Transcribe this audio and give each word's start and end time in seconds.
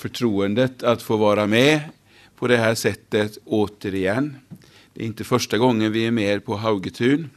förtroendet 0.00 0.82
att 0.82 1.02
få 1.02 1.16
vara 1.16 1.46
med 1.46 1.80
på 2.36 2.46
det 2.46 2.56
här 2.56 2.74
sättet 2.74 3.38
återigen. 3.44 4.36
Det 4.94 5.02
är 5.02 5.06
inte 5.06 5.24
första 5.24 5.58
gången 5.58 5.92
vi 5.92 6.06
är 6.06 6.10
med 6.10 6.44
på 6.44 6.56
Haugetun. 6.56 7.30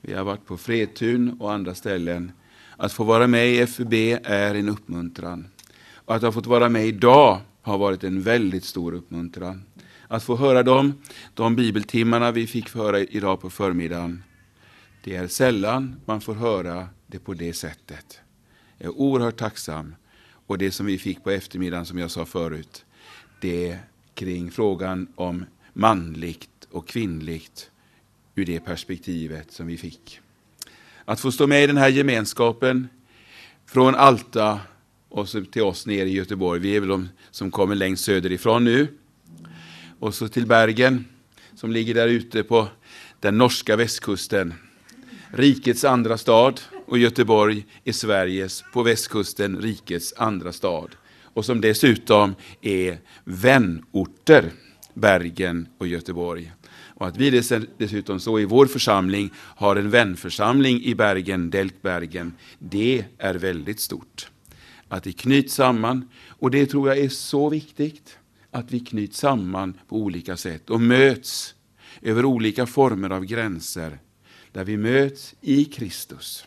Vi 0.00 0.14
har 0.14 0.24
varit 0.24 0.46
på 0.46 0.56
Fredtun 0.56 1.36
och 1.40 1.52
andra 1.52 1.74
ställen. 1.74 2.32
Att 2.76 2.92
få 2.92 3.04
vara 3.04 3.26
med 3.26 3.48
i 3.48 3.66
FUB 3.66 3.92
är 4.24 4.54
en 4.54 4.68
uppmuntran. 4.68 5.48
Och 5.94 6.14
att 6.14 6.22
ha 6.22 6.32
fått 6.32 6.46
vara 6.46 6.68
med 6.68 6.86
idag 6.86 7.40
har 7.62 7.78
varit 7.78 8.04
en 8.04 8.22
väldigt 8.22 8.64
stor 8.64 8.94
uppmuntran. 8.94 9.64
Att 10.08 10.24
få 10.24 10.36
höra 10.36 10.62
dem, 10.62 10.92
de 11.34 11.56
bibeltimmarna 11.56 12.30
vi 12.30 12.46
fick 12.46 12.74
höra 12.74 13.00
idag 13.00 13.40
på 13.40 13.50
förmiddagen. 13.50 14.22
Det 15.04 15.16
är 15.16 15.26
sällan 15.26 16.00
man 16.04 16.20
får 16.20 16.34
höra 16.34 16.88
det 17.06 17.18
på 17.18 17.34
det 17.34 17.52
sättet. 17.52 18.20
Jag 18.78 18.86
är 18.86 19.00
oerhört 19.00 19.36
tacksam. 19.36 19.94
Och 20.46 20.58
det 20.58 20.70
som 20.70 20.86
vi 20.86 20.98
fick 20.98 21.24
på 21.24 21.30
eftermiddagen, 21.30 21.86
som 21.86 21.98
jag 21.98 22.10
sa 22.10 22.24
förut, 22.24 22.84
det 23.40 23.70
är 23.70 23.78
kring 24.14 24.50
frågan 24.50 25.08
om 25.14 25.44
manligt 25.72 26.48
och 26.70 26.88
kvinnligt 26.88 27.70
ur 28.34 28.44
det 28.44 28.60
perspektivet 28.60 29.52
som 29.52 29.66
vi 29.66 29.76
fick. 29.76 30.20
Att 31.04 31.20
få 31.20 31.32
stå 31.32 31.46
med 31.46 31.64
i 31.64 31.66
den 31.66 31.76
här 31.76 31.88
gemenskapen 31.88 32.88
från 33.66 33.94
Alta 33.94 34.60
och 35.08 35.28
så 35.28 35.44
till 35.44 35.62
oss 35.62 35.86
nere 35.86 36.08
i 36.08 36.12
Göteborg. 36.12 36.60
Vi 36.60 36.76
är 36.76 36.80
väl 36.80 36.88
de 36.88 37.08
som 37.30 37.50
kommer 37.50 37.74
längst 37.74 38.04
söderifrån 38.04 38.64
nu. 38.64 38.88
Och 39.98 40.14
så 40.14 40.28
till 40.28 40.46
Bergen 40.46 41.04
som 41.54 41.72
ligger 41.72 41.94
där 41.94 42.08
ute 42.08 42.42
på 42.42 42.68
den 43.20 43.38
norska 43.38 43.76
västkusten. 43.76 44.54
Rikets 45.34 45.84
andra 45.84 46.18
stad 46.18 46.60
och 46.86 46.98
Göteborg 46.98 47.66
är 47.84 47.92
Sveriges, 47.92 48.64
på 48.72 48.82
västkusten, 48.82 49.60
rikets 49.60 50.14
andra 50.16 50.52
stad. 50.52 50.96
Och 51.22 51.44
som 51.44 51.60
dessutom 51.60 52.34
är 52.60 52.98
vänorter, 53.24 54.50
Bergen 54.94 55.68
och 55.78 55.86
Göteborg. 55.86 56.52
Och 56.94 57.06
att 57.06 57.16
vi 57.16 57.42
dessutom 57.78 58.20
så 58.20 58.40
i 58.40 58.44
vår 58.44 58.66
församling 58.66 59.30
har 59.36 59.76
en 59.76 59.90
vänförsamling 59.90 60.82
i 60.82 60.94
Bergen, 60.94 61.50
Delkbergen, 61.50 62.32
det 62.58 63.04
är 63.18 63.34
väldigt 63.34 63.80
stort. 63.80 64.30
Att 64.88 65.04
det 65.04 65.12
knyts 65.12 65.54
samman, 65.54 66.08
och 66.28 66.50
det 66.50 66.66
tror 66.66 66.88
jag 66.88 66.98
är 66.98 67.08
så 67.08 67.48
viktigt, 67.48 68.18
att 68.50 68.72
vi 68.72 68.80
knyts 68.80 69.18
samman 69.18 69.74
på 69.88 69.96
olika 69.96 70.36
sätt 70.36 70.70
och 70.70 70.80
möts 70.80 71.54
över 72.02 72.24
olika 72.24 72.66
former 72.66 73.10
av 73.10 73.24
gränser, 73.24 73.98
där 74.52 74.64
vi 74.64 74.76
möts 74.76 75.34
i 75.40 75.64
Kristus 75.64 76.46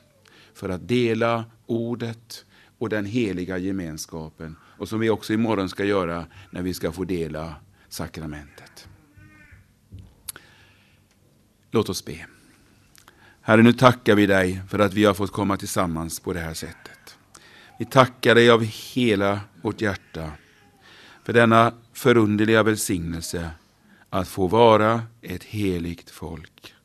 för 0.54 0.70
att 0.70 0.88
dela 0.88 1.46
ordet 1.66 2.46
och 2.78 2.90
den 2.90 3.06
heliga 3.06 3.58
gemenskapen, 3.58 4.56
och 4.78 4.90
som 4.90 5.00
vi 5.00 5.10
också 5.10 5.34
imorgon 5.34 5.70
ska 5.70 5.86
göra 5.86 6.26
när 6.50 6.62
vi 6.62 6.74
ska 6.74 6.92
få 6.92 7.04
dela 7.04 7.56
sakramentet. 7.90 8.88
Låt 11.72 11.90
oss 11.90 12.06
be. 12.06 12.26
Herre, 13.42 13.62
nu 13.62 13.74
tackar 13.74 14.16
vi 14.16 14.26
dig 14.26 14.62
för 14.70 14.80
att 14.80 14.94
vi 14.94 15.06
har 15.06 15.14
fått 15.14 15.32
komma 15.32 15.58
tillsammans 15.58 16.20
på 16.20 16.34
det 16.34 16.40
här 16.40 16.54
sättet. 16.54 17.18
Vi 17.80 17.86
tackar 17.86 18.36
dig 18.36 18.50
av 18.50 18.64
hela 18.64 19.40
vårt 19.62 19.82
hjärta 19.82 20.32
för 21.24 21.34
denna 21.34 21.74
förunderliga 21.94 22.64
välsignelse 22.64 23.50
att 24.10 24.28
få 24.28 24.48
vara 24.48 25.04
ett 25.22 25.44
heligt 25.44 26.10
folk. 26.10 26.76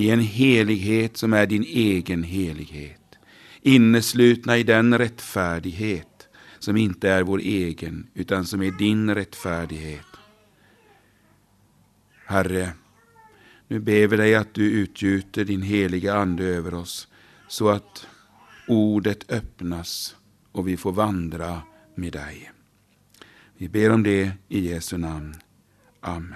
I 0.00 0.10
en 0.10 0.20
helighet 0.20 1.16
som 1.16 1.32
är 1.32 1.46
din 1.46 1.62
egen 1.62 2.22
helighet. 2.22 3.00
Inneslutna 3.62 4.58
i 4.58 4.62
den 4.62 4.98
rättfärdighet 4.98 6.28
som 6.58 6.76
inte 6.76 7.10
är 7.10 7.22
vår 7.22 7.38
egen 7.38 8.06
utan 8.14 8.44
som 8.44 8.62
är 8.62 8.70
din 8.70 9.14
rättfärdighet. 9.14 10.06
Herre, 12.26 12.72
nu 13.68 13.80
ber 13.80 14.06
vi 14.06 14.16
dig 14.16 14.34
att 14.34 14.54
du 14.54 14.70
utgjuter 14.70 15.44
din 15.44 15.62
heliga 15.62 16.14
Ande 16.14 16.44
över 16.44 16.74
oss 16.74 17.08
så 17.48 17.68
att 17.68 18.06
ordet 18.68 19.32
öppnas 19.32 20.16
och 20.52 20.68
vi 20.68 20.76
får 20.76 20.92
vandra 20.92 21.62
med 21.94 22.12
dig. 22.12 22.50
Vi 23.56 23.68
ber 23.68 23.90
om 23.90 24.02
det 24.02 24.32
i 24.48 24.60
Jesu 24.68 24.96
namn. 24.96 25.34
Amen. 26.00 26.34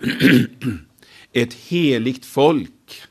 Ett 1.36 1.54
heligt 1.54 2.26
folk, 2.26 3.02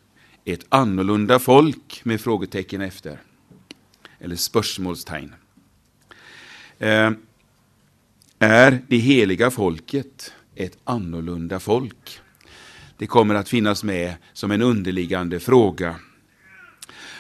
ett 0.45 0.66
annorlunda 0.69 1.39
folk 1.39 2.01
med 2.06 2.22
frågetecken 2.22 2.81
efter. 2.81 3.22
Eller 4.19 4.35
spörsmålstegn. 4.35 5.34
Eh, 6.79 7.11
är 8.39 8.81
det 8.88 8.97
heliga 8.97 9.51
folket 9.51 10.34
ett 10.56 10.78
annorlunda 10.84 11.59
folk? 11.59 12.19
Det 12.97 13.07
kommer 13.07 13.35
att 13.35 13.50
finnas 13.50 13.84
med 13.84 14.16
som 14.34 14.51
en 14.51 14.61
underliggande 14.61 15.40
fråga. 15.40 15.95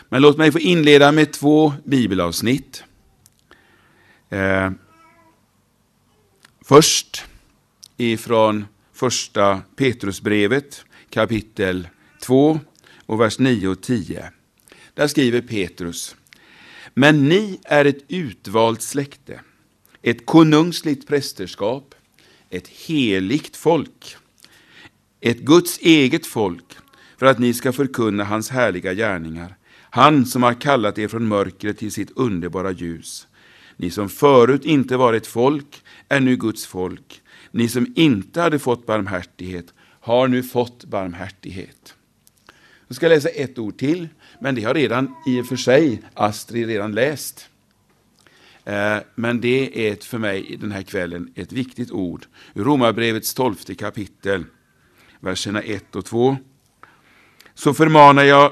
Men 0.09 0.21
låt 0.21 0.37
mig 0.37 0.51
få 0.51 0.59
inleda 0.59 1.11
med 1.11 1.33
två 1.33 1.73
bibelavsnitt. 1.85 2.83
Eh, 4.29 4.71
först 6.61 7.25
ifrån 7.97 8.65
första 8.93 9.61
Petrusbrevet 9.75 10.85
kapitel 11.13 11.87
2 12.21 12.59
och 13.05 13.21
vers 13.21 13.39
9 13.39 13.67
och 13.67 13.81
10. 13.81 14.31
Där 14.93 15.07
skriver 15.07 15.41
Petrus. 15.41 16.15
Men 16.93 17.29
ni 17.29 17.59
är 17.63 17.85
ett 17.85 18.03
utvalt 18.07 18.81
släkte, 18.81 19.41
ett 20.01 20.25
konungsligt 20.25 21.07
prästerskap, 21.07 21.95
ett 22.49 22.67
heligt 22.67 23.57
folk, 23.57 24.15
ett 25.21 25.39
Guds 25.39 25.79
eget 25.81 26.25
folk, 26.25 26.77
för 27.17 27.25
att 27.25 27.39
ni 27.39 27.53
ska 27.53 27.73
förkunna 27.73 28.23
hans 28.23 28.49
härliga 28.49 28.93
gärningar. 28.93 29.55
Han 29.89 30.25
som 30.25 30.43
har 30.43 30.61
kallat 30.61 30.97
er 30.97 31.07
från 31.07 31.27
mörkret 31.27 31.77
till 31.77 31.91
sitt 31.91 32.11
underbara 32.15 32.71
ljus. 32.71 33.27
Ni 33.77 33.91
som 33.91 34.09
förut 34.09 34.65
inte 34.65 34.97
var 34.97 35.13
ett 35.13 35.27
folk 35.27 35.83
är 36.09 36.19
nu 36.19 36.35
Guds 36.35 36.65
folk. 36.65 37.21
Ni 37.51 37.67
som 37.67 37.93
inte 37.95 38.41
hade 38.41 38.59
fått 38.59 38.85
barmhärtighet 38.85 39.73
har 40.03 40.27
nu 40.27 40.43
fått 40.43 40.85
barmhärtighet. 40.85 41.95
Jag 42.87 42.95
ska 42.95 43.07
läsa 43.07 43.29
ett 43.29 43.59
ord 43.59 43.77
till, 43.77 44.09
men 44.39 44.55
det 44.55 44.63
har 44.63 44.73
redan 44.73 45.15
i 45.27 45.41
och 45.41 45.45
för 45.45 45.55
sig 45.55 46.01
Astrid 46.13 46.67
redan 46.67 46.91
läst. 46.91 47.49
Eh, 48.65 48.97
men 49.15 49.41
det 49.41 49.89
är 49.89 49.95
för 49.95 50.17
mig 50.17 50.57
den 50.61 50.71
här 50.71 50.81
kvällen 50.81 51.31
ett 51.35 51.51
viktigt 51.51 51.91
ord. 51.91 52.25
Romarbrevets 52.53 53.33
tolfte 53.33 53.75
kapitel, 53.75 54.45
verserna 55.19 55.61
1 55.61 55.95
och 55.95 56.05
2. 56.05 56.37
Så 57.53 57.73
förmanar 57.73 58.23
jag 58.23 58.51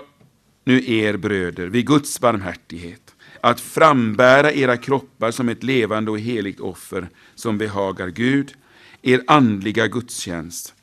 nu 0.63 0.93
er 0.93 1.17
bröder 1.17 1.67
vid 1.67 1.87
Guds 1.87 2.19
barmhärtighet 2.19 3.15
att 3.41 3.59
frambära 3.59 4.51
era 4.51 4.77
kroppar 4.77 5.31
som 5.31 5.49
ett 5.49 5.63
levande 5.63 6.11
och 6.11 6.19
heligt 6.19 6.59
offer 6.59 7.09
som 7.35 7.57
behagar 7.57 8.07
Gud, 8.07 8.53
er 9.01 9.23
andliga 9.27 9.87
gudstjänst. 9.87 10.75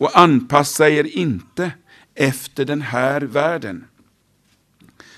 Och 0.00 0.18
anpassa 0.18 0.90
er 0.90 1.04
inte 1.04 1.72
efter 2.14 2.64
den 2.64 2.82
här 2.82 3.20
världen, 3.20 3.84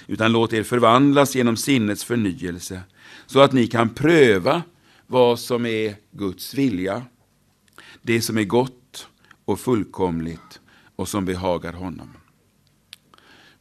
utan 0.06 0.32
låt 0.32 0.52
er 0.52 0.62
förvandlas 0.62 1.34
genom 1.34 1.56
sinnets 1.56 2.04
förnyelse, 2.04 2.80
så 3.26 3.40
att 3.40 3.52
ni 3.52 3.66
kan 3.66 3.94
pröva 3.94 4.62
vad 5.06 5.38
som 5.38 5.66
är 5.66 5.96
Guds 6.10 6.54
vilja, 6.54 7.02
det 8.02 8.22
som 8.22 8.38
är 8.38 8.44
gott 8.44 9.08
och 9.44 9.60
fullkomligt 9.60 10.60
och 10.96 11.08
som 11.08 11.24
behagar 11.24 11.72
honom. 11.72 12.16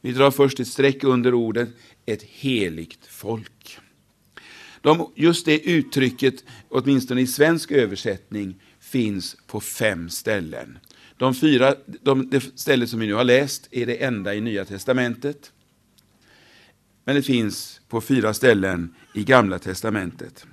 Vi 0.00 0.12
drar 0.12 0.30
först 0.30 0.60
ett 0.60 0.68
streck 0.68 1.04
under 1.04 1.34
ordet 1.34 1.68
ett 2.06 2.22
heligt 2.22 3.06
folk. 3.06 3.78
De, 4.80 5.12
just 5.14 5.46
det 5.46 5.58
uttrycket, 5.58 6.44
åtminstone 6.68 7.20
i 7.20 7.26
svensk 7.26 7.70
översättning, 7.70 8.62
finns 8.80 9.36
på 9.46 9.60
fem 9.60 10.10
ställen. 10.10 10.78
De 11.16 11.34
fyra, 11.34 11.74
de, 11.86 12.30
det 12.30 12.58
ställe 12.58 12.86
som 12.86 13.00
vi 13.00 13.06
nu 13.06 13.14
har 13.14 13.24
läst 13.24 13.68
är 13.70 13.86
det 13.86 14.04
enda 14.04 14.34
i 14.34 14.40
Nya 14.40 14.64
Testamentet. 14.64 15.52
Men 17.04 17.16
det 17.16 17.22
finns 17.22 17.80
på 17.88 18.00
fyra 18.00 18.34
ställen 18.34 18.94
i 19.14 19.24
Gamla 19.24 19.58
Testamentet. 19.58 20.46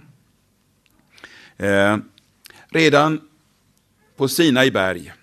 Eh, 1.58 1.98
redan 2.70 3.22
på 4.18 4.28
Sinai 4.28 4.72
berg, 4.72 5.14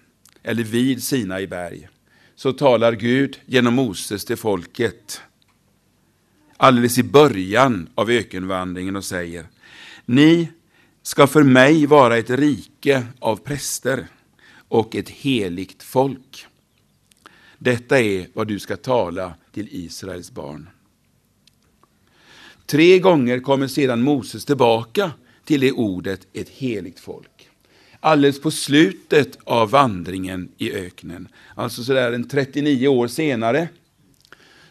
eller 0.42 0.64
vid 0.64 1.02
Sinai 1.02 1.46
berg, 1.46 1.88
så 2.34 2.52
talar 2.52 2.92
Gud 2.92 3.40
genom 3.46 3.74
Moses 3.74 4.24
till 4.24 4.36
folket 4.36 5.22
alldeles 6.56 6.98
i 6.98 7.02
början 7.02 7.88
av 7.94 8.10
ökenvandringen 8.10 8.96
och 8.96 9.04
säger 9.04 9.46
Ni 10.04 10.48
ska 11.02 11.26
för 11.26 11.42
mig 11.42 11.86
vara 11.86 12.16
ett 12.16 12.30
rike 12.30 13.06
av 13.18 13.36
präster 13.36 14.06
och 14.68 14.96
ett 14.96 15.08
heligt 15.08 15.82
folk. 15.82 16.46
Detta 17.58 18.00
är 18.00 18.26
vad 18.32 18.48
du 18.48 18.58
ska 18.58 18.76
tala 18.76 19.34
till 19.52 19.68
Israels 19.70 20.30
barn. 20.30 20.68
Tre 22.66 22.98
gånger 22.98 23.40
kommer 23.40 23.68
sedan 23.68 24.02
Moses 24.02 24.44
tillbaka 24.44 25.10
till 25.44 25.60
det 25.60 25.72
ordet, 25.72 26.26
ett 26.32 26.48
heligt 26.48 27.00
folk. 27.00 27.48
Alldeles 28.00 28.40
på 28.40 28.50
slutet 28.50 29.38
av 29.44 29.70
vandringen 29.70 30.48
i 30.58 30.72
öknen, 30.72 31.28
alltså 31.54 31.84
sådär 31.84 32.12
en 32.12 32.28
39 32.28 32.88
år 32.88 33.08
senare, 33.08 33.68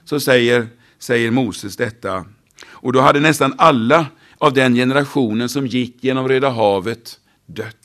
så 0.06 0.20
säger, 0.20 0.68
säger 1.00 1.32
Moses 1.32 1.78
detta. 1.78 2.26
Och 2.66 2.94
då 2.94 3.02
hade 3.02 3.20
nästan 3.20 3.54
alla 3.58 4.08
av 4.38 4.54
den 4.54 4.76
generationen 4.76 5.50
som 5.50 5.68
gick 5.68 6.04
genom 6.04 6.28
Röda 6.28 6.50
havet 6.50 7.20
dött. 7.46 7.85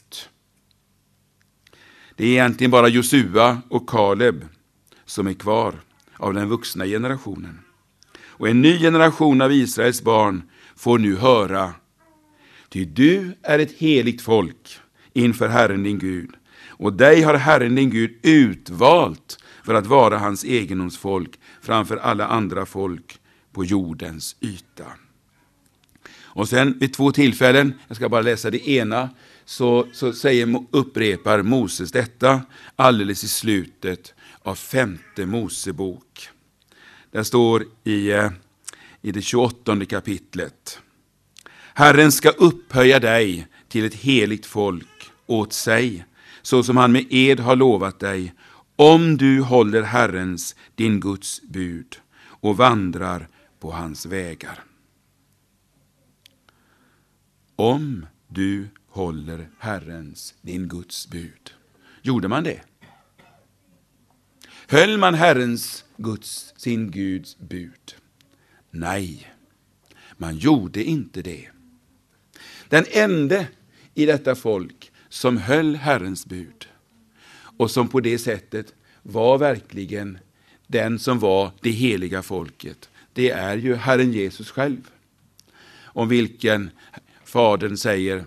Det 2.20 2.26
är 2.26 2.30
egentligen 2.30 2.70
bara 2.70 2.88
Josua 2.88 3.62
och 3.68 3.88
Kaleb 3.88 4.44
som 5.04 5.26
är 5.26 5.32
kvar 5.32 5.74
av 6.16 6.34
den 6.34 6.48
vuxna 6.48 6.86
generationen. 6.86 7.58
Och 8.18 8.48
en 8.48 8.62
ny 8.62 8.78
generation 8.78 9.40
av 9.40 9.52
Israels 9.52 10.02
barn 10.02 10.42
får 10.76 10.98
nu 10.98 11.16
höra, 11.16 11.74
ty 12.68 12.84
du 12.84 13.32
är 13.42 13.58
ett 13.58 13.72
heligt 13.72 14.22
folk 14.22 14.78
inför 15.12 15.48
Herren 15.48 15.82
din 15.82 15.98
Gud, 15.98 16.30
och 16.68 16.92
dig 16.92 17.22
har 17.22 17.34
Herren 17.34 17.74
din 17.74 17.90
Gud 17.90 18.18
utvalt 18.22 19.38
för 19.64 19.74
att 19.74 19.86
vara 19.86 20.18
hans 20.18 20.44
egendomsfolk 20.44 21.38
framför 21.62 21.96
alla 21.96 22.26
andra 22.26 22.66
folk 22.66 23.18
på 23.52 23.64
jordens 23.64 24.36
yta. 24.40 24.86
Och 26.22 26.48
sen 26.48 26.78
vid 26.78 26.94
två 26.94 27.12
tillfällen, 27.12 27.74
jag 27.88 27.96
ska 27.96 28.08
bara 28.08 28.22
läsa 28.22 28.50
det 28.50 28.68
ena, 28.68 29.08
så, 29.50 29.86
så 29.92 30.12
säger, 30.12 30.64
upprepar 30.70 31.42
Moses 31.42 31.92
detta 31.92 32.42
alldeles 32.76 33.24
i 33.24 33.28
slutet 33.28 34.14
av 34.42 34.54
femte 34.54 35.26
Mosebok. 35.26 36.28
Det 37.10 37.24
står 37.24 37.64
i, 37.84 38.10
eh, 38.10 38.30
i 39.02 39.12
det 39.12 39.22
28 39.22 39.86
kapitlet. 39.86 40.80
Herren 41.74 42.12
ska 42.12 42.30
upphöja 42.30 42.98
dig 42.98 43.46
till 43.68 43.84
ett 43.84 43.94
heligt 43.94 44.46
folk 44.46 45.10
åt 45.26 45.52
sig, 45.52 46.04
så 46.42 46.62
som 46.62 46.76
han 46.76 46.92
med 46.92 47.06
ed 47.10 47.40
har 47.40 47.56
lovat 47.56 47.98
dig, 47.98 48.34
om 48.76 49.16
du 49.16 49.40
håller 49.40 49.82
Herrens, 49.82 50.56
din 50.74 51.00
Guds 51.00 51.42
bud 51.42 51.96
och 52.22 52.56
vandrar 52.56 53.28
på 53.60 53.72
hans 53.72 54.06
vägar. 54.06 54.64
Om 57.56 58.06
du 58.28 58.68
håller 58.90 59.48
Herrens, 59.58 60.34
din 60.42 60.68
Guds 60.68 61.08
bud. 61.08 61.54
Gjorde 62.02 62.28
man 62.28 62.44
det? 62.44 62.60
Höll 64.68 64.98
man 64.98 65.14
Herrens, 65.14 65.84
Guds, 65.96 66.54
sin 66.56 66.90
Guds 66.90 67.38
bud? 67.38 67.94
Nej, 68.70 69.32
man 70.16 70.36
gjorde 70.36 70.84
inte 70.84 71.22
det. 71.22 71.48
Den 72.68 72.84
enda 72.90 73.46
i 73.94 74.06
detta 74.06 74.34
folk 74.34 74.92
som 75.08 75.36
höll 75.36 75.76
Herrens 75.76 76.26
bud 76.26 76.68
och 77.56 77.70
som 77.70 77.88
på 77.88 78.00
det 78.00 78.18
sättet 78.18 78.74
var 79.02 79.38
verkligen 79.38 80.18
den 80.66 80.98
som 80.98 81.18
var 81.18 81.52
det 81.60 81.70
heliga 81.70 82.22
folket, 82.22 82.90
det 83.12 83.30
är 83.30 83.56
ju 83.56 83.74
Herren 83.74 84.12
Jesus 84.12 84.50
själv. 84.50 84.90
Om 85.82 86.08
vilken 86.08 86.70
Fadern 87.24 87.76
säger, 87.76 88.24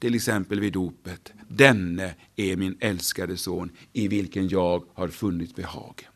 till 0.00 0.14
exempel 0.14 0.60
vid 0.60 0.72
dopet, 0.72 1.32
denne 1.48 2.14
är 2.36 2.56
min 2.56 2.76
älskade 2.80 3.36
son 3.36 3.70
i 3.92 4.08
vilken 4.08 4.48
jag 4.48 4.84
har 4.94 5.08
funnit 5.08 5.56
behag. 5.56 6.08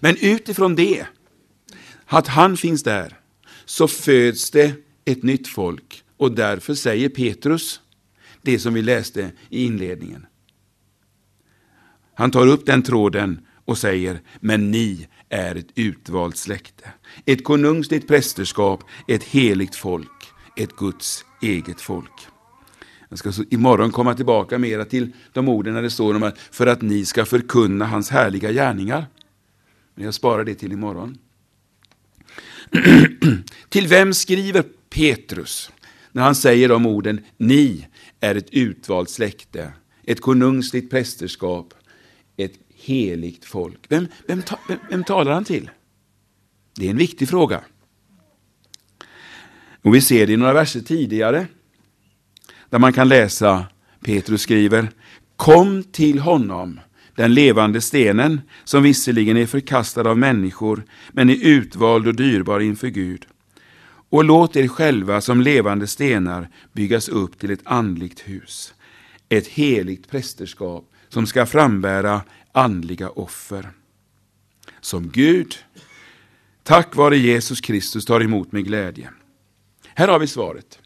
Men 0.00 0.16
utifrån 0.20 0.74
det, 0.74 1.06
att 2.06 2.26
han 2.26 2.56
finns 2.56 2.82
där, 2.82 3.20
så 3.64 3.88
föds 3.88 4.50
det 4.50 4.72
ett 5.04 5.22
nytt 5.22 5.48
folk 5.48 6.04
och 6.16 6.32
därför 6.32 6.74
säger 6.74 7.08
Petrus 7.08 7.80
det 8.42 8.58
som 8.58 8.74
vi 8.74 8.82
läste 8.82 9.30
i 9.48 9.64
inledningen. 9.64 10.26
Han 12.14 12.30
tar 12.30 12.46
upp 12.46 12.66
den 12.66 12.82
tråden 12.82 13.46
och 13.64 13.78
säger, 13.78 14.20
men 14.40 14.70
ni 14.70 15.08
är 15.28 15.54
ett 15.54 15.68
utvalt 15.74 16.36
släkte, 16.36 16.92
ett 17.24 17.44
konungsligt 17.44 18.08
prästerskap, 18.08 18.84
ett 19.08 19.24
heligt 19.24 19.76
folk, 19.76 20.32
ett 20.56 20.76
Guds 20.76 21.24
eget 21.42 21.80
folk. 21.80 22.27
Jag 23.08 23.18
ska 23.18 23.32
så 23.32 23.44
imorgon 23.50 23.92
komma 23.92 24.14
tillbaka 24.14 24.58
mera 24.58 24.84
till 24.84 25.12
de 25.32 25.48
orden 25.48 25.74
när 25.74 25.82
det 25.82 25.90
står 25.90 26.14
om 26.14 26.22
att 26.22 26.38
för 26.38 26.66
att 26.66 26.82
ni 26.82 27.04
ska 27.04 27.24
förkunna 27.24 27.86
hans 27.86 28.10
härliga 28.10 28.52
gärningar. 28.52 29.06
Men 29.94 30.04
jag 30.04 30.14
sparar 30.14 30.44
det 30.44 30.54
till 30.54 30.72
imorgon. 30.72 31.18
till 33.68 33.86
vem 33.86 34.14
skriver 34.14 34.64
Petrus 34.90 35.70
när 36.12 36.22
han 36.22 36.34
säger 36.34 36.68
de 36.68 36.86
orden, 36.86 37.24
ni 37.36 37.86
är 38.20 38.34
ett 38.34 38.50
utvalt 38.50 39.10
släkte, 39.10 39.72
ett 40.04 40.20
konungsligt 40.20 40.90
prästerskap, 40.90 41.74
ett 42.36 42.52
heligt 42.74 43.44
folk. 43.44 43.80
Vem, 43.88 44.08
vem, 44.26 44.42
vem, 44.68 44.78
vem 44.90 45.04
talar 45.04 45.32
han 45.32 45.44
till? 45.44 45.70
Det 46.74 46.86
är 46.86 46.90
en 46.90 46.96
viktig 46.96 47.28
fråga. 47.28 47.60
Och 49.82 49.94
vi 49.94 50.00
ser 50.00 50.26
det 50.26 50.32
i 50.32 50.36
några 50.36 50.52
verser 50.52 50.80
tidigare, 50.80 51.46
där 52.70 52.78
man 52.78 52.92
kan 52.92 53.08
läsa, 53.08 53.66
Petrus 54.04 54.42
skriver, 54.42 54.88
Kom 55.36 55.82
till 55.82 56.18
honom, 56.18 56.80
den 57.14 57.34
levande 57.34 57.80
stenen, 57.80 58.40
som 58.64 58.82
visserligen 58.82 59.36
är 59.36 59.46
förkastad 59.46 60.10
av 60.10 60.18
människor, 60.18 60.84
men 61.12 61.30
är 61.30 61.46
utvald 61.46 62.06
och 62.06 62.14
dyrbar 62.14 62.60
inför 62.60 62.88
Gud. 62.88 63.26
Och 64.10 64.24
låt 64.24 64.56
er 64.56 64.68
själva 64.68 65.20
som 65.20 65.40
levande 65.40 65.86
stenar 65.86 66.48
byggas 66.72 67.08
upp 67.08 67.38
till 67.38 67.50
ett 67.50 67.60
andligt 67.64 68.20
hus, 68.20 68.74
ett 69.28 69.46
heligt 69.46 70.10
prästerskap 70.10 70.92
som 71.08 71.26
ska 71.26 71.46
frambära 71.46 72.22
andliga 72.52 73.10
offer. 73.10 73.70
Som 74.80 75.08
Gud, 75.08 75.54
tack 76.62 76.96
vare 76.96 77.18
Jesus 77.18 77.60
Kristus, 77.60 78.04
tar 78.04 78.20
emot 78.20 78.52
med 78.52 78.64
glädje. 78.64 79.10
Här 79.94 80.08
har 80.08 80.18
vi 80.18 80.26
svaret. 80.26 80.78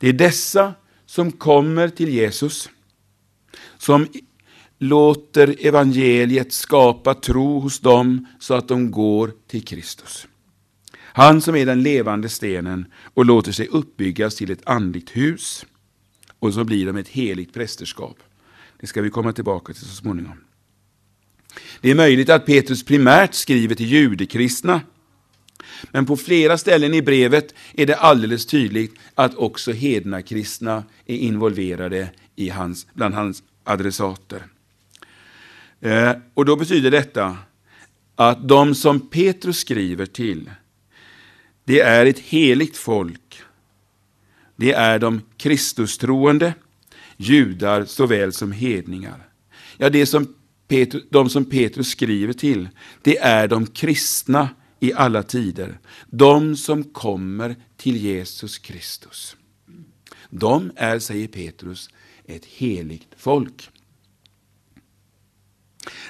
Det 0.00 0.08
är 0.08 0.12
dessa 0.12 0.74
som 1.06 1.32
kommer 1.32 1.88
till 1.88 2.08
Jesus, 2.08 2.68
som 3.78 4.06
låter 4.78 5.66
evangeliet 5.66 6.52
skapa 6.52 7.14
tro 7.14 7.60
hos 7.60 7.80
dem 7.80 8.26
så 8.38 8.54
att 8.54 8.68
de 8.68 8.90
går 8.90 9.32
till 9.48 9.64
Kristus. 9.64 10.26
Han 10.96 11.40
som 11.40 11.56
är 11.56 11.66
den 11.66 11.82
levande 11.82 12.28
stenen 12.28 12.86
och 13.14 13.24
låter 13.24 13.52
sig 13.52 13.66
uppbyggas 13.66 14.34
till 14.36 14.50
ett 14.50 14.68
andligt 14.68 15.16
hus 15.16 15.66
och 16.38 16.54
så 16.54 16.64
blir 16.64 16.86
de 16.86 16.96
ett 16.96 17.08
heligt 17.08 17.54
prästerskap. 17.54 18.18
Det 18.80 18.86
ska 18.86 19.02
vi 19.02 19.10
komma 19.10 19.32
tillbaka 19.32 19.72
till 19.72 19.82
så 19.82 19.94
småningom. 19.94 20.44
Det 21.80 21.90
är 21.90 21.94
möjligt 21.94 22.30
att 22.30 22.46
Petrus 22.46 22.84
primärt 22.84 23.34
skriver 23.34 23.74
till 23.74 23.86
judekristna 23.86 24.80
men 25.90 26.06
på 26.06 26.16
flera 26.16 26.58
ställen 26.58 26.94
i 26.94 27.02
brevet 27.02 27.54
är 27.74 27.86
det 27.86 27.96
alldeles 27.96 28.46
tydligt 28.46 28.94
att 29.14 29.34
också 29.34 29.72
hedna 29.72 30.22
kristna 30.22 30.84
är 31.06 31.16
involverade 31.16 32.10
i 32.36 32.48
hans, 32.48 32.86
bland 32.94 33.14
hans 33.14 33.42
adressater. 33.64 34.42
Eh, 35.80 36.12
och 36.34 36.44
då 36.44 36.56
betyder 36.56 36.90
detta 36.90 37.36
att 38.16 38.48
de 38.48 38.74
som 38.74 39.08
Petrus 39.08 39.58
skriver 39.58 40.06
till, 40.06 40.50
det 41.64 41.80
är 41.80 42.06
ett 42.06 42.18
heligt 42.18 42.76
folk. 42.76 43.42
Det 44.56 44.72
är 44.72 44.98
de 44.98 45.22
Kristustroende, 45.36 46.54
judar 47.16 47.84
såväl 47.84 48.32
som 48.32 48.52
hedningar. 48.52 49.28
Ja, 49.76 49.90
det 49.90 50.06
som 50.06 50.34
Petrus, 50.68 51.02
de 51.10 51.30
som 51.30 51.44
Petrus 51.44 51.88
skriver 51.88 52.32
till, 52.32 52.68
det 53.02 53.18
är 53.18 53.48
de 53.48 53.66
kristna 53.66 54.48
i 54.80 54.92
alla 54.92 55.22
tider. 55.22 55.78
De 56.06 56.56
som 56.56 56.84
kommer 56.84 57.56
till 57.76 57.96
Jesus 57.96 58.58
Kristus. 58.58 59.36
De 60.30 60.72
är, 60.76 60.98
säger 60.98 61.28
Petrus, 61.28 61.90
ett 62.26 62.44
heligt 62.44 63.08
folk. 63.16 63.70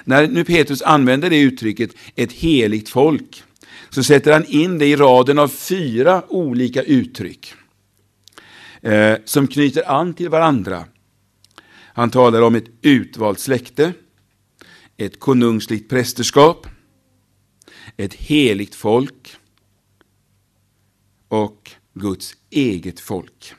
När 0.03 0.27
nu 0.27 0.43
Petrus 0.43 0.81
använder 0.81 1.29
det 1.29 1.41
uttrycket, 1.41 1.91
ett 2.15 2.31
heligt 2.31 2.89
folk, 2.89 3.43
så 3.89 4.03
sätter 4.03 4.33
han 4.33 4.45
in 4.45 4.77
det 4.77 4.85
i 4.85 4.95
raden 4.95 5.39
av 5.39 5.47
fyra 5.47 6.23
olika 6.27 6.83
uttryck 6.83 7.53
eh, 8.81 9.15
som 9.25 9.47
knyter 9.47 9.91
an 9.91 10.13
till 10.13 10.29
varandra. 10.29 10.85
Han 11.93 12.09
talar 12.09 12.41
om 12.41 12.55
ett 12.55 12.69
utvalt 12.81 13.39
släkte, 13.39 13.93
ett 14.97 15.19
konungsligt 15.19 15.89
prästerskap, 15.89 16.67
ett 17.97 18.13
heligt 18.13 18.75
folk 18.75 19.35
och 21.27 21.71
Guds 21.93 22.37
eget 22.49 22.99
folk. 22.99 23.53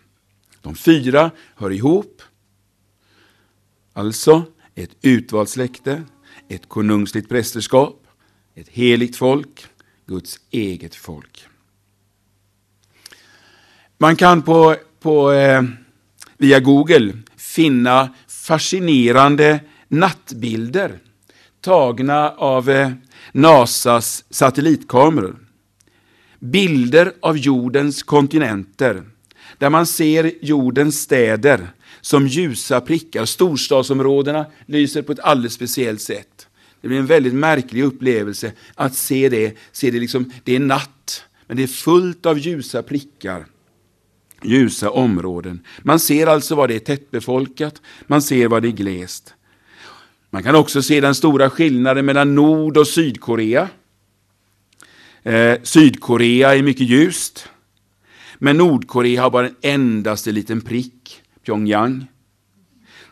De 0.60 0.74
fyra 0.74 1.30
hör 1.56 1.70
ihop. 1.70 2.22
Alltså 3.92 4.44
ett 4.74 4.96
utvalt 5.02 5.48
släkte, 5.48 6.02
ett 6.48 6.68
konungsligt 6.68 7.28
prästerskap, 7.28 8.06
ett 8.54 8.68
heligt 8.68 9.16
folk, 9.16 9.66
Guds 10.06 10.40
eget 10.50 10.94
folk. 10.94 11.46
Man 13.98 14.16
kan 14.16 14.42
på, 14.42 14.76
på 15.00 15.32
eh, 15.32 15.62
via 16.36 16.60
Google 16.60 17.18
finna 17.36 18.14
fascinerande 18.28 19.60
nattbilder 19.88 20.98
tagna 21.62 22.30
av 22.30 22.70
eh, 22.70 22.90
NASAs 23.32 24.24
satellitkameror. 24.30 25.36
Bilder 26.38 27.12
av 27.20 27.38
jordens 27.38 28.02
kontinenter 28.02 29.02
där 29.58 29.70
man 29.70 29.86
ser 29.86 30.32
jordens 30.40 31.00
städer 31.00 31.68
som 32.00 32.26
ljusa 32.26 32.80
prickar. 32.80 33.24
Storstadsområdena 33.24 34.46
lyser 34.66 35.02
på 35.02 35.12
ett 35.12 35.20
alldeles 35.20 35.52
speciellt 35.52 36.00
sätt. 36.00 36.48
Det 36.80 36.88
blir 36.88 36.98
en 36.98 37.06
väldigt 37.06 37.34
märklig 37.34 37.82
upplevelse 37.82 38.52
att 38.74 38.94
se 38.94 39.28
det. 39.28 39.56
Se 39.72 39.90
det, 39.90 39.98
liksom, 39.98 40.32
det 40.44 40.56
är 40.56 40.60
natt, 40.60 41.24
men 41.46 41.56
det 41.56 41.62
är 41.62 41.66
fullt 41.66 42.26
av 42.26 42.38
ljusa 42.38 42.82
prickar. 42.82 43.46
Ljusa 44.42 44.90
områden. 44.90 45.60
Man 45.82 46.00
ser 46.00 46.26
alltså 46.26 46.54
var 46.54 46.68
det 46.68 46.74
är 46.74 46.78
tättbefolkat, 46.78 47.82
man 48.06 48.22
ser 48.22 48.48
var 48.48 48.60
det 48.60 48.68
är 48.68 48.72
glest. 48.72 49.34
Man 50.34 50.42
kan 50.42 50.54
också 50.54 50.82
se 50.82 51.00
den 51.00 51.14
stora 51.14 51.50
skillnaden 51.50 52.04
mellan 52.04 52.34
Nord 52.34 52.76
och 52.76 52.86
Sydkorea. 52.86 53.68
Eh, 55.22 55.58
Sydkorea 55.62 56.54
är 56.54 56.62
mycket 56.62 56.88
ljust, 56.88 57.48
men 58.38 58.56
Nordkorea 58.56 59.22
har 59.22 59.30
bara 59.30 59.46
en 59.46 59.54
endaste 59.62 60.32
liten 60.32 60.60
prick, 60.60 61.22
Pyongyang. 61.44 62.06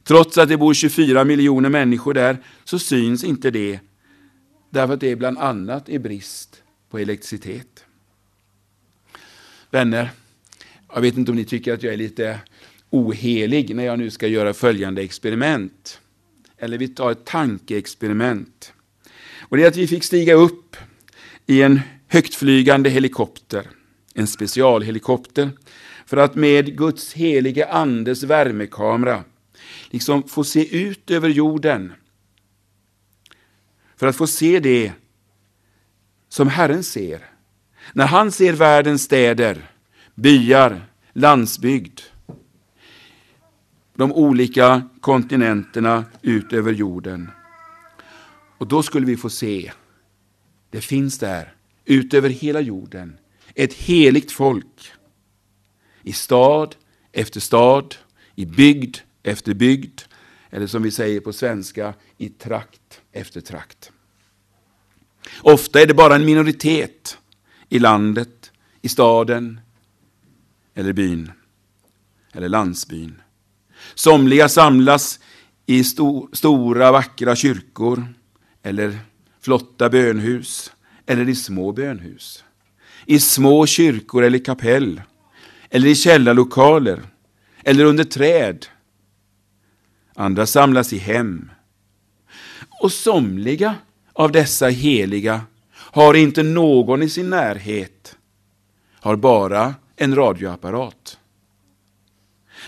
Trots 0.05 0.39
att 0.39 0.49
det 0.49 0.57
bor 0.57 0.75
24 0.75 1.25
miljoner 1.25 1.69
människor 1.69 2.15
där 2.15 2.37
så 2.65 2.79
syns 2.79 3.25
inte 3.25 3.51
det, 3.51 3.81
därför 4.71 4.95
att 4.95 5.01
det 5.01 5.17
bland 5.17 5.39
annat 5.39 5.89
är 5.89 5.99
brist 5.99 6.63
på 6.91 6.99
elektricitet. 6.99 7.85
Vänner, 9.71 10.11
jag 10.95 11.01
vet 11.01 11.17
inte 11.17 11.31
om 11.31 11.37
ni 11.37 11.45
tycker 11.45 11.75
att 11.75 11.83
jag 11.83 11.93
är 11.93 11.99
lite 11.99 12.41
ohelig 12.91 13.75
när 13.75 13.85
jag 13.85 13.99
nu 13.99 14.11
ska 14.11 14.27
göra 14.27 14.55
följande 14.55 15.03
experiment. 15.03 16.01
Eller 16.61 16.79
vi 16.79 16.89
tar 16.89 17.11
ett 17.11 17.25
tankeexperiment. 17.25 18.73
Och 19.41 19.57
det 19.57 19.63
är 19.63 19.69
att 19.69 19.77
vi 19.77 19.87
fick 19.87 20.05
stiga 20.05 20.35
upp 20.35 20.77
i 21.47 21.63
en 21.63 21.81
högtflygande 22.09 22.91
helikopter, 22.91 23.67
en 24.15 24.27
specialhelikopter, 24.27 25.51
för 26.07 26.17
att 26.17 26.35
med 26.35 26.77
Guds 26.77 27.13
helige 27.13 27.69
andes 27.69 28.23
värmekamera 28.23 29.25
liksom 29.91 30.29
få 30.29 30.45
se 30.45 30.77
ut 30.77 31.11
över 31.11 31.29
jorden. 31.29 31.93
För 33.97 34.07
att 34.07 34.17
få 34.17 34.27
se 34.27 34.61
det 34.61 34.93
som 36.29 36.49
Herren 36.49 36.85
ser. 36.85 37.27
När 37.93 38.07
han 38.07 38.33
ser 38.33 38.53
världens 38.53 39.03
städer, 39.03 39.71
byar, 40.15 40.87
landsbygd, 41.13 42.01
de 44.01 44.13
olika 44.13 44.83
kontinenterna 45.01 46.05
ut 46.23 46.53
över 46.53 46.73
jorden. 46.73 47.31
Och 48.59 48.69
då 48.69 48.83
skulle 48.83 49.07
vi 49.07 49.17
få 49.17 49.31
se, 49.31 49.73
det 50.71 50.81
finns 50.81 51.19
där, 51.19 51.55
ut 51.85 52.15
över 52.15 52.29
hela 52.29 52.61
jorden, 52.61 53.19
ett 53.55 53.73
heligt 53.73 54.33
folk. 54.33 54.93
I 56.03 56.13
stad 56.13 56.77
efter 57.13 57.41
stad, 57.41 57.95
i 58.35 58.47
bygd 58.47 58.97
efter 59.23 59.55
bygd, 59.55 60.01
eller 60.51 60.67
som 60.67 60.83
vi 60.83 60.91
säger 60.91 61.21
på 61.21 61.33
svenska, 61.33 61.95
i 62.19 62.29
trakt 62.29 63.01
efter 63.13 63.41
trakt. 63.41 63.93
Ofta 65.43 65.81
är 65.81 65.87
det 65.87 65.95
bara 65.95 66.15
en 66.15 66.25
minoritet 66.25 67.19
i 67.69 67.79
landet, 67.79 68.53
i 68.83 68.89
staden 68.89 69.61
eller 70.75 70.93
byn, 70.93 71.33
eller 72.33 72.49
landsbyn. 72.49 73.23
Somliga 73.95 74.49
samlas 74.49 75.21
i 75.67 75.85
sto 75.85 76.29
stora 76.33 76.93
vackra 76.93 77.37
kyrkor, 77.37 78.15
eller 78.63 78.99
flotta 79.41 79.89
bönhus, 79.89 80.73
eller 81.07 81.29
i 81.29 81.35
små 81.35 81.73
bönhus. 81.73 82.45
I 83.07 83.21
små 83.21 83.67
kyrkor 83.67 84.25
eller 84.25 84.39
kapell, 84.39 85.03
eller 85.71 85.89
i 85.89 85.95
källarlokaler, 85.95 87.03
eller 87.65 87.85
under 87.85 88.05
träd. 88.05 88.67
Andra 90.15 90.47
samlas 90.47 90.93
i 90.93 90.99
hem. 90.99 91.51
Och 92.83 92.93
somliga 92.93 93.75
av 94.13 94.33
dessa 94.33 94.69
heliga 94.69 95.41
har 95.73 96.15
inte 96.15 96.43
någon 96.43 97.03
i 97.03 97.09
sin 97.09 97.31
närhet, 97.31 98.17
har 99.01 99.17
bara 99.17 99.75
en 99.97 100.15
radioapparat. 100.15 101.20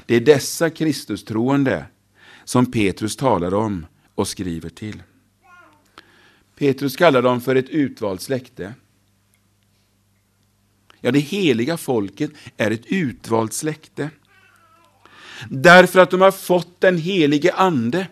Det 0.07 0.15
är 0.15 0.21
dessa 0.21 0.71
Kristustroende 0.71 1.87
som 2.45 2.67
Petrus 2.71 3.17
talar 3.17 3.55
om 3.55 3.87
och 4.15 4.29
skriver 4.29 4.69
till. 4.69 5.03
Petrus 6.59 6.97
kallar 6.97 7.23
dem 7.23 7.41
för 7.41 7.57
ett 7.57 7.69
utvalt 7.69 8.21
släkte. 8.21 8.75
Ja, 11.01 11.11
det 11.11 11.19
heliga 11.19 11.77
folket 11.77 12.31
är 12.57 12.71
ett 12.71 12.87
utvalt 12.87 13.53
släkte. 13.53 14.11
Därför 15.51 16.01
att 16.01 16.11
de 16.11 16.21
har 16.21 16.31
fått 16.31 16.81
den 16.81 16.99
helige 16.99 17.53
ande. 17.53 18.07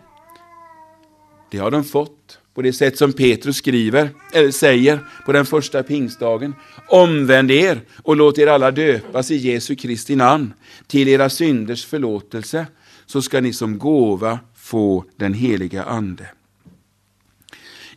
Det 1.51 1.57
har 1.57 1.71
de 1.71 1.83
fått 1.83 2.39
på 2.53 2.61
det 2.61 2.73
sätt 2.73 2.97
som 2.97 3.13
Petrus 3.13 3.57
skriver, 3.57 4.09
eller 4.33 4.51
säger 4.51 4.99
på 5.25 5.31
den 5.31 5.45
första 5.45 5.83
pingstdagen. 5.83 6.55
Omvänd 6.87 7.51
er 7.51 7.81
och 8.03 8.15
låt 8.15 8.37
er 8.37 8.47
alla 8.47 8.71
döpas 8.71 9.31
i 9.31 9.35
Jesu 9.35 9.75
Kristi 9.75 10.15
namn 10.15 10.53
till 10.87 11.07
era 11.07 11.29
synders 11.29 11.85
förlåtelse, 11.85 12.67
så 13.05 13.21
ska 13.21 13.41
ni 13.41 13.53
som 13.53 13.77
gåva 13.77 14.39
få 14.55 15.05
den 15.15 15.33
heliga 15.33 15.83
Ande. 15.83 16.27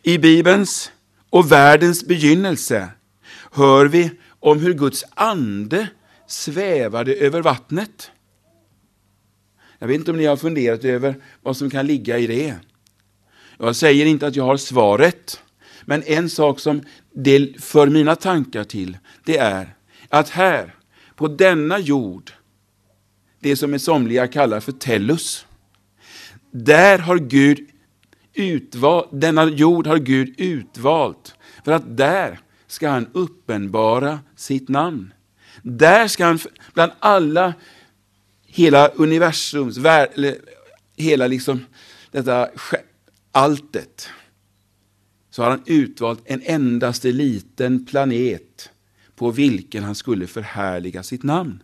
I 0.03 0.17
Bibelns 0.17 0.91
och 1.29 1.51
världens 1.51 2.05
begynnelse 2.05 2.89
hör 3.51 3.85
vi 3.85 4.11
om 4.39 4.59
hur 4.59 4.73
Guds 4.73 5.05
ande 5.13 5.87
svävade 6.27 7.13
över 7.15 7.41
vattnet. 7.41 8.11
Jag 9.79 9.87
vet 9.87 9.95
inte 9.95 10.11
om 10.11 10.17
ni 10.17 10.25
har 10.25 10.37
funderat 10.37 10.83
över 10.83 11.15
vad 11.41 11.57
som 11.57 11.69
kan 11.69 11.87
ligga 11.87 12.17
i 12.17 12.27
det. 12.27 12.55
Jag 13.59 13.75
säger 13.75 14.05
inte 14.05 14.27
att 14.27 14.35
jag 14.35 14.43
har 14.43 14.57
svaret, 14.57 15.41
men 15.85 16.03
en 16.03 16.29
sak 16.29 16.59
som 16.59 16.81
det 17.13 17.61
för 17.61 17.87
mina 17.87 18.15
tankar 18.15 18.63
till, 18.63 18.97
det 19.25 19.37
är 19.37 19.75
att 20.09 20.29
här, 20.29 20.75
på 21.15 21.27
denna 21.27 21.79
jord, 21.79 22.31
det 23.39 23.55
som 23.55 23.79
somliga 23.79 24.27
kallar 24.27 24.59
för 24.59 24.71
tellus, 24.71 25.45
där 26.51 26.99
har 26.99 27.17
Gud 27.17 27.59
utvalt, 28.33 29.09
denna 29.11 29.45
jord 29.45 29.87
har 29.87 29.97
Gud 29.97 30.35
utvalt, 30.37 31.35
för 31.65 31.71
att 31.71 31.97
där 31.97 32.39
ska 32.67 32.89
han 32.89 33.09
uppenbara 33.13 34.19
sitt 34.35 34.69
namn. 34.69 35.13
Där 35.61 36.07
ska 36.07 36.25
han, 36.25 36.39
bland 36.73 36.91
alla, 36.99 37.53
hela 38.45 38.87
universums, 38.87 39.77
hela 40.97 41.27
liksom 41.27 41.65
detta 42.11 42.49
alltet 43.35 44.09
så 45.29 45.43
har 45.43 45.49
han 45.49 45.63
utvalt 45.65 46.21
en 46.25 46.41
endaste 46.41 47.11
liten 47.11 47.85
planet 47.85 48.69
på 49.15 49.31
vilken 49.31 49.83
han 49.83 49.95
skulle 49.95 50.27
förhärliga 50.27 51.03
sitt 51.03 51.23
namn. 51.23 51.63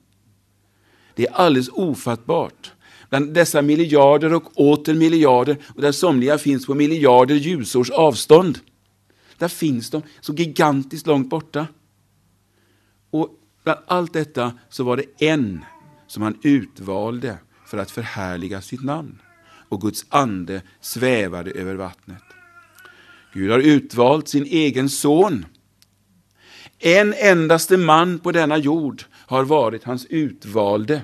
Det 1.16 1.28
är 1.28 1.34
alldeles 1.34 1.70
ofattbart. 1.70 2.72
Bland 3.10 3.34
dessa 3.34 3.62
miljarder 3.62 4.34
och 4.34 4.60
åter 4.60 4.94
miljarder, 4.94 5.58
och 5.76 5.82
där 5.82 5.92
somliga 5.92 6.38
finns 6.38 6.66
på 6.66 6.74
miljarder 6.74 7.36
ljusårs 7.36 7.90
avstånd, 7.90 8.60
där 9.38 9.48
finns 9.48 9.90
de 9.90 10.02
så 10.22 10.34
gigantiskt 10.34 11.08
långt 11.08 11.30
borta. 11.30 11.68
Och 13.12 13.30
bland 13.64 13.80
allt 13.88 14.14
detta 14.14 14.54
så 14.70 14.84
var 14.84 14.98
det 14.98 15.26
en 15.26 15.66
som 16.08 16.24
han 16.24 16.40
utvalde 16.44 17.38
för 17.66 17.78
att 17.78 17.92
förhärliga 17.92 18.62
sitt 18.62 18.84
namn 18.84 19.20
och 19.72 19.82
Guds 19.82 20.06
ande 20.10 20.62
svävade 20.82 21.52
över 21.52 21.76
vattnet. 21.76 22.24
Gud 23.34 23.52
har 23.52 23.60
utvalt 23.60 24.28
sin 24.28 24.46
egen 24.46 24.90
son. 24.90 25.46
En 26.80 27.14
endaste 27.14 27.78
man 27.78 28.20
på 28.20 28.32
denna 28.32 28.58
jord 28.58 29.04
har 29.14 29.44
varit 29.44 29.84
hans 29.84 30.06
utvalde. 30.06 31.02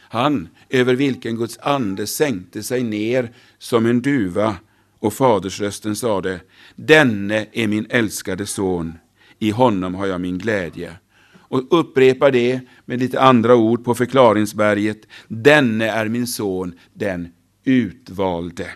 Han 0.00 0.48
över 0.68 0.94
vilken 0.94 1.36
Guds 1.36 1.58
ande 1.58 2.06
sänkte 2.06 2.62
sig 2.62 2.82
ner 2.82 3.34
som 3.58 3.86
en 3.86 4.02
duva 4.02 4.56
och 4.98 5.14
fadersrösten 5.14 5.96
sade, 5.96 6.40
denne 6.76 7.46
är 7.52 7.66
min 7.66 7.86
älskade 7.90 8.46
son, 8.46 8.98
i 9.38 9.50
honom 9.50 9.94
har 9.94 10.06
jag 10.06 10.20
min 10.20 10.38
glädje. 10.38 10.92
Och 11.32 11.80
upprepa 11.80 12.30
det 12.30 12.60
med 12.84 13.00
lite 13.00 13.20
andra 13.20 13.56
ord 13.56 13.84
på 13.84 13.94
förklaringsberget, 13.94 15.06
denne 15.28 15.90
är 15.90 16.08
min 16.08 16.26
son, 16.26 16.74
den 16.94 17.28
utvalde. 17.68 18.70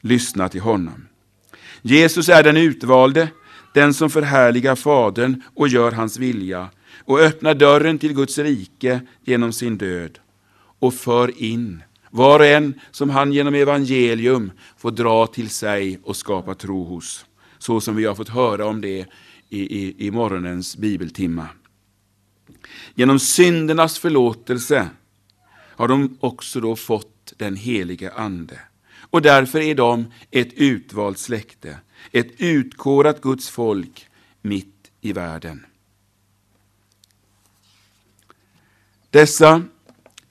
Lyssna 0.00 0.48
till 0.48 0.60
honom. 0.60 1.08
Jesus 1.82 2.28
är 2.28 2.42
den 2.42 2.56
utvalde, 2.56 3.28
den 3.74 3.94
som 3.94 4.10
förhärligar 4.10 4.76
Fadern 4.76 5.42
och 5.54 5.68
gör 5.68 5.92
hans 5.92 6.18
vilja 6.18 6.68
och 7.04 7.20
öppnar 7.20 7.54
dörren 7.54 7.98
till 7.98 8.14
Guds 8.14 8.38
rike 8.38 9.00
genom 9.24 9.52
sin 9.52 9.78
död 9.78 10.18
och 10.78 10.94
för 10.94 11.42
in 11.42 11.82
var 12.10 12.40
och 12.40 12.46
en 12.46 12.80
som 12.90 13.10
han 13.10 13.32
genom 13.32 13.54
evangelium 13.54 14.52
får 14.76 14.90
dra 14.90 15.26
till 15.26 15.50
sig 15.50 16.00
och 16.02 16.16
skapa 16.16 16.54
tro 16.54 16.84
hos. 16.84 17.24
Så 17.58 17.80
som 17.80 17.96
vi 17.96 18.04
har 18.04 18.14
fått 18.14 18.28
höra 18.28 18.66
om 18.66 18.80
det 18.80 19.06
i, 19.48 19.60
i, 19.60 20.06
i 20.06 20.10
morgonens 20.10 20.76
bibeltimma. 20.76 21.46
Genom 22.94 23.18
syndernas 23.18 23.98
förlåtelse 23.98 24.88
har 25.50 25.88
de 25.88 26.16
också 26.20 26.60
då 26.60 26.76
fått 26.76 27.17
den 27.36 27.56
helige 27.56 28.12
Ande. 28.12 28.60
Och 29.10 29.22
därför 29.22 29.60
är 29.60 29.74
de 29.74 30.12
ett 30.30 30.52
utvalt 30.52 31.18
släkte, 31.18 31.78
ett 32.12 32.30
utkårat 32.38 33.20
Guds 33.20 33.48
folk 33.48 34.06
mitt 34.42 34.90
i 35.00 35.12
världen. 35.12 35.66
Dessa 39.10 39.62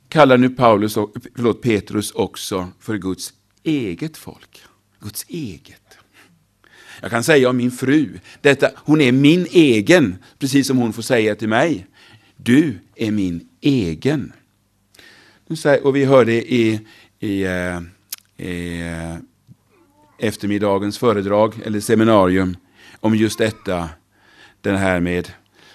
kallar 0.10 0.38
nu 0.38 0.50
Paulus, 0.50 0.94
förlåt, 1.36 1.62
Petrus 1.62 2.12
också 2.12 2.68
för 2.80 2.98
Guds 2.98 3.34
eget 3.64 4.18
folk. 4.18 4.64
Guds 5.00 5.26
eget. 5.28 5.98
Jag 7.02 7.12
kan 7.12 7.24
säga 7.24 7.50
om 7.50 7.58
min 7.58 7.72
fru, 7.72 8.20
detta, 8.42 8.72
hon 8.76 9.02
är 9.02 9.12
min 9.12 9.48
egen, 9.52 10.16
precis 10.40 10.68
som 10.68 10.78
hon 10.78 10.94
får 10.94 11.02
säga 11.02 11.36
till 11.36 11.50
mig. 11.50 11.88
Du 12.38 12.80
är 12.96 13.12
min 13.12 13.50
egen. 13.62 14.34
Och 15.82 15.96
vi 15.96 16.06
hörde 16.06 16.34
i, 16.34 16.80
i, 17.20 17.44
eh, 17.44 17.82
i 18.38 18.82
eh, 18.82 19.16
eftermiddagens 20.18 20.98
föredrag, 20.98 21.54
eller 21.66 21.80
seminarium, 21.80 22.58
om 23.00 23.16
just 23.16 23.38
detta, 23.38 23.90
den 24.62 24.76
här 24.76 25.00
med 25.00 25.32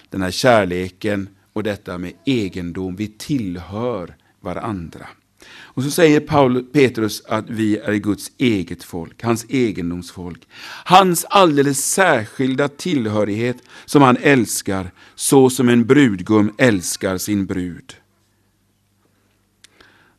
den 0.09 0.21
här 0.21 0.31
kärleken 0.31 1.29
och 1.53 1.63
detta 1.63 1.97
med 1.97 2.13
egendom. 2.25 2.95
Vi 2.95 3.07
tillhör 3.07 4.15
varandra. 4.41 5.07
Och 5.49 5.83
så 5.83 5.91
säger 5.91 6.19
Paul, 6.19 6.63
Petrus 6.63 7.25
att 7.25 7.49
vi 7.49 7.77
är 7.77 7.93
Guds 7.93 8.31
eget 8.37 8.83
folk, 8.83 9.23
hans 9.23 9.45
egendomsfolk. 9.49 10.47
Hans 10.85 11.25
alldeles 11.29 11.85
särskilda 11.85 12.67
tillhörighet 12.67 13.57
som 13.85 14.01
han 14.01 14.17
älskar, 14.21 14.91
så 15.15 15.49
som 15.49 15.69
en 15.69 15.85
brudgum 15.85 16.53
älskar 16.57 17.17
sin 17.17 17.45
brud. 17.45 17.95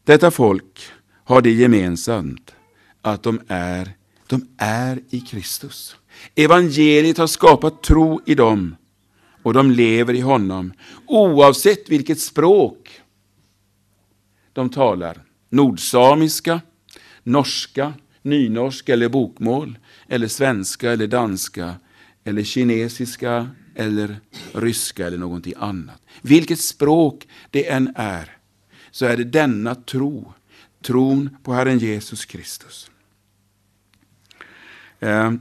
Detta 0.05 0.31
folk 0.31 0.83
har 1.25 1.43
det 1.43 1.51
gemensamt 1.51 2.55
att 3.03 3.23
de 3.23 3.41
är, 3.49 3.91
de 4.27 4.49
är 4.59 5.01
i 5.11 5.21
Kristus. 5.21 5.97
Evangeliet 6.35 7.19
har 7.19 7.27
skapat 7.27 7.83
tro 7.83 8.21
i 8.27 8.35
dem 8.35 8.77
och 9.43 9.53
de 9.53 9.71
lever 9.71 10.15
i 10.15 10.21
honom 10.21 10.73
oavsett 11.07 11.89
vilket 11.89 12.21
språk 12.21 13.01
de 14.53 14.71
talar. 14.71 15.23
Nordsamiska, 15.49 16.61
norska, 17.23 17.93
nynorska 18.23 18.93
eller 18.93 19.09
bokmål, 19.09 19.79
eller 20.09 20.29
svenska 20.29 20.93
eller 20.93 21.07
danska, 21.07 21.75
eller 22.25 22.43
kinesiska 22.43 23.49
eller 23.75 24.21
ryska 24.53 25.07
eller 25.07 25.19
någonting 25.19 25.55
annat. 25.57 26.03
Vilket 26.23 26.61
språk 26.61 27.29
det 27.51 27.69
än 27.71 27.93
är, 27.97 28.37
så 28.95 29.07
är 29.07 29.17
det 29.17 29.25
denna 29.25 29.75
tro, 29.75 30.33
tron 30.83 31.37
på 31.43 31.53
Herren 31.53 31.79
Jesus 31.79 32.25
Kristus. 32.25 32.91
Eh, 35.01 35.33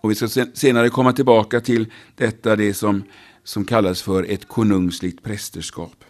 och 0.00 0.10
Vi 0.10 0.14
ska 0.14 0.28
senare 0.54 0.88
komma 0.88 1.12
tillbaka 1.12 1.60
till 1.60 1.92
detta, 2.14 2.56
det 2.56 2.74
som, 2.74 3.02
som 3.44 3.64
kallas 3.64 4.02
för 4.02 4.22
ett 4.22 4.48
konungsligt 4.48 5.22
prästerskap. 5.22 6.04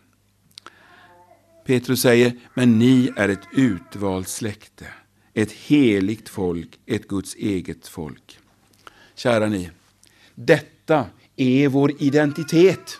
Petrus 1.67 2.03
säger, 2.03 2.33
men 2.54 2.78
ni 2.78 3.11
är 3.17 3.28
ett 3.28 3.49
utvalt 3.52 4.28
släkte, 4.28 4.87
ett 5.35 5.52
heligt 5.52 6.28
folk, 6.28 6.78
ett 6.87 7.09
Guds 7.09 7.35
eget 7.35 7.89
folk. 7.89 8.39
Kära 9.15 9.47
ni, 9.47 9.71
detta 10.35 11.06
är 11.37 11.69
vår 11.69 11.93
identitet. 11.99 12.99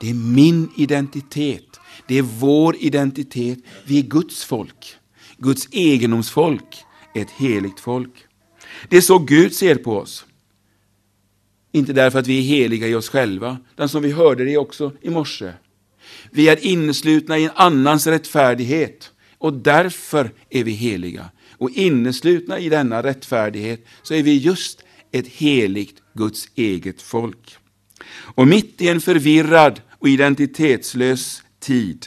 Det 0.00 0.10
är 0.10 0.14
min 0.14 0.70
identitet. 0.76 1.80
Det 2.06 2.18
är 2.18 2.22
vår 2.22 2.76
identitet. 2.76 3.58
Vi 3.84 3.98
är 3.98 4.02
Guds 4.02 4.44
folk. 4.44 4.96
Guds 5.38 5.68
egendomsfolk. 5.70 6.76
Ett 7.14 7.30
heligt 7.30 7.80
folk. 7.80 8.24
Det 8.88 8.96
är 8.96 9.00
så 9.00 9.18
Gud 9.18 9.54
ser 9.54 9.74
på 9.74 9.96
oss. 9.96 10.26
Inte 11.72 11.92
därför 11.92 12.18
att 12.18 12.26
vi 12.26 12.38
är 12.38 12.42
heliga 12.42 12.88
i 12.88 12.94
oss 12.94 13.08
själva, 13.08 13.58
utan 13.72 13.88
som 13.88 14.02
vi 14.02 14.12
hörde 14.12 14.44
det 14.44 14.56
också 14.56 14.92
i 15.02 15.10
morse. 15.10 15.52
Vi 16.30 16.48
är 16.48 16.66
inneslutna 16.66 17.38
i 17.38 17.44
en 17.44 17.50
annans 17.54 18.06
rättfärdighet 18.06 19.12
och 19.38 19.52
därför 19.52 20.30
är 20.50 20.64
vi 20.64 20.72
heliga. 20.72 21.30
Och 21.58 21.70
inneslutna 21.70 22.58
i 22.58 22.68
denna 22.68 23.02
rättfärdighet 23.02 23.86
så 24.02 24.14
är 24.14 24.22
vi 24.22 24.36
just 24.36 24.84
ett 25.12 25.26
heligt 25.26 26.02
Guds 26.14 26.48
eget 26.54 27.02
folk. 27.02 27.56
Och 28.08 28.48
mitt 28.48 28.80
i 28.80 28.88
en 28.88 29.00
förvirrad 29.00 29.80
och 29.90 30.08
identitetslös 30.08 31.42
tid, 31.58 32.06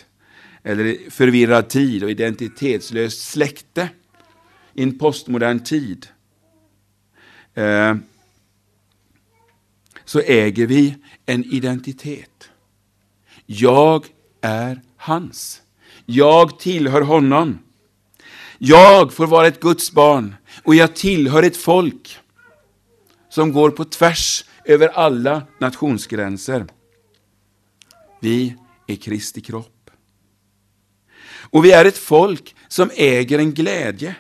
eller 0.63 1.09
förvirrad 1.09 1.69
tid 1.69 2.03
och 2.03 2.11
identitetslöst 2.11 3.21
släkte, 3.21 3.89
i 4.73 4.83
en 4.83 4.99
postmodern 4.99 5.59
tid, 5.59 6.07
eh, 7.53 7.95
så 10.05 10.19
äger 10.19 10.67
vi 10.67 10.95
en 11.25 11.45
identitet. 11.53 12.49
Jag 13.45 14.05
är 14.41 14.81
hans. 14.97 15.61
Jag 16.05 16.59
tillhör 16.59 17.01
honom. 17.01 17.59
Jag 18.57 19.13
får 19.13 19.27
vara 19.27 19.47
ett 19.47 19.59
Guds 19.59 19.91
barn 19.91 20.35
och 20.63 20.75
jag 20.75 20.95
tillhör 20.95 21.43
ett 21.43 21.57
folk 21.57 22.17
som 23.29 23.51
går 23.51 23.69
på 23.71 23.85
tvärs 23.85 24.45
över 24.65 24.87
alla 24.87 25.43
nationsgränser. 25.59 26.65
Vi 28.19 28.55
är 28.87 28.95
Kristi 28.95 29.41
kropp. 29.41 29.91
Och 31.51 31.65
vi 31.65 31.71
är 31.71 31.85
ett 31.85 31.97
folk 31.97 32.55
som 32.67 32.89
äger 32.95 33.39
en 33.39 33.53
glädje 33.53 34.15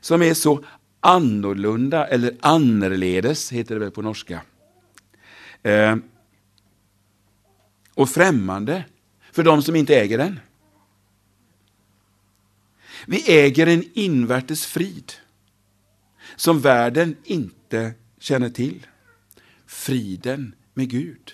som 0.00 0.22
är 0.22 0.34
så 0.34 0.64
annorlunda, 1.00 2.06
eller 2.06 2.36
annerledes, 2.40 3.52
heter 3.52 3.74
det 3.74 3.80
väl 3.80 3.90
på 3.90 4.02
norska. 4.02 4.42
Eh, 5.62 5.96
och 7.94 8.08
främmande 8.08 8.84
för 9.32 9.42
de 9.42 9.62
som 9.62 9.76
inte 9.76 9.96
äger 9.96 10.18
den. 10.18 10.40
Vi 13.06 13.32
äger 13.32 13.66
en 13.66 13.84
invärtes 13.94 14.66
frid 14.66 15.12
som 16.36 16.60
världen 16.60 17.16
inte 17.24 17.92
känner 18.18 18.48
till. 18.48 18.86
Friden 19.74 20.54
med 20.74 20.90
Gud. 20.90 21.32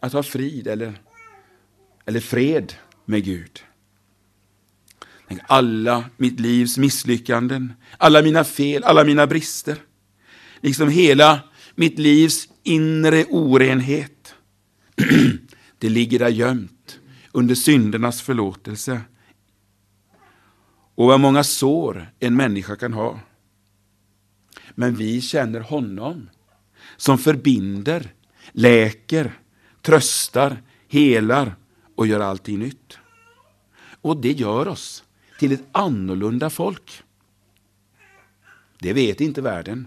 Att 0.00 0.12
ha 0.12 0.22
frid 0.22 0.66
eller, 0.66 1.00
eller 2.06 2.20
fred 2.20 2.72
med 3.04 3.24
Gud. 3.24 3.60
Alla 5.46 6.04
mitt 6.16 6.40
livs 6.40 6.78
misslyckanden, 6.78 7.72
alla 7.98 8.22
mina 8.22 8.44
fel, 8.44 8.84
alla 8.84 9.04
mina 9.04 9.26
brister. 9.26 9.76
Liksom 10.60 10.88
hela 10.88 11.40
mitt 11.74 11.98
livs 11.98 12.48
inre 12.62 13.24
orenhet. 13.24 14.34
Det 15.78 15.88
ligger 15.88 16.18
där 16.18 16.28
gömt 16.28 17.00
under 17.32 17.54
syndernas 17.54 18.22
förlåtelse. 18.22 19.00
Och 20.94 21.06
vad 21.06 21.20
många 21.20 21.44
sår 21.44 22.12
en 22.18 22.36
människa 22.36 22.76
kan 22.76 22.92
ha. 22.92 23.20
Men 24.74 24.94
vi 24.94 25.20
känner 25.20 25.60
honom 25.60 26.28
som 27.00 27.18
förbinder, 27.18 28.14
läker, 28.52 29.32
tröstar, 29.82 30.62
helar 30.88 31.54
och 31.94 32.06
gör 32.06 32.20
allting 32.20 32.58
nytt. 32.58 32.98
Och 34.00 34.16
det 34.16 34.32
gör 34.32 34.68
oss 34.68 35.04
till 35.38 35.52
ett 35.52 35.64
annorlunda 35.72 36.50
folk. 36.50 37.02
Det 38.78 38.92
vet 38.92 39.20
inte 39.20 39.42
världen. 39.42 39.86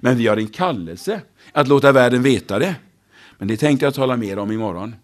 Men 0.00 0.16
vi 0.16 0.26
har 0.26 0.36
en 0.36 0.48
kallelse 0.48 1.22
att 1.52 1.68
låta 1.68 1.92
världen 1.92 2.22
veta 2.22 2.58
det. 2.58 2.76
Men 3.38 3.48
det 3.48 3.56
tänkte 3.56 3.86
jag 3.86 3.94
tala 3.94 4.16
mer 4.16 4.38
om 4.38 4.52
imorgon. 4.52 4.94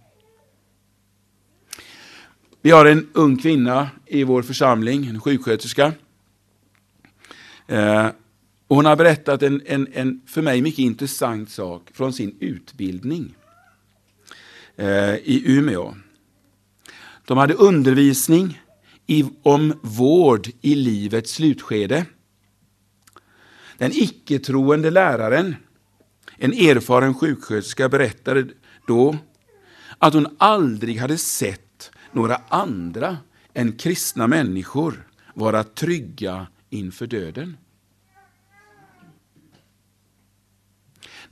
Vi 2.63 2.71
har 2.71 2.87
en 2.87 3.09
ung 3.13 3.37
kvinna 3.39 3.91
i 4.07 4.25
vår 4.25 4.43
församling, 4.43 5.07
en 5.07 5.21
sjuksköterska. 5.21 5.93
Eh, 7.67 8.09
och 8.69 8.77
hon 8.77 8.85
har 8.85 8.97
berättat 8.97 9.43
en, 9.43 9.63
en, 9.67 9.89
en, 9.93 10.21
för 10.27 10.43
mig 10.43 10.63
mycket 10.63 10.79
intressant 10.79 11.51
sak 11.51 11.91
från 11.93 12.13
sin 12.13 12.37
utbildning 12.41 13.35
eh, 14.77 15.15
i 15.15 15.43
Umeå. 15.47 15.95
De 17.25 17.39
hade 17.39 17.55
undervisning 17.55 18.61
i, 19.07 19.25
om 19.43 19.75
vård 19.83 20.49
i 20.61 20.75
livets 20.75 21.33
slutskede. 21.33 22.07
Den 23.79 23.93
icke-troende 23.95 24.91
läraren, 24.91 25.57
en 26.37 26.53
erfaren 26.53 27.15
sjuksköterska, 27.15 27.89
berättade 27.89 28.47
då 28.87 29.17
att 29.99 30.15
hon 30.15 30.37
aldrig 30.39 30.99
hade 30.99 31.19
sett 31.19 31.91
några 32.13 32.41
andra 32.49 33.19
än 33.55 33.73
kristna 33.73 34.27
människor 34.27 35.09
vara 35.35 35.65
trygga 35.65 36.47
inför 36.71 37.07
döden. 37.07 37.57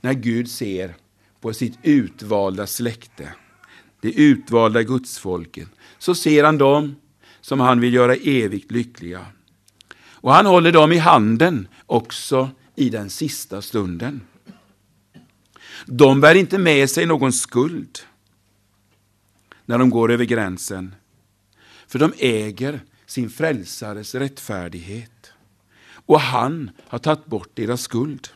När 0.01 0.13
Gud 0.13 0.49
ser 0.49 0.95
på 1.41 1.53
sitt 1.53 1.77
utvalda 1.83 2.67
släkte, 2.67 3.33
det 4.01 4.11
utvalda 4.11 4.83
gudsfolket, 4.83 5.67
så 5.97 6.15
ser 6.15 6.43
han 6.43 6.57
dem 6.57 6.95
som 7.41 7.59
han 7.59 7.79
vill 7.79 7.93
göra 7.93 8.15
evigt 8.15 8.71
lyckliga. 8.71 9.25
Och 10.07 10.33
han 10.33 10.45
håller 10.45 10.71
dem 10.71 10.91
i 10.91 10.97
handen 10.97 11.67
också 11.85 12.49
i 12.75 12.89
den 12.89 13.09
sista 13.09 13.61
stunden. 13.61 14.21
De 15.85 16.21
bär 16.21 16.35
inte 16.35 16.57
med 16.57 16.89
sig 16.89 17.05
någon 17.05 17.33
skuld 17.33 17.99
när 19.65 19.77
de 19.77 19.89
går 19.89 20.11
över 20.11 20.25
gränsen, 20.25 20.95
för 21.87 21.99
de 21.99 22.13
äger 22.17 22.79
sin 23.05 23.29
frälsares 23.29 24.15
rättfärdighet. 24.15 25.31
Och 26.05 26.19
han 26.19 26.71
har 26.87 26.99
tagit 26.99 27.25
bort 27.25 27.49
deras 27.53 27.81
skuld. 27.81 28.27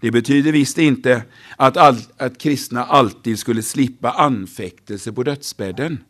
Det 0.00 0.10
betyder 0.10 0.52
visst 0.52 0.78
inte 0.78 1.22
att, 1.56 1.76
all, 1.76 1.96
att 2.16 2.38
kristna 2.38 2.84
alltid 2.84 3.38
skulle 3.38 3.62
slippa 3.62 4.10
anfäktelse 4.10 5.12
på 5.12 5.22
dödsbädden. 5.22 6.04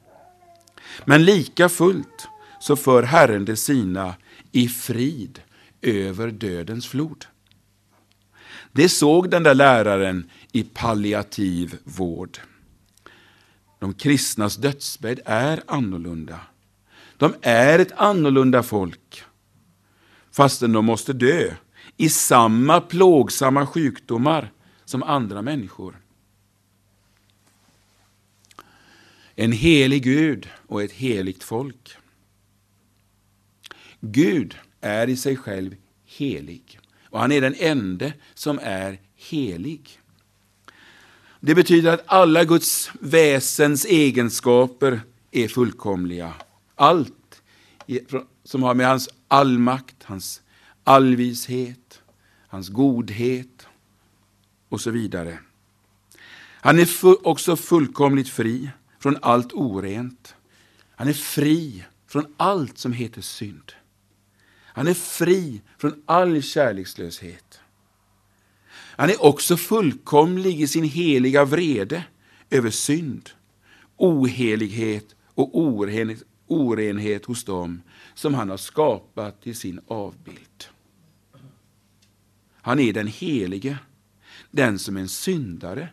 Men 1.05 1.25
lika 1.25 1.69
fullt 1.69 2.29
så 2.61 2.77
för 2.77 3.03
Herren 3.03 3.45
det 3.45 3.57
sina 3.57 4.15
i 4.53 4.69
frid 4.69 5.41
över 5.83 6.31
dödens 6.31 6.87
flod. 6.87 7.25
Det 8.73 8.89
såg 8.89 9.31
den 9.31 9.43
där 9.43 9.55
läraren 9.55 10.31
i 10.53 10.63
palliativ 10.63 11.79
vård. 11.85 12.39
De 13.79 13.95
kristnas 13.95 14.57
dödsbädd 14.57 15.21
är 15.25 15.63
annorlunda. 15.67 16.41
De 17.17 17.35
är 17.43 17.79
ett 17.79 17.93
annorlunda 17.97 18.63
folk, 18.63 19.23
fastän 20.33 20.73
de 20.73 20.85
måste 20.85 21.13
dö 21.13 21.55
i 22.01 22.09
samma 22.09 22.81
plågsamma 22.81 23.67
sjukdomar 23.67 24.53
som 24.85 25.03
andra 25.03 25.43
människor. 25.43 26.01
En 29.35 29.53
helig 29.53 30.03
Gud 30.03 30.49
och 30.67 30.83
ett 30.83 30.93
heligt 30.93 31.43
folk. 31.43 31.97
Gud 34.01 34.57
är 34.81 35.09
i 35.09 35.17
sig 35.17 35.37
själv 35.37 35.77
helig 36.05 36.81
och 37.05 37.21
han 37.21 37.33
är 37.33 37.41
den 37.41 37.55
ende 37.59 38.13
som 38.35 38.59
är 38.63 39.01
helig. 39.17 40.01
Det 41.41 41.55
betyder 41.55 41.93
att 41.93 42.05
alla 42.07 42.45
Guds 42.45 42.91
väsens 43.01 43.85
egenskaper 43.85 45.01
är 45.31 45.49
fullkomliga. 45.49 46.35
Allt 46.75 47.43
som 48.45 48.63
har 48.63 48.75
med 48.75 48.87
hans 48.87 49.09
allmakt, 49.29 50.03
hans 50.03 50.43
allvishet, 50.85 51.80
hans 52.51 52.69
godhet 52.69 53.67
och 54.69 54.81
så 54.81 54.91
vidare. 54.91 55.39
Han 56.63 56.79
är 56.79 56.89
också 57.27 57.57
fullkomligt 57.57 58.29
fri 58.29 58.71
från 58.99 59.17
allt 59.23 59.53
orent. 59.53 60.35
Han 60.97 61.09
är 61.09 61.13
fri 61.13 61.85
från 62.07 62.35
allt 62.37 62.79
som 62.79 62.93
heter 62.93 63.21
synd. 63.21 63.73
Han 64.63 64.87
är 64.87 64.95
fri 64.95 65.61
från 65.79 66.03
all 66.07 66.43
kärlekslöshet. 66.43 67.61
Han 68.73 69.11
är 69.11 69.25
också 69.25 69.57
fullkomlig 69.57 70.61
i 70.61 70.69
sin 70.69 70.85
heliga 70.85 71.45
vrede 71.45 72.05
över 72.51 72.71
synd, 72.71 73.31
ohelighet 73.97 75.15
och 75.25 75.59
orenhet 76.47 77.25
hos 77.25 77.45
dem 77.45 77.83
som 78.15 78.35
han 78.35 78.51
har 78.51 78.57
skapat 78.57 79.43
till 79.43 79.57
sin 79.57 79.81
avbild. 79.87 80.65
Han 82.63 82.79
är 82.79 82.93
den 82.93 83.07
helige, 83.07 83.79
den 84.51 84.79
som 84.79 84.97
en 84.97 85.09
syndare 85.09 85.89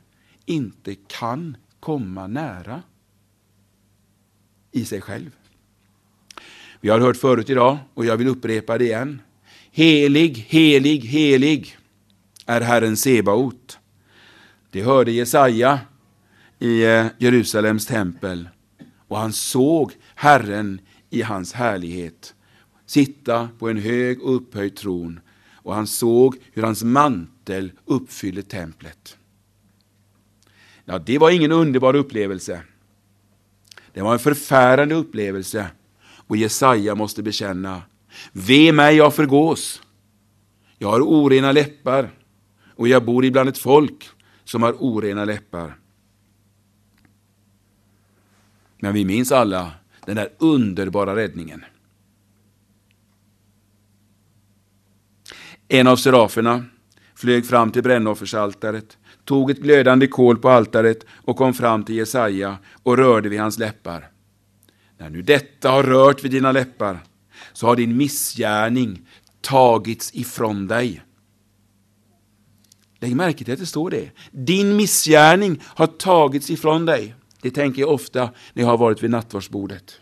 inte 0.45 0.95
kan 0.95 1.57
komma 1.79 2.27
nära 2.27 2.83
i 4.71 4.85
sig 4.85 5.01
själv. 5.01 5.29
Vi 6.81 6.89
har 6.89 6.99
hört 6.99 7.17
förut 7.17 7.49
idag 7.49 7.77
och 7.93 8.05
jag 8.05 8.17
vill 8.17 8.27
upprepa 8.27 8.77
det 8.77 8.85
igen. 8.85 9.21
Helig, 9.71 10.45
helig, 10.49 10.99
helig 10.99 11.77
är 12.45 12.61
Herren 12.61 12.97
Sebaot. 12.97 13.79
Det 14.71 14.81
hörde 14.81 15.11
Jesaja 15.11 15.79
i 16.59 16.83
eh, 16.83 17.05
Jerusalems 17.17 17.85
tempel 17.85 18.49
och 19.07 19.17
han 19.17 19.33
såg 19.33 19.91
Herren 20.15 20.81
i 21.09 21.21
hans 21.21 21.53
härlighet 21.53 22.33
sitta 22.85 23.49
på 23.59 23.69
en 23.69 23.77
hög 23.77 24.21
och 24.21 24.35
upphöjd 24.35 24.75
tron 24.75 25.19
och 25.67 25.75
han 25.75 25.87
såg 25.87 26.37
hur 26.53 26.63
hans 26.63 26.83
mantel 26.83 27.71
uppfyllde 27.85 28.41
templet. 28.41 29.17
Ja, 30.85 30.99
det 30.99 31.17
var 31.17 31.29
ingen 31.29 31.51
underbar 31.51 31.95
upplevelse. 31.95 32.61
Det 33.93 34.01
var 34.01 34.13
en 34.13 34.19
förfärande 34.19 34.95
upplevelse 34.95 35.67
och 36.27 36.37
Jesaja 36.37 36.95
måste 36.95 37.23
bekänna, 37.23 37.81
ve 38.31 38.71
mig 38.71 38.95
jag 38.95 39.15
förgås. 39.15 39.81
Jag 40.77 40.89
har 40.91 41.01
orena 41.01 41.51
läppar 41.51 42.09
och 42.65 42.87
jag 42.87 43.05
bor 43.05 43.25
ibland 43.25 43.49
ett 43.49 43.57
folk 43.57 44.09
som 44.43 44.63
har 44.63 44.73
orena 44.73 45.25
läppar. 45.25 45.77
Men 48.79 48.93
vi 48.93 49.05
minns 49.05 49.31
alla 49.31 49.71
den 50.05 50.15
där 50.15 50.29
underbara 50.37 51.15
räddningen. 51.15 51.65
En 55.67 55.87
av 55.87 55.95
seraferna 55.95 56.65
flög 57.15 57.45
fram 57.45 57.71
till 57.71 57.83
brännoffersaltaret, 57.83 58.97
tog 59.25 59.51
ett 59.51 59.59
glödande 59.59 60.07
kol 60.07 60.37
på 60.37 60.49
altaret 60.49 61.05
och 61.09 61.37
kom 61.37 61.53
fram 61.53 61.83
till 61.83 61.95
Jesaja 61.95 62.57
och 62.83 62.97
rörde 62.97 63.29
vid 63.29 63.39
hans 63.39 63.59
läppar. 63.59 64.09
När 64.97 65.09
nu 65.09 65.21
detta 65.21 65.71
har 65.71 65.83
rört 65.83 66.23
vid 66.23 66.31
dina 66.31 66.51
läppar 66.51 66.99
så 67.53 67.67
har 67.67 67.75
din 67.75 67.97
missgärning 67.97 69.07
tagits 69.41 70.15
ifrån 70.15 70.67
dig. 70.67 71.01
Lägg 72.99 73.15
märke 73.15 73.43
till 73.43 73.53
att 73.53 73.59
det 73.59 73.65
står 73.65 73.89
det. 73.89 74.11
Din 74.31 74.75
missgärning 74.75 75.61
har 75.63 75.87
tagits 75.87 76.49
ifrån 76.49 76.85
dig. 76.85 77.15
Det 77.41 77.51
tänker 77.51 77.81
jag 77.81 77.89
ofta 77.89 78.29
när 78.53 78.63
jag 78.63 78.69
har 78.69 78.77
varit 78.77 79.03
vid 79.03 79.09
nattvardsbordet. 79.09 80.01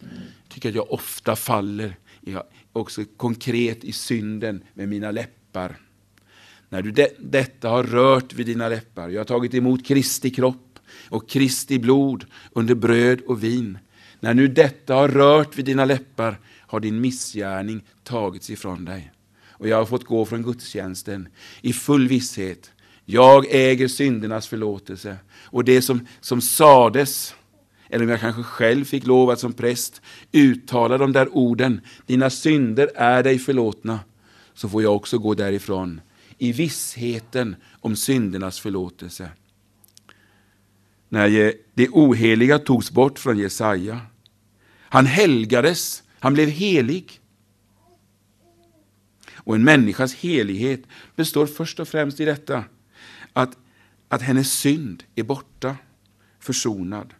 Jag 0.00 0.48
tycker 0.48 0.68
att 0.68 0.74
jag 0.74 0.92
ofta 0.92 1.36
faller 1.36 1.96
också 2.76 3.04
konkret 3.16 3.84
i 3.84 3.92
synden 3.92 4.64
med 4.74 4.88
mina 4.88 5.10
läppar. 5.10 5.76
När 6.68 6.82
du 6.82 6.90
de, 6.90 7.08
detta 7.18 7.68
har 7.68 7.84
rört 7.84 8.32
vid 8.32 8.46
dina 8.46 8.68
läppar, 8.68 9.08
jag 9.08 9.20
har 9.20 9.24
tagit 9.24 9.54
emot 9.54 9.86
Kristi 9.86 10.30
kropp 10.30 10.78
och 11.08 11.28
Kristi 11.28 11.78
blod 11.78 12.24
under 12.52 12.74
bröd 12.74 13.20
och 13.20 13.44
vin. 13.44 13.78
När 14.20 14.34
nu 14.34 14.48
detta 14.48 14.94
har 14.94 15.08
rört 15.08 15.58
vid 15.58 15.64
dina 15.64 15.84
läppar 15.84 16.38
har 16.60 16.80
din 16.80 17.00
missgärning 17.00 17.84
tagits 18.02 18.50
ifrån 18.50 18.84
dig. 18.84 19.12
Och 19.58 19.68
jag 19.68 19.76
har 19.76 19.86
fått 19.86 20.04
gå 20.04 20.24
från 20.24 20.42
gudstjänsten 20.42 21.28
i 21.60 21.72
full 21.72 22.08
visshet. 22.08 22.72
Jag 23.04 23.46
äger 23.50 23.88
syndernas 23.88 24.48
förlåtelse. 24.48 25.16
Och 25.44 25.64
det 25.64 25.82
som, 25.82 26.06
som 26.20 26.40
sades, 26.40 27.34
eller 27.88 28.04
om 28.04 28.10
jag 28.10 28.20
kanske 28.20 28.42
själv 28.42 28.84
fick 28.84 29.06
lov 29.06 29.30
att 29.30 29.40
som 29.40 29.52
präst 29.52 30.02
uttala 30.32 30.98
de 30.98 31.12
där 31.12 31.36
orden, 31.36 31.80
dina 32.06 32.30
synder 32.30 32.90
är 32.94 33.22
dig 33.22 33.38
förlåtna, 33.38 34.00
så 34.54 34.68
får 34.68 34.82
jag 34.82 34.96
också 34.96 35.18
gå 35.18 35.34
därifrån 35.34 36.00
i 36.38 36.52
vissheten 36.52 37.56
om 37.80 37.96
syndernas 37.96 38.60
förlåtelse. 38.60 39.30
När 41.08 41.52
det 41.74 41.88
oheliga 41.88 42.58
togs 42.58 42.90
bort 42.90 43.18
från 43.18 43.38
Jesaja, 43.38 44.00
han 44.80 45.06
helgades, 45.06 46.02
han 46.18 46.34
blev 46.34 46.48
helig. 46.48 47.20
Och 49.34 49.54
en 49.54 49.64
människas 49.64 50.14
helighet 50.14 50.82
består 51.16 51.46
först 51.46 51.80
och 51.80 51.88
främst 51.88 52.20
i 52.20 52.24
detta, 52.24 52.64
att, 53.32 53.58
att 54.08 54.22
hennes 54.22 54.52
synd 54.52 55.04
är 55.14 55.22
borta, 55.22 55.76
försonad. 56.38 57.14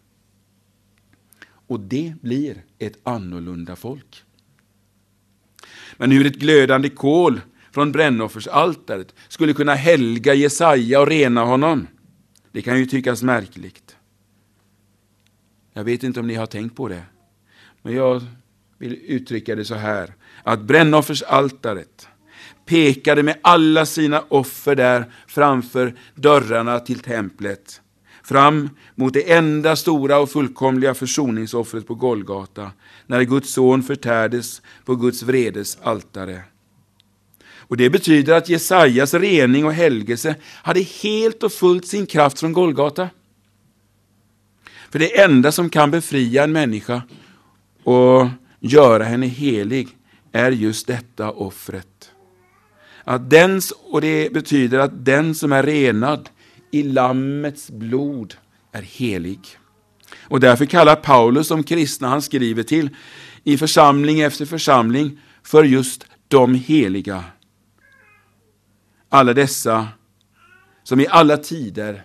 Och 1.66 1.80
det 1.80 2.14
blir 2.22 2.64
ett 2.78 2.98
annorlunda 3.02 3.76
folk. 3.76 4.24
Men 5.96 6.10
hur 6.10 6.26
ett 6.26 6.36
glödande 6.36 6.88
kol 6.88 7.40
från 7.70 7.92
brännoffersaltaret 7.92 9.14
skulle 9.28 9.52
kunna 9.52 9.74
helga 9.74 10.34
Jesaja 10.34 11.00
och 11.00 11.06
rena 11.06 11.44
honom, 11.44 11.86
det 12.52 12.62
kan 12.62 12.78
ju 12.78 12.86
tyckas 12.86 13.22
märkligt. 13.22 13.96
Jag 15.72 15.84
vet 15.84 16.02
inte 16.02 16.20
om 16.20 16.26
ni 16.26 16.34
har 16.34 16.46
tänkt 16.46 16.76
på 16.76 16.88
det, 16.88 17.02
men 17.82 17.94
jag 17.94 18.22
vill 18.78 18.94
uttrycka 19.06 19.54
det 19.54 19.64
så 19.64 19.74
här, 19.74 20.14
att 20.42 20.60
brännoffersaltaret 20.60 22.08
pekade 22.66 23.22
med 23.22 23.38
alla 23.42 23.86
sina 23.86 24.20
offer 24.28 24.74
där 24.74 25.12
framför 25.26 25.94
dörrarna 26.14 26.80
till 26.80 26.98
templet 26.98 27.80
fram 28.26 28.70
mot 28.94 29.12
det 29.12 29.32
enda 29.32 29.76
stora 29.76 30.18
och 30.18 30.30
fullkomliga 30.30 30.94
försoningsoffret 30.94 31.86
på 31.86 31.94
Golgata, 31.94 32.70
när 33.06 33.22
Guds 33.22 33.52
son 33.52 33.82
förtärdes 33.82 34.62
på 34.84 34.96
Guds 34.96 35.22
vredes 35.22 35.78
altare. 35.82 36.42
Och 37.68 37.76
Det 37.76 37.90
betyder 37.90 38.34
att 38.34 38.48
Jesajas 38.48 39.14
rening 39.14 39.64
och 39.64 39.72
helgelse 39.72 40.34
hade 40.44 40.80
helt 40.80 41.42
och 41.42 41.52
fullt 41.52 41.86
sin 41.86 42.06
kraft 42.06 42.40
från 42.40 42.52
Golgata. 42.52 43.08
För 44.90 44.98
det 44.98 45.20
enda 45.20 45.52
som 45.52 45.70
kan 45.70 45.90
befria 45.90 46.44
en 46.44 46.52
människa 46.52 47.02
och 47.82 48.28
göra 48.60 49.04
henne 49.04 49.26
helig 49.26 49.88
är 50.32 50.52
just 50.52 50.86
detta 50.86 51.30
offret. 51.30 52.10
Att 53.04 53.30
den, 53.30 53.60
och 53.82 54.00
det 54.00 54.32
betyder 54.32 54.78
att 54.78 55.04
den 55.04 55.34
som 55.34 55.52
är 55.52 55.62
renad 55.62 56.28
i 56.76 56.82
Lammets 56.82 57.70
blod 57.70 58.34
är 58.72 58.82
helig. 58.82 59.40
Och 60.18 60.40
därför 60.40 60.66
kallar 60.66 60.96
Paulus 60.96 61.48
de 61.48 61.62
kristna 61.62 62.08
han 62.08 62.22
skriver 62.22 62.62
till 62.62 62.90
i 63.44 63.56
församling 63.56 64.20
efter 64.20 64.46
församling 64.46 65.20
för 65.42 65.64
just 65.64 66.06
de 66.28 66.54
heliga. 66.54 67.24
Alla 69.08 69.34
dessa 69.34 69.88
som 70.82 71.00
i 71.00 71.06
alla 71.06 71.36
tider 71.36 72.02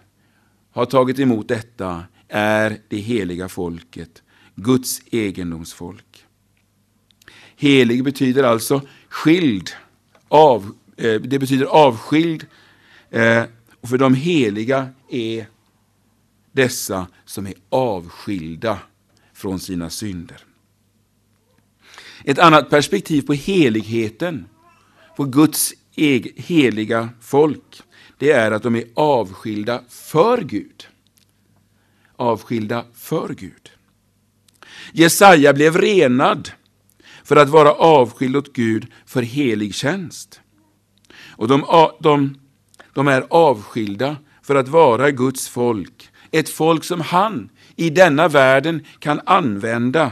har 0.71 0.85
tagit 0.85 1.19
emot 1.19 1.47
detta 1.47 2.03
är 2.27 2.77
det 2.87 2.97
heliga 2.97 3.49
folket, 3.49 4.23
Guds 4.55 5.01
egendomsfolk. 5.11 6.25
Helig 7.55 8.03
betyder 8.03 8.43
alltså 8.43 8.81
skild, 9.09 9.69
av, 10.27 10.75
eh, 10.97 11.21
det 11.21 11.39
betyder 11.39 11.65
avskild 11.65 12.45
eh, 13.09 13.43
och 13.81 13.89
för 13.89 13.97
de 13.97 14.15
heliga 14.15 14.89
är 15.09 15.45
dessa 16.51 17.07
som 17.25 17.47
är 17.47 17.53
avskilda 17.69 18.79
från 19.33 19.59
sina 19.59 19.89
synder. 19.89 20.43
Ett 22.23 22.39
annat 22.39 22.69
perspektiv 22.69 23.21
på 23.21 23.33
heligheten, 23.33 24.45
på 25.17 25.23
Guds 25.23 25.73
heliga 26.35 27.09
folk, 27.21 27.81
det 28.17 28.31
är 28.31 28.51
att 28.51 28.63
de 28.63 28.75
är 28.75 28.83
avskilda 28.93 29.83
för 29.89 30.41
Gud. 30.41 30.87
Avskilda 32.15 32.85
för 32.93 33.33
Gud. 33.33 33.71
Jesaja 34.91 35.53
blev 35.53 35.77
renad 35.77 36.51
för 37.23 37.35
att 37.35 37.49
vara 37.49 37.71
avskild 37.71 38.35
åt 38.35 38.53
Gud 38.53 38.87
för 39.05 39.21
helig 39.21 39.75
tjänst. 39.75 40.41
Och 41.29 41.47
de, 41.47 41.65
de 41.99 42.40
de 42.93 43.07
är 43.07 43.25
avskilda 43.29 44.17
för 44.41 44.55
att 44.55 44.67
vara 44.67 45.11
Guds 45.11 45.49
folk. 45.49 46.09
Ett 46.31 46.49
folk 46.49 46.83
som 46.83 47.01
han 47.01 47.49
i 47.75 47.89
denna 47.89 48.27
världen 48.27 48.85
kan 48.99 49.21
använda 49.25 50.11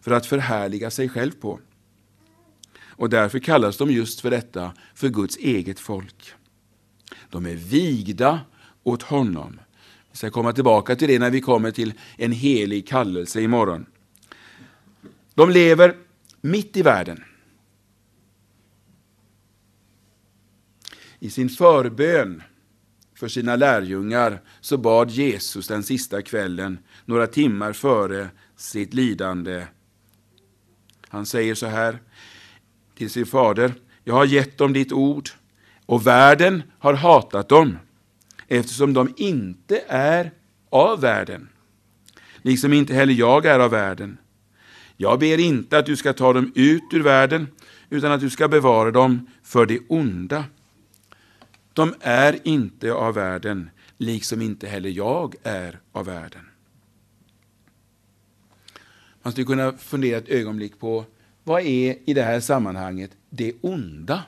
för 0.00 0.10
att 0.10 0.26
förhärliga 0.26 0.90
sig 0.90 1.08
själv 1.08 1.30
på. 1.30 1.60
Och 2.96 3.10
därför 3.10 3.38
kallas 3.38 3.76
de 3.76 3.90
just 3.90 4.20
för 4.20 4.30
detta, 4.30 4.72
för 4.94 5.08
Guds 5.08 5.36
eget 5.36 5.80
folk. 5.80 6.32
De 7.30 7.46
är 7.46 7.54
vigda 7.54 8.40
åt 8.82 9.02
honom. 9.02 9.60
Vi 10.10 10.18
ska 10.18 10.30
komma 10.30 10.52
tillbaka 10.52 10.96
till 10.96 11.08
det 11.08 11.18
när 11.18 11.30
vi 11.30 11.40
kommer 11.40 11.70
till 11.70 11.92
en 12.16 12.32
helig 12.32 12.88
kallelse 12.88 13.40
imorgon. 13.40 13.86
De 15.34 15.50
lever 15.50 15.96
mitt 16.40 16.76
i 16.76 16.82
världen. 16.82 17.24
I 21.24 21.30
sin 21.30 21.48
förbön 21.48 22.42
för 23.14 23.28
sina 23.28 23.56
lärjungar 23.56 24.40
så 24.60 24.76
bad 24.78 25.10
Jesus 25.10 25.68
den 25.68 25.82
sista 25.82 26.22
kvällen, 26.22 26.78
några 27.04 27.26
timmar 27.26 27.72
före 27.72 28.28
sitt 28.56 28.94
lidande. 28.94 29.66
Han 31.08 31.26
säger 31.26 31.54
så 31.54 31.66
här 31.66 31.98
till 32.96 33.10
sin 33.10 33.26
fader, 33.26 33.74
jag 34.04 34.14
har 34.14 34.24
gett 34.24 34.58
dem 34.58 34.72
ditt 34.72 34.92
ord 34.92 35.28
och 35.86 36.06
världen 36.06 36.62
har 36.78 36.94
hatat 36.94 37.48
dem 37.48 37.78
eftersom 38.48 38.92
de 38.92 39.14
inte 39.16 39.84
är 39.88 40.32
av 40.70 41.00
världen, 41.00 41.48
liksom 42.42 42.72
inte 42.72 42.94
heller 42.94 43.14
jag 43.14 43.46
är 43.46 43.58
av 43.58 43.70
världen. 43.70 44.18
Jag 44.96 45.18
ber 45.18 45.40
inte 45.40 45.78
att 45.78 45.86
du 45.86 45.96
ska 45.96 46.12
ta 46.12 46.32
dem 46.32 46.52
ut 46.54 46.84
ur 46.92 47.02
världen, 47.02 47.46
utan 47.90 48.12
att 48.12 48.20
du 48.20 48.30
ska 48.30 48.48
bevara 48.48 48.90
dem 48.90 49.26
för 49.42 49.66
det 49.66 49.78
onda. 49.88 50.44
De 51.74 51.94
är 52.00 52.48
inte 52.48 52.92
av 52.92 53.14
världen, 53.14 53.70
liksom 53.98 54.42
inte 54.42 54.66
heller 54.66 54.90
jag 54.90 55.34
är 55.42 55.80
av 55.92 56.06
världen. 56.06 56.48
Man 59.22 59.32
skulle 59.32 59.46
kunna 59.46 59.72
fundera 59.72 60.18
ett 60.18 60.28
ögonblick 60.28 60.78
på 60.78 61.04
vad 61.44 61.62
är 61.62 61.98
i 62.04 62.14
det 62.14 62.22
här 62.22 62.40
sammanhanget 62.40 63.10
det 63.30 63.52
onda? 63.60 64.22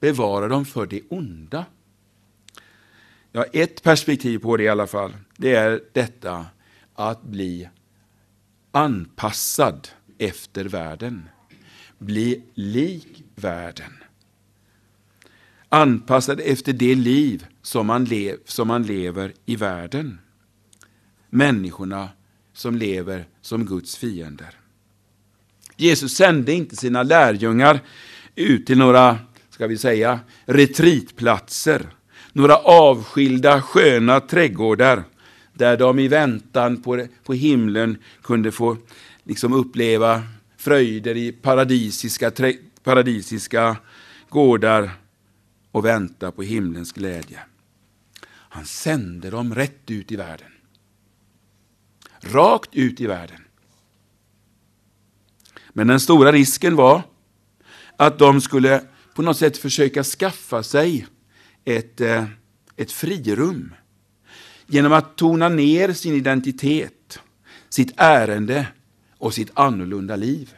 Bevara 0.00 0.48
dem 0.48 0.64
för 0.64 0.86
det 0.86 1.02
onda. 1.08 1.66
Ja, 3.32 3.44
ett 3.52 3.82
perspektiv 3.82 4.38
på 4.38 4.56
det 4.56 4.62
i 4.62 4.68
alla 4.68 4.86
fall, 4.86 5.12
det 5.36 5.54
är 5.54 5.82
detta 5.92 6.46
att 6.94 7.22
bli 7.22 7.68
anpassad 8.70 9.88
efter 10.18 10.64
världen. 10.64 11.28
Bli 11.98 12.42
lik 12.54 13.24
världen 13.34 14.01
anpassad 15.72 16.40
efter 16.40 16.72
det 16.72 16.94
liv 16.94 17.46
som 17.62 17.86
man, 17.86 18.04
lev, 18.04 18.36
som 18.44 18.68
man 18.68 18.82
lever 18.82 19.32
i 19.46 19.56
världen. 19.56 20.18
Människorna 21.30 22.08
som 22.52 22.76
lever 22.76 23.24
som 23.42 23.66
Guds 23.66 23.96
fiender. 23.96 24.50
Jesus 25.76 26.14
sände 26.14 26.52
inte 26.52 26.76
sina 26.76 27.02
lärjungar 27.02 27.80
ut 28.34 28.66
till 28.66 28.78
några, 28.78 29.18
ska 29.50 29.66
vi 29.66 29.78
säga, 29.78 30.20
retritplatser, 30.44 31.86
några 32.32 32.56
avskilda 32.56 33.62
sköna 33.62 34.20
trädgårdar 34.20 35.04
där 35.54 35.76
de 35.76 35.98
i 35.98 36.08
väntan 36.08 36.82
på, 36.82 37.06
på 37.24 37.32
himlen 37.32 37.98
kunde 38.22 38.52
få 38.52 38.76
liksom 39.24 39.52
uppleva 39.52 40.22
fröjder 40.56 41.16
i 41.16 41.32
paradisiska, 41.32 42.32
paradisiska 42.82 43.76
gårdar 44.28 44.90
och 45.72 45.84
vänta 45.84 46.32
på 46.32 46.42
himlens 46.42 46.92
glädje. 46.92 47.40
Han 48.28 48.64
sände 48.64 49.30
dem 49.30 49.54
rätt 49.54 49.90
ut 49.90 50.12
i 50.12 50.16
världen. 50.16 50.52
Rakt 52.20 52.74
ut 52.74 53.00
i 53.00 53.06
världen. 53.06 53.44
Men 55.72 55.86
den 55.86 56.00
stora 56.00 56.32
risken 56.32 56.76
var 56.76 57.02
att 57.96 58.18
de 58.18 58.40
skulle 58.40 58.84
på 59.14 59.22
något 59.22 59.36
sätt 59.36 59.58
försöka 59.58 60.04
skaffa 60.04 60.62
sig 60.62 61.06
ett, 61.64 62.00
eh, 62.00 62.24
ett 62.76 62.92
frirum 62.92 63.74
genom 64.66 64.92
att 64.92 65.16
tona 65.16 65.48
ner 65.48 65.92
sin 65.92 66.14
identitet, 66.14 67.20
sitt 67.68 67.92
ärende 67.96 68.66
och 69.18 69.34
sitt 69.34 69.50
annorlunda 69.54 70.16
liv. 70.16 70.54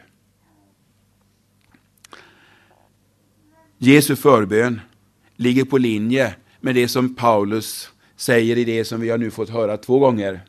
Jesu 3.77 4.15
förbön 4.15 4.81
ligger 5.35 5.65
på 5.65 5.77
linje 5.77 6.35
med 6.59 6.75
det 6.75 6.87
som 6.87 7.15
Paulus 7.15 7.89
säger 8.15 8.57
i 8.57 8.63
det 8.63 8.85
som 8.85 9.01
vi 9.01 9.09
har 9.09 9.17
nu 9.17 9.31
fått 9.31 9.49
höra 9.49 9.77
två 9.77 9.99
gånger, 9.99 10.41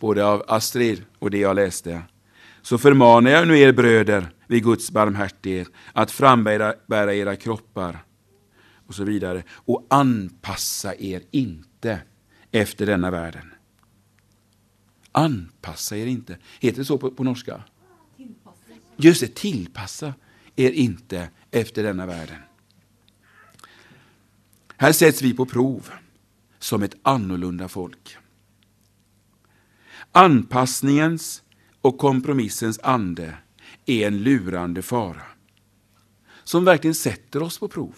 både 0.00 0.24
av 0.26 0.44
Astrid 0.48 1.04
och 1.18 1.30
det 1.30 1.38
jag 1.38 1.56
läste. 1.56 2.02
Så 2.62 2.78
förmanar 2.78 3.30
jag 3.30 3.48
nu 3.48 3.58
er 3.58 3.72
bröder 3.72 4.26
vid 4.46 4.64
Guds 4.64 4.90
barmhärtighet 4.90 5.68
att 5.92 6.10
frambära 6.10 7.14
era 7.14 7.36
kroppar 7.36 8.04
och 8.86 8.94
så 8.94 9.04
vidare 9.04 9.42
och 9.50 9.86
anpassa 9.90 10.94
er 10.94 11.22
inte 11.30 11.98
efter 12.52 12.86
denna 12.86 13.10
världen. 13.10 13.50
Anpassa 15.12 15.96
er 15.96 16.06
inte. 16.06 16.36
Heter 16.60 16.78
det 16.78 16.84
så 16.84 16.98
på, 16.98 17.10
på 17.10 17.24
norska? 17.24 17.62
Just 18.96 19.20
det, 19.20 19.34
tillpassa 19.34 20.14
er 20.56 20.70
inte 20.70 21.28
efter 21.50 21.82
denna 21.82 22.06
världen. 22.06 22.38
Här 24.84 24.92
sätts 24.92 25.22
vi 25.22 25.34
på 25.34 25.46
prov 25.46 25.90
som 26.58 26.82
ett 26.82 26.96
annorlunda 27.02 27.68
folk. 27.68 28.16
Anpassningens 30.12 31.42
och 31.80 31.98
kompromissens 31.98 32.80
ande 32.82 33.34
är 33.86 34.06
en 34.06 34.22
lurande 34.22 34.82
fara 34.82 35.22
som 36.44 36.64
verkligen 36.64 36.94
sätter 36.94 37.42
oss 37.42 37.58
på 37.58 37.68
prov. 37.68 37.94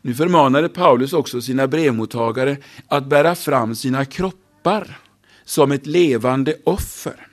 Nu 0.00 0.14
förmanade 0.14 0.68
Paulus 0.68 1.12
också 1.12 1.40
sina 1.40 1.66
brevmottagare 1.68 2.56
att 2.88 3.06
bära 3.06 3.34
fram 3.34 3.74
sina 3.74 4.04
kroppar 4.04 4.98
som 5.44 5.72
ett 5.72 5.86
levande 5.86 6.56
offer. 6.64 7.26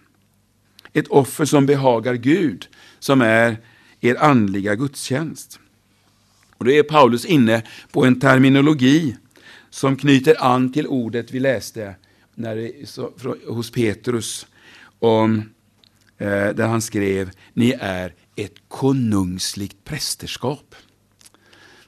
Ett 0.93 1.07
offer 1.07 1.45
som 1.45 1.65
behagar 1.65 2.13
Gud, 2.13 2.67
som 2.99 3.21
är 3.21 3.57
er 4.01 4.15
andliga 4.15 4.75
gudstjänst. 4.75 5.59
Och 6.63 6.67
då 6.67 6.73
är 6.73 6.83
Paulus 6.83 7.25
inne 7.25 7.63
på 7.91 8.05
en 8.05 8.19
terminologi 8.19 9.15
som 9.69 9.95
knyter 9.95 10.43
an 10.43 10.73
till 10.73 10.87
ordet 10.87 11.31
vi 11.31 11.39
läste 11.39 11.95
när 12.35 12.55
det, 12.55 12.89
så, 12.89 13.13
hos 13.47 13.71
Petrus, 13.71 14.47
om, 14.99 15.37
eh, 16.17 16.27
där 16.27 16.67
han 16.67 16.81
skrev, 16.81 17.31
ni 17.53 17.75
är 17.79 18.13
ett 18.35 18.53
konungsligt 18.67 19.83
prästerskap. 19.83 20.75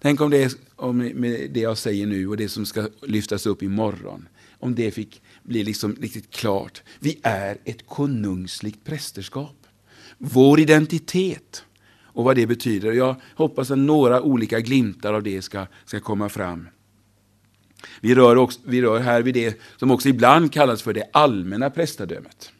Tänk 0.02 0.22
om 0.22 0.32
det, 0.32 0.58
om 0.76 0.98
med 0.98 1.52
det 1.52 1.60
jag 1.60 1.78
säger 1.78 2.08
nu 2.08 2.28
och 2.28 2.38
det 2.38 2.50
som 2.50 2.66
ska 2.66 2.90
lyftas 3.02 3.46
upp 3.46 3.64
imorgon, 3.64 4.28
om 4.60 4.76
det 4.76 4.92
fick 4.92 5.22
bli 5.44 5.64
liksom 5.64 5.96
riktigt 6.02 6.32
klart. 6.32 6.84
Vi 7.00 7.20
är 7.24 7.58
ett 7.64 7.88
konungsligt 7.88 8.84
prästerskap. 8.84 9.68
Vår 10.18 10.60
identitet 10.60 11.64
och 12.15 12.23
vad 12.23 12.36
det 12.36 12.47
betyder. 12.47 12.91
Jag 12.91 13.15
hoppas 13.36 13.71
att 13.71 13.78
några 13.78 14.21
olika 14.21 14.60
glimtar 14.60 15.13
av 15.13 15.23
det 15.23 15.41
ska, 15.41 15.65
ska 15.86 15.99
komma 15.99 16.30
fram. 16.30 16.67
Vi 18.01 18.15
rör, 18.15 18.36
också, 18.36 18.60
vi 18.63 18.82
rör 18.82 18.99
här 18.99 19.21
vid 19.21 19.34
det 19.34 19.62
som 19.78 19.91
också 19.91 20.10
ibland 20.10 20.54
kallas 20.54 20.82
för 20.82 20.93
det 20.93 21.10
allmänna 21.13 21.69
prästadömet. 21.69 22.51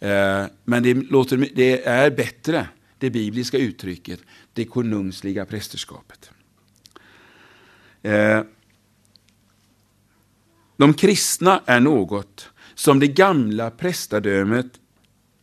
Eh, 0.00 0.44
men 0.64 0.82
det, 0.82 0.94
låter, 0.94 1.48
det 1.54 1.86
är 1.86 2.10
bättre, 2.10 2.68
det 2.98 3.10
bibliska 3.10 3.58
uttrycket, 3.58 4.20
det 4.52 4.64
konungsliga 4.64 5.46
prästerskapet. 5.46 6.30
Eh, 8.02 8.42
de 10.76 10.94
kristna 10.94 11.62
är 11.66 11.80
något 11.80 12.48
som 12.74 13.00
det 13.00 13.08
gamla 13.08 13.70
prästadömet 13.70 14.66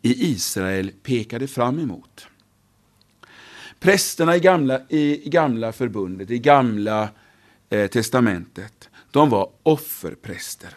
i 0.02 0.32
Israel 0.32 0.92
pekade 1.04 1.48
fram 1.48 1.80
emot. 1.80 2.28
Prästerna 3.80 4.36
i 4.36 4.40
gamla, 4.40 4.82
i 4.90 5.30
gamla 5.30 5.72
förbundet, 5.72 6.32
i 6.32 6.40
gamla 6.40 7.10
eh, 7.70 7.88
testamentet, 7.88 8.90
de 9.12 9.30
var 9.30 9.50
offerpräster. 9.64 10.70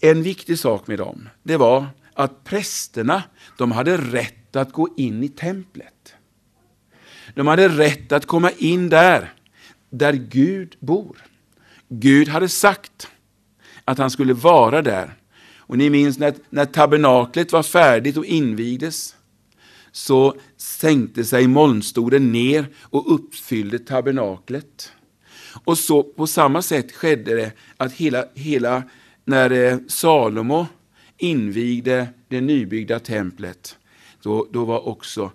En 0.00 0.22
viktig 0.22 0.58
sak 0.58 0.86
med 0.86 0.98
dem, 0.98 1.28
det 1.42 1.56
var 1.56 1.86
att 2.14 2.44
prästerna, 2.44 3.22
de 3.56 3.72
hade 3.72 3.96
rätt 3.96 4.56
att 4.56 4.72
gå 4.72 4.88
in 4.96 5.22
i 5.22 5.28
templet. 5.28 6.14
De 7.34 7.46
hade 7.46 7.68
rätt 7.68 8.12
att 8.12 8.26
komma 8.26 8.50
in 8.50 8.88
där, 8.88 9.32
där 9.90 10.12
Gud 10.12 10.76
bor. 10.80 11.16
Gud 11.88 12.28
hade 12.28 12.48
sagt 12.48 13.08
att 13.84 13.98
han 13.98 14.10
skulle 14.10 14.34
vara 14.34 14.82
där. 14.82 15.14
Och 15.56 15.78
ni 15.78 15.90
minns 15.90 16.18
när, 16.18 16.34
när 16.50 16.64
tabernaklet 16.64 17.52
var 17.52 17.62
färdigt 17.62 18.16
och 18.16 18.24
invigdes, 18.24 19.16
så 19.98 20.34
sänkte 20.56 21.24
sig 21.24 21.46
molnstolen 21.46 22.32
ner 22.32 22.66
och 22.80 23.14
uppfyllde 23.14 23.78
tabernaklet. 23.78 24.92
Och 25.64 25.78
så 25.78 26.02
på 26.02 26.26
samma 26.26 26.62
sätt 26.62 26.92
skedde 26.92 27.34
det 27.34 27.52
att 27.76 27.92
hela, 27.92 28.24
hela 28.34 28.82
när 29.24 29.50
eh, 29.50 29.78
Salomo 29.88 30.66
invigde 31.16 32.08
det 32.28 32.40
nybyggda 32.40 32.98
templet, 32.98 33.78
då, 34.22 34.46
då 34.52 34.64
var 34.64 34.88
också 34.88 35.32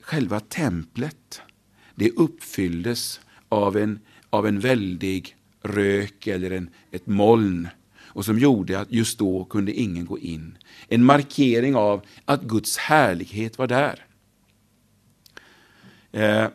själva 0.00 0.40
templet, 0.40 1.42
det 1.94 2.10
uppfylldes 2.10 3.20
av 3.48 3.76
en, 3.76 4.00
av 4.30 4.46
en 4.46 4.60
väldig 4.60 5.36
rök 5.62 6.26
eller 6.26 6.50
en, 6.50 6.70
ett 6.90 7.06
moln 7.06 7.68
och 8.08 8.24
som 8.24 8.38
gjorde 8.38 8.80
att 8.80 8.92
just 8.92 9.18
då 9.18 9.44
kunde 9.44 9.72
ingen 9.72 10.06
gå 10.06 10.18
in. 10.18 10.58
En 10.88 11.04
markering 11.04 11.76
av 11.76 12.02
att 12.24 12.42
Guds 12.42 12.76
härlighet 12.76 13.58
var 13.58 13.66
där. 13.66 14.04
Eh, 16.12 16.46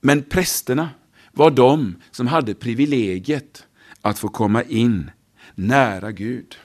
men 0.00 0.22
prästerna 0.22 0.90
var 1.32 1.50
de 1.50 1.96
som 2.10 2.26
hade 2.26 2.54
privilegiet 2.54 3.66
att 4.00 4.18
få 4.18 4.28
komma 4.28 4.62
in 4.62 5.10
nära 5.54 6.12
Gud. 6.12 6.56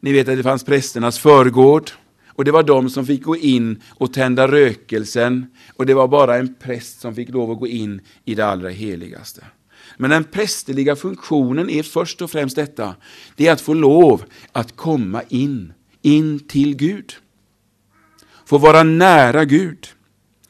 Ni 0.00 0.12
vet 0.12 0.28
att 0.28 0.36
det 0.36 0.42
fanns 0.42 0.64
prästernas 0.64 1.18
förgård 1.18 1.90
och 2.26 2.44
det 2.44 2.50
var 2.50 2.62
de 2.62 2.90
som 2.90 3.06
fick 3.06 3.22
gå 3.22 3.36
in 3.36 3.82
och 3.88 4.12
tända 4.12 4.48
rökelsen 4.48 5.46
och 5.74 5.86
det 5.86 5.94
var 5.94 6.08
bara 6.08 6.36
en 6.36 6.54
präst 6.54 7.00
som 7.00 7.14
fick 7.14 7.28
lov 7.28 7.50
att 7.50 7.58
gå 7.58 7.66
in 7.66 8.00
i 8.24 8.34
det 8.34 8.46
allra 8.46 8.68
heligaste. 8.68 9.44
Men 10.00 10.10
den 10.10 10.24
prästerliga 10.24 10.96
funktionen 10.96 11.70
är 11.70 11.82
först 11.82 12.22
och 12.22 12.30
främst 12.30 12.56
detta, 12.56 12.96
det 13.36 13.46
är 13.46 13.52
att 13.52 13.60
få 13.60 13.74
lov 13.74 14.24
att 14.52 14.76
komma 14.76 15.22
in, 15.28 15.72
in 16.02 16.40
till 16.40 16.76
Gud. 16.76 17.12
Få 18.46 18.58
vara 18.58 18.82
nära 18.82 19.44
Gud. 19.44 19.88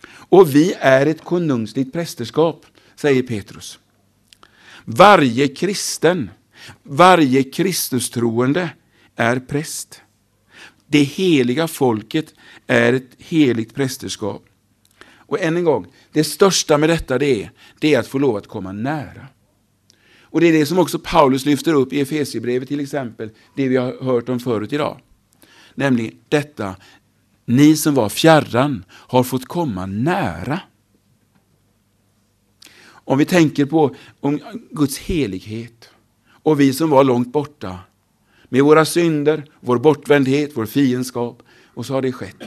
Och 0.08 0.54
vi 0.54 0.74
är 0.80 1.06
ett 1.06 1.24
konungsligt 1.24 1.92
prästerskap, 1.92 2.66
säger 2.96 3.22
Petrus. 3.22 3.78
Varje 4.84 5.48
kristen, 5.48 6.30
varje 6.82 7.42
Kristustroende 7.42 8.70
är 9.16 9.40
präst. 9.40 10.02
Det 10.86 11.02
heliga 11.02 11.68
folket 11.68 12.34
är 12.66 12.92
ett 12.92 13.10
heligt 13.18 13.74
prästerskap. 13.74 14.44
Och 15.28 15.40
än 15.40 15.56
en 15.56 15.64
gång, 15.64 15.86
det 16.12 16.24
största 16.24 16.78
med 16.78 16.88
detta 16.88 17.18
det 17.18 17.42
är, 17.42 17.50
det 17.78 17.94
är 17.94 17.98
att 17.98 18.06
få 18.06 18.18
lov 18.18 18.36
att 18.36 18.46
komma 18.46 18.72
nära. 18.72 19.26
Och 20.30 20.40
det 20.40 20.48
är 20.48 20.52
det 20.52 20.66
som 20.66 20.78
också 20.78 20.98
Paulus 20.98 21.46
lyfter 21.46 21.74
upp 21.74 21.92
i 21.92 22.00
Efesierbrevet 22.00 22.68
till 22.68 22.80
exempel, 22.80 23.30
det 23.56 23.68
vi 23.68 23.76
har 23.76 24.04
hört 24.04 24.28
om 24.28 24.40
förut 24.40 24.72
idag. 24.72 25.00
Nämligen 25.74 26.14
detta, 26.28 26.76
ni 27.44 27.76
som 27.76 27.94
var 27.94 28.08
fjärran 28.08 28.84
har 28.90 29.22
fått 29.22 29.44
komma 29.44 29.86
nära. 29.86 30.60
Om 32.88 33.18
vi 33.18 33.24
tänker 33.24 33.66
på 33.66 33.94
om 34.20 34.40
Guds 34.70 34.98
helighet 34.98 35.90
och 36.28 36.60
vi 36.60 36.72
som 36.72 36.90
var 36.90 37.04
långt 37.04 37.32
borta 37.32 37.78
med 38.48 38.64
våra 38.64 38.84
synder, 38.84 39.44
vår 39.60 39.78
bortvändhet, 39.78 40.50
vår 40.54 40.66
fiendskap. 40.66 41.42
Och 41.74 41.86
så 41.86 41.94
har 41.94 42.02
det 42.02 42.12
skett. 42.12 42.42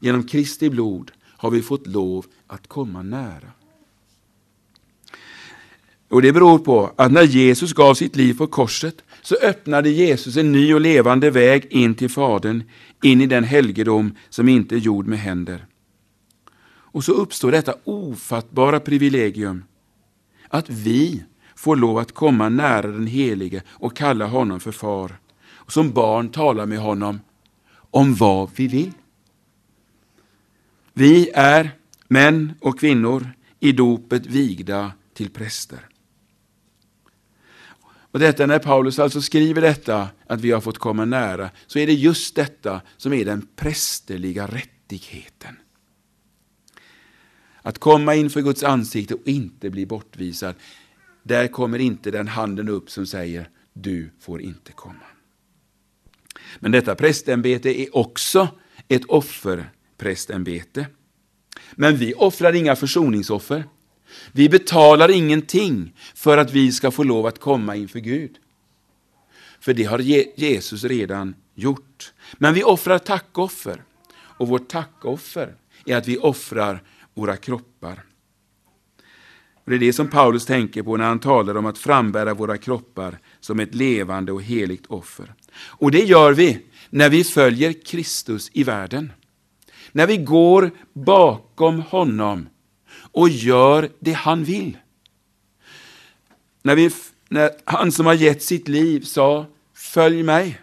Genom 0.00 0.26
Kristi 0.26 0.70
blod 0.70 1.10
har 1.22 1.50
vi 1.50 1.62
fått 1.62 1.86
lov 1.86 2.26
att 2.46 2.66
komma 2.66 3.02
nära. 3.02 3.52
Och 6.08 6.22
Det 6.22 6.32
beror 6.32 6.58
på 6.58 6.92
att 6.96 7.12
när 7.12 7.22
Jesus 7.22 7.72
gav 7.72 7.94
sitt 7.94 8.16
liv 8.16 8.34
på 8.34 8.46
korset 8.46 9.04
så 9.22 9.36
öppnade 9.42 9.90
Jesus 9.90 10.36
en 10.36 10.52
ny 10.52 10.74
och 10.74 10.80
levande 10.80 11.30
väg 11.30 11.66
in 11.70 11.94
till 11.94 12.10
Fadern, 12.10 12.62
in 13.02 13.20
i 13.20 13.26
den 13.26 13.44
helgedom 13.44 14.14
som 14.28 14.48
inte 14.48 14.74
är 14.74 14.78
gjord 14.78 15.06
med 15.06 15.18
händer. 15.18 15.66
Och 16.94 17.04
så 17.04 17.12
uppstår 17.12 17.52
detta 17.52 17.74
ofattbara 17.84 18.80
privilegium 18.80 19.64
att 20.48 20.70
vi 20.70 21.24
får 21.54 21.76
lov 21.76 21.98
att 21.98 22.12
komma 22.12 22.48
nära 22.48 22.86
den 22.86 23.06
Helige 23.06 23.62
och 23.68 23.96
kalla 23.96 24.26
honom 24.26 24.60
för 24.60 24.72
far. 24.72 25.18
Och 25.52 25.72
som 25.72 25.90
barn 25.90 26.28
tala 26.28 26.66
med 26.66 26.78
honom 26.78 27.20
om 27.74 28.14
vad 28.14 28.50
vi 28.56 28.68
vill. 28.68 28.92
Vi 30.92 31.30
är 31.34 31.70
män 32.08 32.54
och 32.60 32.80
kvinnor 32.80 33.30
i 33.60 33.72
dopet 33.72 34.26
vigda 34.26 34.92
till 35.14 35.30
präster. 35.30 35.88
Och 38.14 38.20
detta 38.20 38.46
När 38.46 38.58
Paulus 38.58 38.98
alltså 38.98 39.22
skriver 39.22 39.62
detta, 39.62 40.08
att 40.26 40.40
vi 40.40 40.50
har 40.50 40.60
fått 40.60 40.78
komma 40.78 41.04
nära, 41.04 41.50
så 41.66 41.78
är 41.78 41.86
det 41.86 41.92
just 41.92 42.34
detta 42.34 42.80
som 42.96 43.12
är 43.12 43.24
den 43.24 43.48
prästerliga 43.56 44.46
rättigheten. 44.46 45.56
Att 47.62 47.78
komma 47.78 48.14
inför 48.14 48.40
Guds 48.40 48.62
ansikte 48.62 49.14
och 49.14 49.28
inte 49.28 49.70
bli 49.70 49.86
bortvisad. 49.86 50.54
Där 51.22 51.48
kommer 51.48 51.78
inte 51.78 52.10
den 52.10 52.28
handen 52.28 52.68
upp 52.68 52.90
som 52.90 53.06
säger 53.06 53.48
du 53.72 54.10
får 54.20 54.42
inte 54.42 54.72
komma. 54.72 55.06
Men 56.58 56.72
detta 56.72 56.94
prästämbete 56.94 57.80
är 57.80 57.96
också 57.96 58.48
ett 58.88 59.04
offerprästämbete. 59.04 60.86
Men 61.72 61.96
vi 61.96 62.14
offrar 62.14 62.52
inga 62.52 62.76
försoningsoffer. 62.76 63.64
Vi 64.32 64.48
betalar 64.48 65.10
ingenting 65.10 65.92
för 66.14 66.38
att 66.38 66.52
vi 66.52 66.72
ska 66.72 66.90
få 66.90 67.02
lov 67.02 67.26
att 67.26 67.38
komma 67.38 67.76
inför 67.76 67.98
Gud. 67.98 68.38
För 69.60 69.74
det 69.74 69.84
har 69.84 69.98
Jesus 70.36 70.84
redan 70.84 71.34
gjort. 71.54 72.12
Men 72.32 72.54
vi 72.54 72.64
offrar 72.64 72.98
tackoffer. 72.98 73.82
Och 74.38 74.48
vårt 74.48 74.68
tackoffer 74.68 75.54
är 75.86 75.96
att 75.96 76.08
vi 76.08 76.18
offrar 76.18 76.82
våra 77.14 77.36
kroppar. 77.36 78.02
Och 79.64 79.70
det 79.70 79.76
är 79.76 79.80
det 79.80 79.92
som 79.92 80.08
Paulus 80.08 80.46
tänker 80.46 80.82
på 80.82 80.96
när 80.96 81.04
han 81.04 81.18
talar 81.18 81.56
om 81.56 81.66
att 81.66 81.78
frambära 81.78 82.34
våra 82.34 82.58
kroppar 82.58 83.18
som 83.40 83.60
ett 83.60 83.74
levande 83.74 84.32
och 84.32 84.42
heligt 84.42 84.86
offer. 84.86 85.34
Och 85.56 85.90
det 85.90 86.04
gör 86.04 86.32
vi 86.32 86.58
när 86.90 87.10
vi 87.10 87.24
följer 87.24 87.84
Kristus 87.84 88.50
i 88.52 88.64
världen. 88.64 89.12
När 89.92 90.06
vi 90.06 90.16
går 90.16 90.70
bakom 90.92 91.80
honom 91.80 92.48
och 93.14 93.28
gör 93.28 93.90
det 93.98 94.12
han 94.12 94.44
vill. 94.44 94.78
När, 96.62 96.76
vi, 96.76 96.90
när 97.28 97.50
han 97.64 97.92
som 97.92 98.06
har 98.06 98.14
gett 98.14 98.42
sitt 98.42 98.68
liv 98.68 99.00
sa, 99.00 99.46
följ 99.74 100.22
mig. 100.22 100.60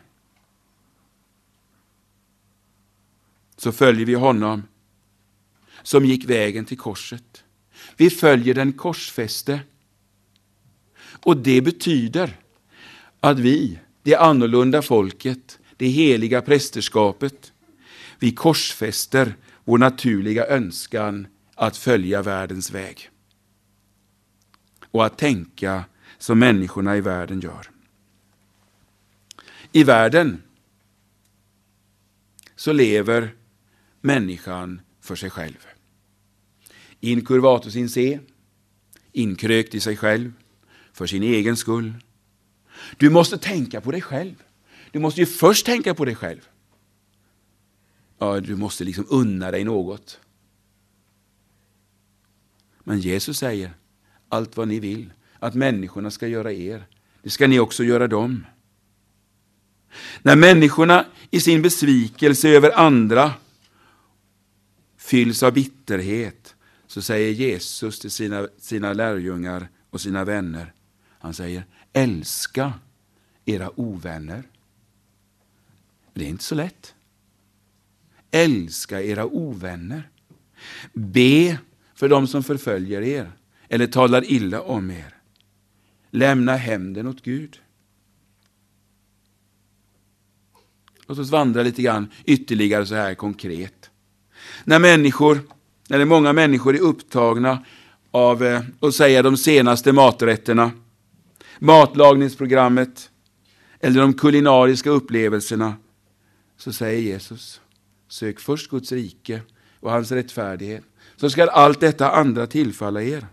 så 3.61 3.71
följer 3.71 4.05
vi 4.05 4.13
honom 4.13 4.63
som 5.83 6.05
gick 6.05 6.25
vägen 6.25 6.65
till 6.65 6.77
korset. 6.77 7.43
Vi 7.97 8.09
följer 8.09 8.53
den 8.53 8.73
korsfäste. 8.73 9.59
Och 11.23 11.37
det 11.37 11.61
betyder 11.61 12.37
att 13.19 13.39
vi, 13.39 13.79
det 14.03 14.15
annorlunda 14.15 14.81
folket, 14.81 15.59
det 15.77 15.87
heliga 15.87 16.41
prästerskapet, 16.41 17.53
vi 18.19 18.31
korsfäster 18.31 19.35
vår 19.63 19.77
naturliga 19.77 20.47
önskan 20.47 21.27
att 21.61 21.77
följa 21.77 22.21
världens 22.21 22.71
väg 22.71 23.09
och 24.91 25.05
att 25.05 25.17
tänka 25.17 25.85
som 26.17 26.39
människorna 26.39 26.97
i 26.97 27.01
världen 27.01 27.39
gör. 27.39 27.71
I 29.71 29.83
världen 29.83 30.41
så 32.55 32.73
lever 32.73 33.35
människan 34.01 34.81
för 35.01 35.15
sig 35.15 35.29
själv. 35.29 35.67
Incurvatus 36.99 37.75
in 37.75 37.89
se, 37.89 38.19
inkrökt 39.11 39.75
i 39.75 39.79
sig 39.79 39.97
själv, 39.97 40.33
för 40.93 41.07
sin 41.07 41.23
egen 41.23 41.57
skull. 41.57 41.93
Du 42.97 43.09
måste 43.09 43.37
tänka 43.37 43.81
på 43.81 43.91
dig 43.91 44.01
själv. 44.01 44.43
Du 44.91 44.99
måste 44.99 45.19
ju 45.19 45.25
först 45.25 45.65
tänka 45.65 45.93
på 45.93 46.05
dig 46.05 46.15
själv. 46.15 46.49
Ja, 48.17 48.39
du 48.39 48.55
måste 48.55 48.83
liksom 48.83 49.05
unna 49.09 49.51
dig 49.51 49.63
något. 49.63 50.19
Men 52.83 52.99
Jesus 52.99 53.37
säger, 53.37 53.73
allt 54.29 54.57
vad 54.57 54.67
ni 54.67 54.79
vill 54.79 55.13
att 55.39 55.55
människorna 55.55 56.11
ska 56.11 56.27
göra 56.27 56.51
er, 56.51 56.85
det 57.21 57.29
ska 57.29 57.47
ni 57.47 57.59
också 57.59 57.83
göra 57.83 58.07
dem. 58.07 58.45
När 60.21 60.35
människorna 60.35 61.05
i 61.29 61.39
sin 61.39 61.61
besvikelse 61.61 62.49
över 62.49 62.79
andra 62.79 63.33
fylls 64.97 65.43
av 65.43 65.53
bitterhet 65.53 66.55
så 66.87 67.01
säger 67.01 67.31
Jesus 67.31 67.99
till 67.99 68.11
sina, 68.11 68.47
sina 68.57 68.93
lärjungar 68.93 69.67
och 69.89 70.01
sina 70.01 70.25
vänner, 70.25 70.73
han 71.19 71.33
säger 71.33 71.65
älska 71.93 72.73
era 73.45 73.79
ovänner. 73.79 74.43
Det 76.13 76.25
är 76.25 76.29
inte 76.29 76.43
så 76.43 76.55
lätt. 76.55 76.95
Älska 78.31 79.01
era 79.01 79.25
ovänner. 79.25 80.09
Be 80.93 81.57
för 82.01 82.09
dem 82.09 82.27
som 82.27 82.43
förföljer 82.43 83.01
er 83.01 83.31
eller 83.69 83.87
talar 83.87 84.31
illa 84.31 84.61
om 84.61 84.91
er. 84.91 85.15
Lämna 86.11 86.55
hämnden 86.55 87.07
åt 87.07 87.21
Gud. 87.21 87.59
Låt 91.07 91.19
oss 91.19 91.29
vandra 91.29 91.63
lite 91.63 91.81
grann 91.81 92.07
ytterligare 92.25 92.85
så 92.85 92.95
här 92.95 93.13
konkret. 93.15 93.89
När 94.63 94.79
människor, 94.79 95.39
eller 95.89 96.05
många 96.05 96.33
människor 96.33 96.75
är 96.75 96.79
upptagna 96.79 97.65
av 98.11 98.43
eh, 98.43 98.61
att 98.79 98.95
säga 98.95 99.21
de 99.21 99.37
senaste 99.37 99.91
maträtterna, 99.91 100.71
matlagningsprogrammet 101.59 103.09
eller 103.79 104.01
de 104.01 104.13
kulinariska 104.13 104.89
upplevelserna, 104.89 105.75
så 106.57 106.73
säger 106.73 107.01
Jesus, 107.01 107.61
sök 108.07 108.39
först 108.39 108.69
Guds 108.69 108.91
rike 108.91 109.41
och 109.79 109.91
hans 109.91 110.11
rättfärdighet, 110.11 110.83
så 111.21 111.29
skall 111.29 111.49
allt 111.49 111.79
detta 111.79 112.11
andra 112.11 112.47
tillfalla 112.47 113.01
er. 113.01 113.27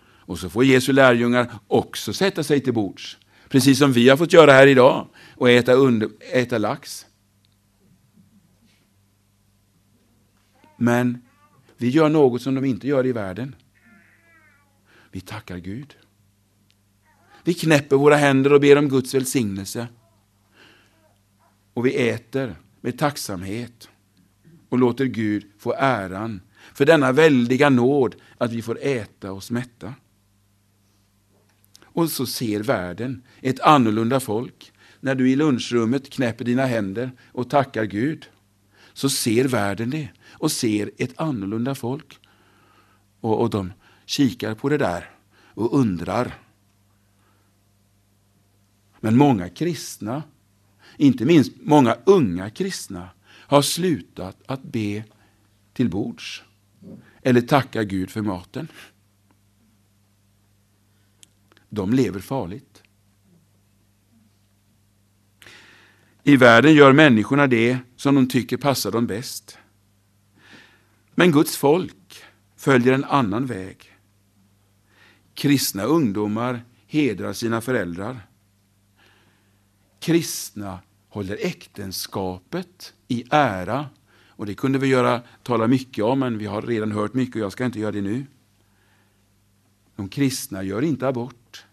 Och 0.00 0.38
så 0.38 0.50
får 0.50 0.64
Jesu 0.64 0.92
lärjungar 0.92 1.52
också 1.66 2.12
sätta 2.12 2.42
sig 2.42 2.60
till 2.60 2.74
bords. 2.74 3.18
Precis 3.48 3.78
som 3.78 3.92
vi 3.92 4.08
har 4.08 4.16
fått 4.16 4.32
göra 4.32 4.52
här 4.52 4.66
idag 4.66 5.08
och 5.34 5.50
äta, 5.50 5.72
under, 5.72 6.08
äta 6.32 6.58
lax. 6.58 7.06
Men 10.76 11.22
vi 11.76 11.88
gör 11.88 12.08
något 12.08 12.42
som 12.42 12.54
de 12.54 12.64
inte 12.64 12.88
gör 12.88 13.06
i 13.06 13.12
världen. 13.12 13.54
Vi 15.10 15.20
tackar 15.20 15.58
Gud. 15.58 15.96
Vi 17.44 17.54
knäpper 17.54 17.96
våra 17.96 18.16
händer 18.16 18.52
och 18.52 18.60
ber 18.60 18.78
om 18.78 18.88
Guds 18.88 19.14
välsignelse. 19.14 19.88
Och 21.74 21.86
vi 21.86 22.08
äter 22.08 22.56
med 22.80 22.98
tacksamhet 22.98 23.88
och 24.68 24.78
låter 24.78 25.04
Gud 25.04 25.50
få 25.58 25.74
äran 25.78 26.40
för 26.74 26.84
denna 26.84 27.12
väldiga 27.12 27.70
nåd 27.70 28.14
att 28.38 28.52
vi 28.52 28.62
får 28.62 28.78
äta 28.82 29.32
oss 29.32 29.50
mätta. 29.50 29.94
Och 31.82 32.10
så 32.10 32.26
ser 32.26 32.60
världen 32.60 33.22
ett 33.40 33.60
annorlunda 33.60 34.20
folk. 34.20 34.72
När 35.00 35.14
du 35.14 35.30
i 35.30 35.36
lunchrummet 35.36 36.10
knäpper 36.10 36.44
dina 36.44 36.66
händer 36.66 37.10
och 37.32 37.50
tackar 37.50 37.84
Gud, 37.84 38.26
så 38.92 39.08
ser 39.10 39.44
världen 39.44 39.90
det 39.90 40.08
och 40.30 40.52
ser 40.52 40.90
ett 40.98 41.20
annorlunda 41.20 41.74
folk. 41.74 42.18
Och, 43.20 43.40
och 43.40 43.50
de 43.50 43.72
kikar 44.06 44.54
på 44.54 44.68
det 44.68 44.78
där 44.78 45.10
och 45.44 45.78
undrar. 45.78 46.38
Men 49.00 49.16
många 49.16 49.48
kristna, 49.48 50.22
inte 50.96 51.24
minst 51.24 51.52
många 51.60 51.96
unga 52.04 52.50
kristna, 52.50 53.08
har 53.26 53.62
slutat 53.62 54.36
att 54.46 54.62
be 54.62 55.04
till 55.72 55.90
bords 55.90 56.42
eller 57.24 57.40
tacka 57.40 57.84
Gud 57.84 58.10
för 58.10 58.22
maten 58.22 58.68
de 61.74 61.92
lever 61.92 62.20
farligt. 62.20 62.82
I 66.22 66.36
världen 66.36 66.74
gör 66.74 66.92
människorna 66.92 67.46
det 67.46 67.78
som 67.96 68.14
de 68.14 68.28
tycker 68.28 68.56
passar 68.56 68.90
dem 68.90 69.06
bäst. 69.06 69.58
Men 71.14 71.32
Guds 71.32 71.56
folk 71.56 72.24
följer 72.56 72.92
en 72.92 73.04
annan 73.04 73.46
väg. 73.46 73.92
Kristna 75.34 75.82
ungdomar 75.82 76.62
hedrar 76.86 77.32
sina 77.32 77.60
föräldrar. 77.60 78.26
Kristna 80.00 80.78
håller 81.08 81.38
äktenskapet 81.40 82.94
i 83.08 83.24
ära. 83.30 83.86
Och 84.36 84.46
Det 84.46 84.54
kunde 84.54 84.78
vi 84.78 84.86
göra, 84.86 85.22
tala 85.42 85.66
mycket 85.66 86.04
om, 86.04 86.18
men 86.18 86.38
vi 86.38 86.46
har 86.46 86.62
redan 86.62 86.92
hört 86.92 87.14
mycket 87.14 87.36
och 87.36 87.42
jag 87.42 87.52
ska 87.52 87.64
inte 87.64 87.80
göra 87.80 87.92
det 87.92 88.00
nu. 88.00 88.26
De 89.96 90.08
kristna 90.08 90.62
gör 90.62 90.82
inte 90.82 91.08
abort. 91.08 91.64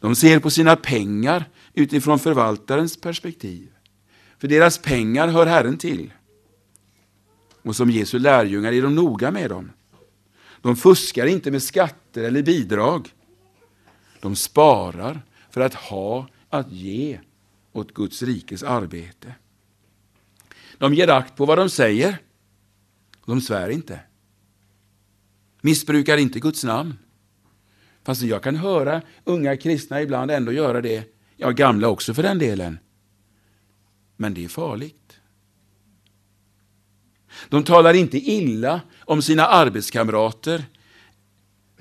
De 0.00 0.16
ser 0.16 0.40
på 0.40 0.50
sina 0.50 0.76
pengar 0.76 1.44
utifrån 1.74 2.18
förvaltarens 2.18 2.96
perspektiv. 2.96 3.68
För 4.38 4.48
deras 4.48 4.78
pengar 4.78 5.28
hör 5.28 5.46
Herren 5.46 5.78
till. 5.78 6.12
Och 7.62 7.76
som 7.76 7.90
Jesu 7.90 8.18
lärjungar 8.18 8.72
är 8.72 8.82
de 8.82 8.94
noga 8.94 9.30
med 9.30 9.50
dem. 9.50 9.72
De 10.60 10.76
fuskar 10.76 11.26
inte 11.26 11.50
med 11.50 11.62
skatter 11.62 12.24
eller 12.24 12.42
bidrag. 12.42 13.08
De 14.20 14.36
sparar 14.36 15.22
för 15.50 15.60
att 15.60 15.74
ha 15.74 16.26
att 16.50 16.72
ge 16.72 17.20
åt 17.72 17.94
Guds 17.94 18.22
rikes 18.22 18.62
arbete. 18.62 19.34
De 20.80 20.94
ger 20.94 21.08
akt 21.08 21.36
på 21.36 21.46
vad 21.46 21.58
de 21.58 21.70
säger. 21.70 22.18
De 23.26 23.40
svär 23.40 23.68
inte. 23.68 24.00
Missbrukar 25.60 26.16
inte 26.16 26.40
Guds 26.40 26.64
namn. 26.64 26.98
Fast 28.04 28.22
jag 28.22 28.42
kan 28.42 28.56
höra 28.56 29.02
unga 29.24 29.56
kristna 29.56 30.02
ibland 30.02 30.30
ändå 30.30 30.52
göra 30.52 30.80
det. 30.80 31.04
Ja, 31.36 31.50
gamla 31.50 31.88
också 31.88 32.14
för 32.14 32.22
den 32.22 32.38
delen. 32.38 32.78
Men 34.16 34.34
det 34.34 34.44
är 34.44 34.48
farligt. 34.48 35.20
De 37.48 37.64
talar 37.64 37.94
inte 37.94 38.18
illa 38.18 38.80
om 38.98 39.22
sina 39.22 39.46
arbetskamrater 39.46 40.64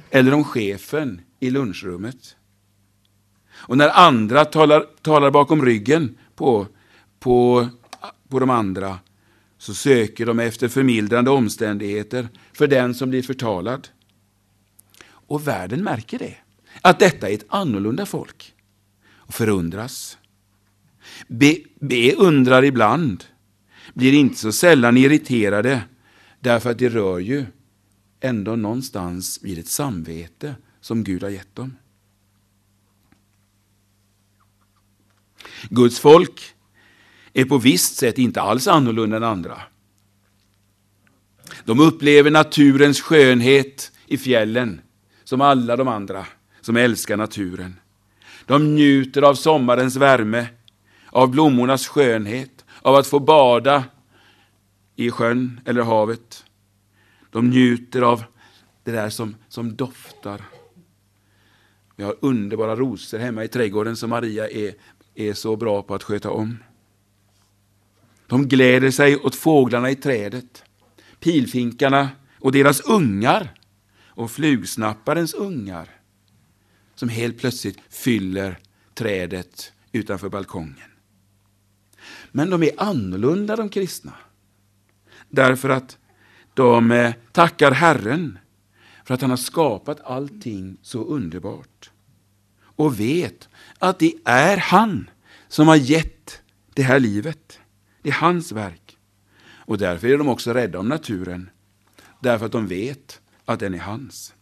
eller 0.10 0.34
om 0.34 0.44
chefen 0.44 1.22
i 1.40 1.50
lunchrummet. 1.50 2.36
Och 3.52 3.78
när 3.78 3.90
andra 3.90 4.46
talar, 4.46 4.86
talar 5.02 5.32
bakom 5.32 5.66
ryggen 5.66 6.18
på, 6.36 6.68
på, 7.20 7.68
på 8.30 8.40
de 8.40 8.50
andra 8.50 9.00
så 9.58 9.74
söker 9.74 10.26
de 10.26 10.40
efter 10.40 10.68
förmildrande 10.68 11.32
omständigheter 11.32 12.28
för 12.54 12.68
den 12.68 12.96
som 12.96 13.10
blir 13.10 13.24
förtalad. 13.24 13.88
Och 15.06 15.48
världen 15.48 15.84
märker 15.84 16.20
det, 16.20 16.38
att 16.82 17.00
detta 17.00 17.30
är 17.30 17.34
ett 17.34 17.46
annorlunda 17.50 18.06
folk 18.06 18.54
och 19.12 19.34
förundras. 19.34 20.18
Be, 21.28 21.56
beundrar 21.80 22.66
ibland, 22.66 23.24
blir 23.94 24.14
inte 24.14 24.38
så 24.38 24.52
sällan 24.52 24.98
irriterade 24.98 25.84
därför 26.40 26.72
att 26.72 26.80
det 26.80 26.90
rör 26.90 27.20
ju 27.20 27.46
ändå 28.20 28.56
någonstans 28.56 29.40
vid 29.44 29.60
ett 29.60 29.68
samvete 29.68 30.56
som 30.82 31.04
Gud 31.04 31.24
har 31.24 31.30
gett 31.30 31.56
dem. 31.56 31.76
Guds 35.70 36.00
folk 36.00 36.56
är 37.34 37.46
på 37.46 37.58
visst 37.58 37.96
sätt 37.96 38.18
inte 38.18 38.42
alls 38.42 38.68
annorlunda 38.68 39.18
än 39.18 39.24
andra. 39.24 39.62
De 41.64 41.80
upplever 41.80 42.32
naturens 42.32 43.02
skönhet 43.02 43.92
i 44.06 44.18
fjällen 44.18 44.82
som 45.24 45.42
alla 45.42 45.76
de 45.76 45.88
andra 45.88 46.26
som 46.62 46.78
älskar 46.78 47.18
naturen. 47.18 47.76
De 48.46 48.76
njuter 48.76 49.22
av 49.22 49.36
sommarens 49.36 49.96
värme, 49.96 50.48
av 51.06 51.32
blommornas 51.32 51.88
skönhet, 51.88 52.66
av 52.82 52.96
att 52.96 53.08
få 53.08 53.20
bada 53.20 53.84
i 54.96 55.12
sjön 55.12 55.62
eller 55.66 55.82
havet. 55.82 56.46
De 57.32 57.50
njuter 57.50 58.02
av 58.02 58.24
det 58.84 58.92
där 58.92 59.10
som, 59.10 59.36
som 59.50 59.76
doftar. 59.76 60.42
Vi 61.96 62.04
har 62.04 62.16
underbara 62.20 62.76
rosor 62.76 63.18
hemma 63.18 63.44
i 63.44 63.48
trädgården 63.48 63.96
som 63.96 64.10
Maria 64.10 64.50
är, 64.50 64.74
är 65.16 65.34
så 65.34 65.56
bra 65.56 65.82
på 65.82 65.96
att 65.96 66.04
sköta 66.04 66.32
om. 66.32 66.58
De 68.30 68.48
gläder 68.48 68.92
sig 68.92 69.18
åt 69.18 69.36
fåglarna 69.36 69.92
i 69.92 69.96
trädet, 69.96 70.64
pilfinkarna 71.20 72.10
och 72.40 72.52
deras 72.52 72.82
ungar 72.82 73.54
och 74.02 74.32
flugsnapparens 74.32 75.34
ungar 75.34 75.90
som 76.96 77.10
helt 77.10 77.40
plötsligt 77.40 77.78
fyller 77.90 78.60
trädet 78.94 79.72
utanför 79.92 80.30
balkongen. 80.30 80.90
Men 82.32 82.50
de 82.50 82.64
är 82.64 82.72
annorlunda 82.78 83.56
de 83.56 83.70
kristna. 83.70 84.14
Därför 85.30 85.70
att 85.70 85.98
de 86.54 86.92
eh, 86.92 87.14
tackar 87.32 87.72
Herren 87.72 88.40
för 89.06 89.14
att 89.14 89.22
han 89.22 89.30
har 89.30 89.38
skapat 89.38 90.02
allting 90.02 90.78
så 90.82 91.04
underbart. 91.04 91.92
Och 92.62 93.00
vet 93.00 93.50
att 93.80 94.00
det 94.00 94.14
är 94.26 94.58
han 94.58 95.10
som 95.48 95.68
har 95.68 95.76
gett 95.76 96.42
det 96.74 96.84
här 96.84 97.00
livet. 97.00 97.59
Det 98.02 98.10
är 98.10 98.14
hans 98.14 98.52
verk. 98.52 98.98
Och 99.66 99.78
därför 99.78 100.08
är 100.08 100.18
de 100.18 100.30
också 100.30 100.54
rädda 100.54 100.80
om 100.80 100.90
naturen. 100.90 101.50
Därför 102.20 102.46
att 102.46 102.52
de 102.52 102.68
vet 102.68 103.22
att 103.46 103.60
den 103.60 103.74
är 103.74 103.80
hans. 103.80 104.34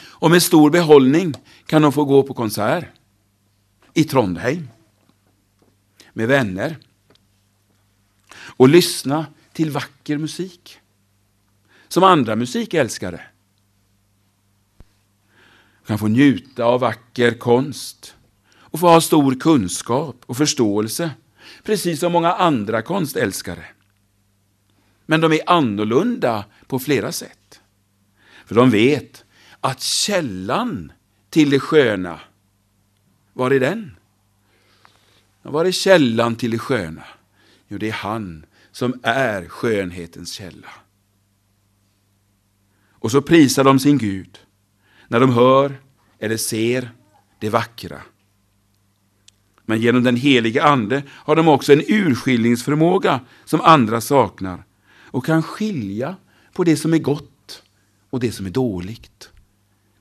Och 0.00 0.30
med 0.30 0.42
stor 0.42 0.70
behållning 0.70 1.34
kan 1.66 1.82
de 1.82 1.92
få 1.92 2.04
gå 2.04 2.22
på 2.22 2.34
konsert 2.34 2.84
i 3.94 4.04
Trondheim 4.04 4.68
med 6.12 6.28
vänner 6.28 6.76
och 8.34 8.68
lyssna 8.68 9.26
till 9.52 9.70
vacker 9.70 10.18
musik 10.18 10.78
som 11.88 12.02
andra 12.02 12.36
musikälskare. 12.36 13.20
De 15.80 15.86
kan 15.86 15.98
få 15.98 16.08
njuta 16.08 16.64
av 16.64 16.80
vacker 16.80 17.38
konst 17.38 18.14
och 18.54 18.80
få 18.80 18.88
ha 18.88 19.00
stor 19.00 19.40
kunskap 19.40 20.16
och 20.26 20.36
förståelse, 20.36 21.10
precis 21.62 22.00
som 22.00 22.12
många 22.12 22.32
andra 22.32 22.82
konstälskare. 22.82 23.64
Men 25.06 25.20
de 25.20 25.32
är 25.32 25.40
annorlunda 25.46 26.44
på 26.66 26.78
flera 26.78 27.12
sätt. 27.12 27.60
För 28.46 28.54
de 28.54 28.70
vet 28.70 29.24
att 29.60 29.80
källan 29.80 30.92
till 31.30 31.50
det 31.50 31.60
sköna, 31.60 32.20
var 33.32 33.50
är 33.50 33.60
den? 33.60 33.96
Var 35.42 35.64
är 35.64 35.72
källan 35.72 36.36
till 36.36 36.50
det 36.50 36.58
sköna? 36.58 37.04
Jo, 37.68 37.78
det 37.78 37.88
är 37.88 37.92
han 37.92 38.46
som 38.72 39.00
är 39.02 39.48
skönhetens 39.48 40.32
källa. 40.32 40.70
Och 42.90 43.10
så 43.10 43.22
prisar 43.22 43.64
de 43.64 43.78
sin 43.78 43.98
Gud 43.98 44.40
när 45.08 45.20
de 45.20 45.32
hör 45.32 45.76
eller 46.18 46.36
ser 46.36 46.90
det 47.38 47.48
vackra. 47.48 48.00
Men 49.64 49.80
genom 49.80 50.02
den 50.02 50.16
helige 50.16 50.62
Ande 50.62 51.02
har 51.10 51.36
de 51.36 51.48
också 51.48 51.72
en 51.72 51.82
urskiljningsförmåga 51.88 53.20
som 53.44 53.60
andra 53.60 54.00
saknar 54.00 54.64
och 55.04 55.26
kan 55.26 55.42
skilja 55.42 56.16
på 56.52 56.64
det 56.64 56.76
som 56.76 56.94
är 56.94 56.98
gott 56.98 57.62
och 58.10 58.20
det 58.20 58.32
som 58.32 58.46
är 58.46 58.50
dåligt. 58.50 59.30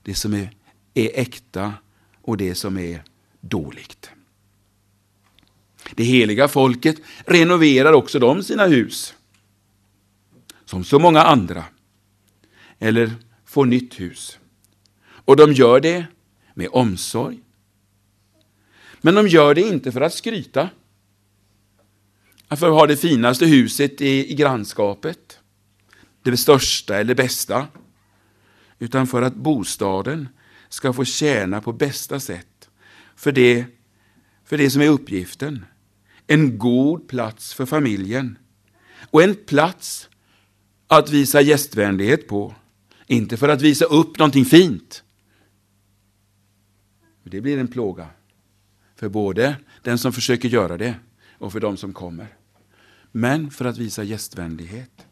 Det 0.03 0.15
som 0.15 0.33
är, 0.33 0.51
är 0.93 1.11
äkta 1.13 1.73
och 2.21 2.37
det 2.37 2.55
som 2.55 2.77
är 2.77 3.03
dåligt. 3.41 4.11
Det 5.95 6.03
heliga 6.03 6.47
folket 6.47 6.97
renoverar 7.25 7.93
också 7.93 8.19
de 8.19 8.43
sina 8.43 8.67
hus. 8.67 9.13
Som 10.65 10.83
så 10.83 10.99
många 10.99 11.21
andra. 11.21 11.63
Eller 12.79 13.11
får 13.45 13.65
nytt 13.65 13.99
hus. 13.99 14.39
Och 15.03 15.35
de 15.35 15.53
gör 15.53 15.79
det 15.79 16.05
med 16.53 16.69
omsorg. 16.71 17.39
Men 19.01 19.15
de 19.15 19.27
gör 19.27 19.55
det 19.55 19.61
inte 19.61 19.91
för 19.91 20.01
att 20.01 20.13
skryta. 20.13 20.69
För 22.49 22.67
att 22.67 22.73
ha 22.73 22.87
det 22.87 22.97
finaste 22.97 23.45
huset 23.45 24.01
i, 24.01 24.31
i 24.31 24.35
grannskapet. 24.35 25.39
Det 26.23 26.37
största 26.37 26.97
eller 26.97 27.15
bästa. 27.15 27.67
Utan 28.79 29.07
för 29.07 29.21
att 29.21 29.35
bostaden 29.35 30.29
ska 30.69 30.93
få 30.93 31.05
tjäna 31.05 31.61
på 31.61 31.73
bästa 31.73 32.19
sätt 32.19 32.69
för 33.15 33.31
det, 33.31 33.65
för 34.45 34.57
det 34.57 34.69
som 34.69 34.81
är 34.81 34.87
uppgiften. 34.87 35.65
En 36.27 36.57
god 36.57 37.07
plats 37.07 37.53
för 37.53 37.65
familjen. 37.65 38.37
Och 39.09 39.23
en 39.23 39.35
plats 39.35 40.09
att 40.87 41.09
visa 41.09 41.41
gästvänlighet 41.41 42.27
på. 42.27 42.55
Inte 43.07 43.37
för 43.37 43.49
att 43.49 43.61
visa 43.61 43.85
upp 43.85 44.17
någonting 44.17 44.45
fint. 44.45 45.03
Det 47.23 47.41
blir 47.41 47.57
en 47.57 47.67
plåga. 47.67 48.07
För 49.01 49.09
både 49.09 49.55
den 49.81 49.97
som 49.97 50.13
försöker 50.13 50.49
göra 50.49 50.77
det 50.77 50.95
och 51.37 51.51
för 51.51 51.59
de 51.59 51.77
som 51.77 51.93
kommer. 51.93 52.27
Men 53.11 53.51
för 53.51 53.65
att 53.65 53.77
visa 53.77 54.03
gästvänlighet. 54.03 55.05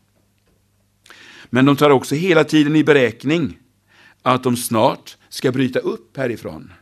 Men 1.45 1.65
de 1.65 1.75
tar 1.75 1.89
också 1.89 2.15
hela 2.15 2.43
tiden 2.43 2.75
i 2.75 2.83
beräkning 2.83 3.57
att 4.21 4.43
de 4.43 4.57
snart 4.57 5.17
ska 5.29 5.51
bryta 5.51 5.79
upp 5.79 6.17
härifrån. 6.17 6.73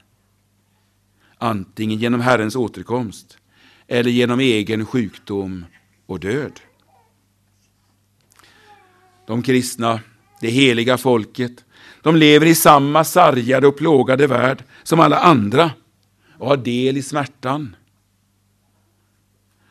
Antingen 1.37 1.99
genom 1.99 2.21
Herrens 2.21 2.55
återkomst 2.55 3.37
eller 3.87 4.11
genom 4.11 4.39
egen 4.39 4.85
sjukdom 4.85 5.65
och 6.05 6.19
död. 6.19 6.59
De 9.27 9.43
kristna, 9.43 9.99
det 10.41 10.49
heliga 10.49 10.97
folket, 10.97 11.65
de 12.01 12.15
lever 12.15 12.45
i 12.45 12.55
samma 12.55 13.03
sargade 13.03 13.67
och 13.67 13.77
plågade 13.77 14.27
värld 14.27 14.63
som 14.83 14.99
alla 14.99 15.19
andra 15.19 15.71
och 16.38 16.47
har 16.47 16.57
del 16.57 16.97
i 16.97 17.01
smärtan. 17.01 17.75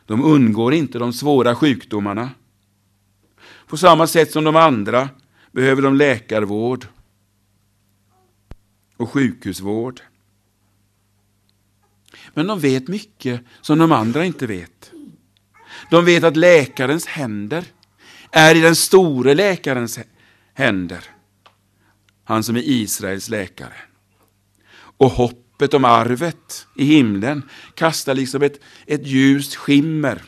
De 0.05 0.23
undgår 0.23 0.73
inte 0.73 0.99
de 0.99 1.13
svåra 1.13 1.55
sjukdomarna. 1.55 2.29
På 3.67 3.77
samma 3.77 4.07
sätt 4.07 4.31
som 4.31 4.43
de 4.43 4.55
andra 4.55 5.09
behöver 5.51 5.81
de 5.81 5.95
läkarvård 5.95 6.85
och 8.97 9.11
sjukhusvård. 9.11 10.01
Men 12.33 12.47
de 12.47 12.59
vet 12.59 12.87
mycket 12.87 13.41
som 13.61 13.77
de 13.79 13.91
andra 13.91 14.25
inte 14.25 14.47
vet. 14.47 14.91
De 15.91 16.05
vet 16.05 16.23
att 16.23 16.37
läkarens 16.37 17.05
händer 17.05 17.65
är 18.31 18.55
i 18.55 18.61
den 18.61 18.75
store 18.75 19.33
läkarens 19.33 19.99
händer. 20.53 21.03
Han 22.23 22.43
som 22.43 22.55
är 22.55 22.61
Israels 22.65 23.29
läkare. 23.29 23.75
Och 24.75 25.11
hoppet 25.57 25.73
om 25.73 25.85
arvet 25.85 26.67
i 26.75 26.85
himlen 26.85 27.43
kastar 27.75 28.13
liksom 28.15 28.43
ett, 28.43 28.59
ett 28.85 29.07
ljust 29.07 29.55
skimmer 29.55 30.21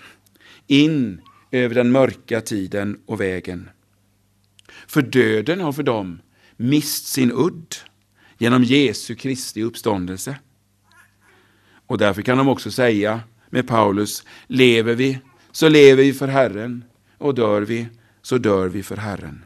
in 0.68 1.22
över 1.52 1.76
den 1.76 1.92
mörka 1.92 2.42
tiden 2.42 3.00
och 3.06 3.22
vägen. 3.22 3.70
För 4.88 5.02
döden 5.02 5.60
har 5.62 5.72
för 5.72 5.84
dem 5.84 6.22
mist 6.58 7.08
sin 7.08 7.32
udd 7.32 7.76
genom 8.38 8.64
Jesu 8.64 9.16
Kristi 9.16 9.64
uppståndelse. 9.64 10.40
Och 11.88 11.98
därför 11.98 12.22
kan 12.22 12.38
de 12.38 12.48
också 12.48 12.72
säga 12.72 13.22
med 13.50 13.68
Paulus, 13.68 14.24
lever 14.48 14.96
vi 14.96 15.20
så 15.52 15.70
lever 15.70 16.04
vi 16.04 16.14
för 16.14 16.28
Herren 16.28 16.84
och 17.18 17.36
dör 17.36 17.62
vi 17.62 17.88
så 18.22 18.38
dör 18.38 18.68
vi 18.68 18.84
för 18.84 18.98
Herren. 18.98 19.46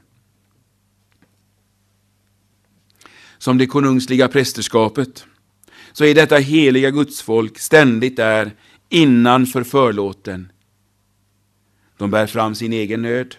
Som 3.37 3.57
det 3.57 3.67
konungsliga 3.67 4.27
prästerskapet 4.27 5.25
så 5.93 6.05
är 6.05 6.15
detta 6.15 6.37
heliga 6.37 6.91
gudsfolk 6.91 7.59
ständigt 7.59 8.17
där 8.17 8.51
innanför 8.89 9.63
förlåten. 9.63 10.51
De 11.97 12.11
bär 12.11 12.27
fram 12.27 12.55
sin 12.55 12.73
egen 12.73 13.01
nöd. 13.01 13.35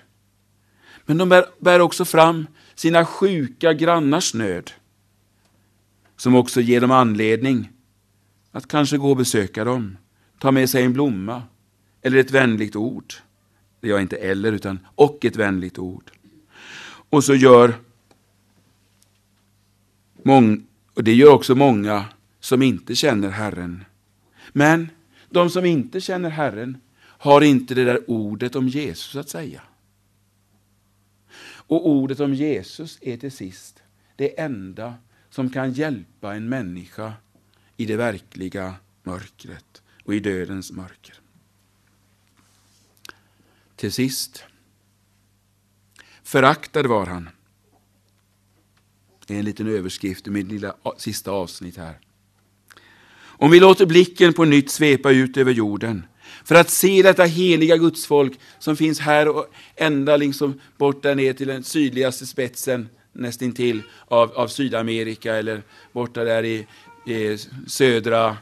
Men 1.06 1.18
de 1.18 1.28
bär, 1.28 1.44
bär 1.58 1.80
också 1.80 2.04
fram 2.04 2.46
sina 2.74 3.04
sjuka 3.04 3.72
grannars 3.72 4.34
nöd. 4.34 4.70
Som 6.16 6.34
också 6.34 6.60
ger 6.60 6.80
dem 6.80 6.90
anledning 6.90 7.70
att 8.52 8.68
kanske 8.68 8.96
gå 8.98 9.10
och 9.10 9.16
besöka 9.16 9.64
dem, 9.64 9.96
ta 10.38 10.52
med 10.52 10.70
sig 10.70 10.84
en 10.84 10.92
blomma 10.92 11.42
eller 12.02 12.18
ett 12.18 12.30
vänligt 12.30 12.76
ord. 12.76 13.14
Det 13.80 13.90
är 13.90 13.98
inte 13.98 14.16
eller, 14.16 14.52
utan 14.52 14.78
och 14.94 15.24
ett 15.24 15.36
vänligt 15.36 15.78
ord. 15.78 16.10
Och 17.10 17.24
så 17.24 17.34
gör 17.34 17.74
mång, 20.22 20.66
och 20.94 21.04
det 21.04 21.14
gör 21.14 21.32
också 21.32 21.54
många 21.54 22.04
som 22.44 22.62
inte 22.62 22.94
känner 22.94 23.30
Herren. 23.30 23.84
Men 24.52 24.90
de 25.30 25.50
som 25.50 25.64
inte 25.64 26.00
känner 26.00 26.30
Herren 26.30 26.80
har 27.00 27.40
inte 27.40 27.74
det 27.74 27.84
där 27.84 28.10
ordet 28.10 28.56
om 28.56 28.68
Jesus 28.68 29.16
att 29.16 29.28
säga. 29.28 29.62
Och 31.44 31.88
ordet 31.88 32.20
om 32.20 32.34
Jesus 32.34 32.98
är 33.00 33.16
till 33.16 33.32
sist 33.32 33.82
det 34.16 34.40
enda 34.40 34.94
som 35.30 35.50
kan 35.50 35.72
hjälpa 35.72 36.34
en 36.34 36.48
människa 36.48 37.12
i 37.76 37.86
det 37.86 37.96
verkliga 37.96 38.74
mörkret 39.02 39.82
och 40.04 40.14
i 40.14 40.20
dödens 40.20 40.72
mörker. 40.72 41.14
Till 43.76 43.92
sist. 43.92 44.44
Föraktad 46.22 46.86
var 46.86 47.06
han. 47.06 47.28
Det 49.26 49.34
är 49.34 49.38
en 49.38 49.44
liten 49.44 49.68
överskrift 49.68 50.26
i 50.26 50.30
mitt 50.30 50.46
lilla 50.46 50.76
sista 50.98 51.30
avsnitt 51.30 51.76
här. 51.76 52.03
Om 53.38 53.50
vi 53.50 53.60
låter 53.60 53.86
blicken 53.86 54.32
på 54.32 54.44
nytt 54.44 54.70
svepa 54.70 55.10
ut 55.10 55.36
över 55.36 55.52
jorden 55.52 56.06
för 56.44 56.54
att 56.54 56.70
se 56.70 57.02
detta 57.02 57.24
heliga 57.24 57.76
gudsfolk 57.76 58.40
som 58.58 58.76
finns 58.76 59.00
här 59.00 59.28
och 59.28 59.46
ända 59.76 60.16
liksom 60.16 60.60
bort 60.76 61.02
där 61.02 61.14
ner 61.14 61.32
till 61.32 61.48
den 61.48 61.64
sydligaste 61.64 62.26
spetsen 62.26 62.88
nästintill 63.12 63.82
av, 64.08 64.32
av 64.32 64.48
Sydamerika 64.48 65.34
eller 65.34 65.62
borta 65.92 66.24
där 66.24 66.44
i, 66.44 66.66
i 67.06 67.38
södra 67.66 68.36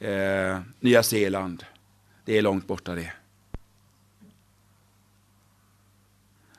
eh, 0.00 0.58
Nya 0.80 1.02
Zeeland. 1.02 1.64
Det 2.24 2.38
är 2.38 2.42
långt 2.42 2.66
borta 2.66 2.94
det. 2.94 3.12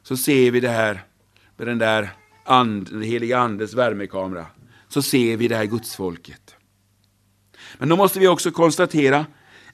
Så 0.03 0.17
ser 0.17 0.51
vi 0.51 0.59
det 0.59 0.69
här 0.69 1.03
med 1.57 1.67
den 1.67 1.77
där 1.77 2.09
and, 2.43 2.89
den 2.91 3.01
heliga 3.01 3.39
andes 3.39 3.73
värmekamera. 3.73 4.45
Så 4.87 5.01
ser 5.01 5.37
vi 5.37 5.47
det 5.47 5.55
här 5.55 5.65
gudsfolket. 5.65 6.44
Men 7.79 7.89
då 7.89 7.95
måste 7.95 8.19
vi 8.19 8.27
också 8.27 8.51
konstatera 8.51 9.25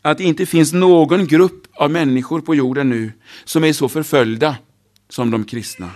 att 0.01 0.17
det 0.17 0.23
inte 0.23 0.45
finns 0.45 0.73
någon 0.73 1.27
grupp 1.27 1.67
av 1.73 1.91
människor 1.91 2.41
på 2.41 2.55
jorden 2.55 2.89
nu 2.89 3.11
som 3.43 3.63
är 3.63 3.73
så 3.73 3.89
förföljda 3.89 4.57
som 5.09 5.31
de 5.31 5.43
kristna. 5.43 5.91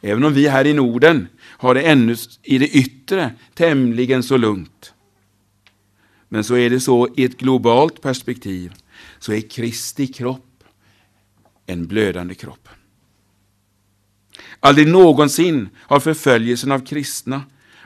Även 0.00 0.24
om 0.24 0.34
vi 0.34 0.48
här 0.48 0.66
i 0.66 0.72
Norden 0.72 1.28
har 1.40 1.74
det 1.74 1.82
ännu 1.82 2.16
i 2.42 2.58
det 2.58 2.68
yttre 2.68 3.34
tämligen 3.54 4.22
så 4.22 4.36
lugnt. 4.36 4.94
Men 6.28 6.44
så 6.44 6.56
är 6.56 6.70
det 6.70 6.80
så 6.80 7.08
i 7.16 7.24
ett 7.24 7.38
globalt 7.38 8.02
perspektiv, 8.02 8.72
så 9.18 9.32
är 9.32 9.40
Kristi 9.40 10.06
kropp 10.06 10.44
en 11.66 11.86
blödande 11.86 12.34
kropp. 12.34 12.68
Aldrig 14.60 14.88
någonsin 14.88 15.68
har 15.76 16.00
förföljelsen 16.00 16.72
av 16.72 16.86
kristna 16.86 17.42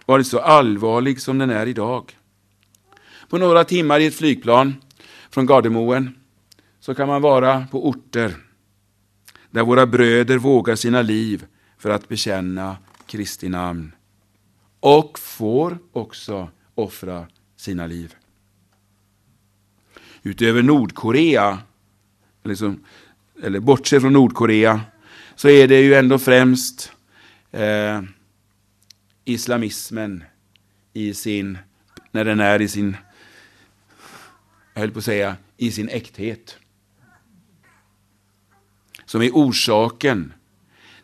varit 0.06 0.26
så 0.26 0.38
allvarlig 0.38 1.20
som 1.20 1.38
den 1.38 1.50
är 1.50 1.66
idag. 1.66 2.16
På 3.32 3.38
några 3.38 3.64
timmar 3.64 4.00
i 4.00 4.06
ett 4.06 4.14
flygplan 4.14 4.74
från 5.30 5.46
Gardermoen 5.46 6.14
så 6.80 6.94
kan 6.94 7.08
man 7.08 7.22
vara 7.22 7.66
på 7.70 7.88
orter 7.88 8.34
där 9.50 9.62
våra 9.62 9.86
bröder 9.86 10.38
vågar 10.38 10.76
sina 10.76 11.02
liv 11.02 11.46
för 11.78 11.90
att 11.90 12.08
bekänna 12.08 12.76
Kristi 13.06 13.48
namn 13.48 13.92
och 14.80 15.18
får 15.18 15.78
också 15.92 16.48
offra 16.74 17.26
sina 17.56 17.86
liv. 17.86 18.14
Utöver 20.22 20.62
Nordkorea, 20.62 21.58
liksom, 22.42 22.84
eller 23.42 23.60
bortsett 23.60 24.02
från 24.02 24.12
Nordkorea, 24.12 24.80
så 25.34 25.48
är 25.48 25.68
det 25.68 25.80
ju 25.80 25.94
ändå 25.94 26.18
främst 26.18 26.92
eh, 27.50 28.02
islamismen 29.24 30.24
i 30.92 31.14
sin, 31.14 31.58
när 32.10 32.24
den 32.24 32.40
är 32.40 32.62
i 32.62 32.68
sin, 32.68 32.96
jag 34.74 34.80
höll 34.80 34.90
på 34.90 34.98
att 34.98 35.04
säga, 35.04 35.36
i 35.56 35.70
sin 35.70 35.88
äkthet. 35.88 36.58
Som 39.04 39.22
är 39.22 39.30
orsaken 39.30 40.32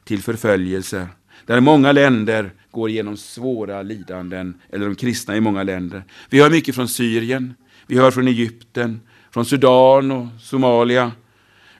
till 0.04 0.22
förföljelse. 0.22 1.08
Där 1.46 1.60
många 1.60 1.92
länder 1.92 2.52
går 2.70 2.90
igenom 2.90 3.16
svåra 3.16 3.82
lidanden, 3.82 4.60
eller 4.70 4.86
de 4.86 4.94
kristna 4.94 5.36
i 5.36 5.40
många 5.40 5.62
länder. 5.62 6.04
Vi 6.30 6.40
hör 6.40 6.50
mycket 6.50 6.74
från 6.74 6.88
Syrien, 6.88 7.54
vi 7.86 7.98
hör 7.98 8.10
från 8.10 8.28
Egypten, 8.28 9.00
från 9.30 9.44
Sudan 9.44 10.10
och 10.10 10.26
Somalia. 10.40 11.12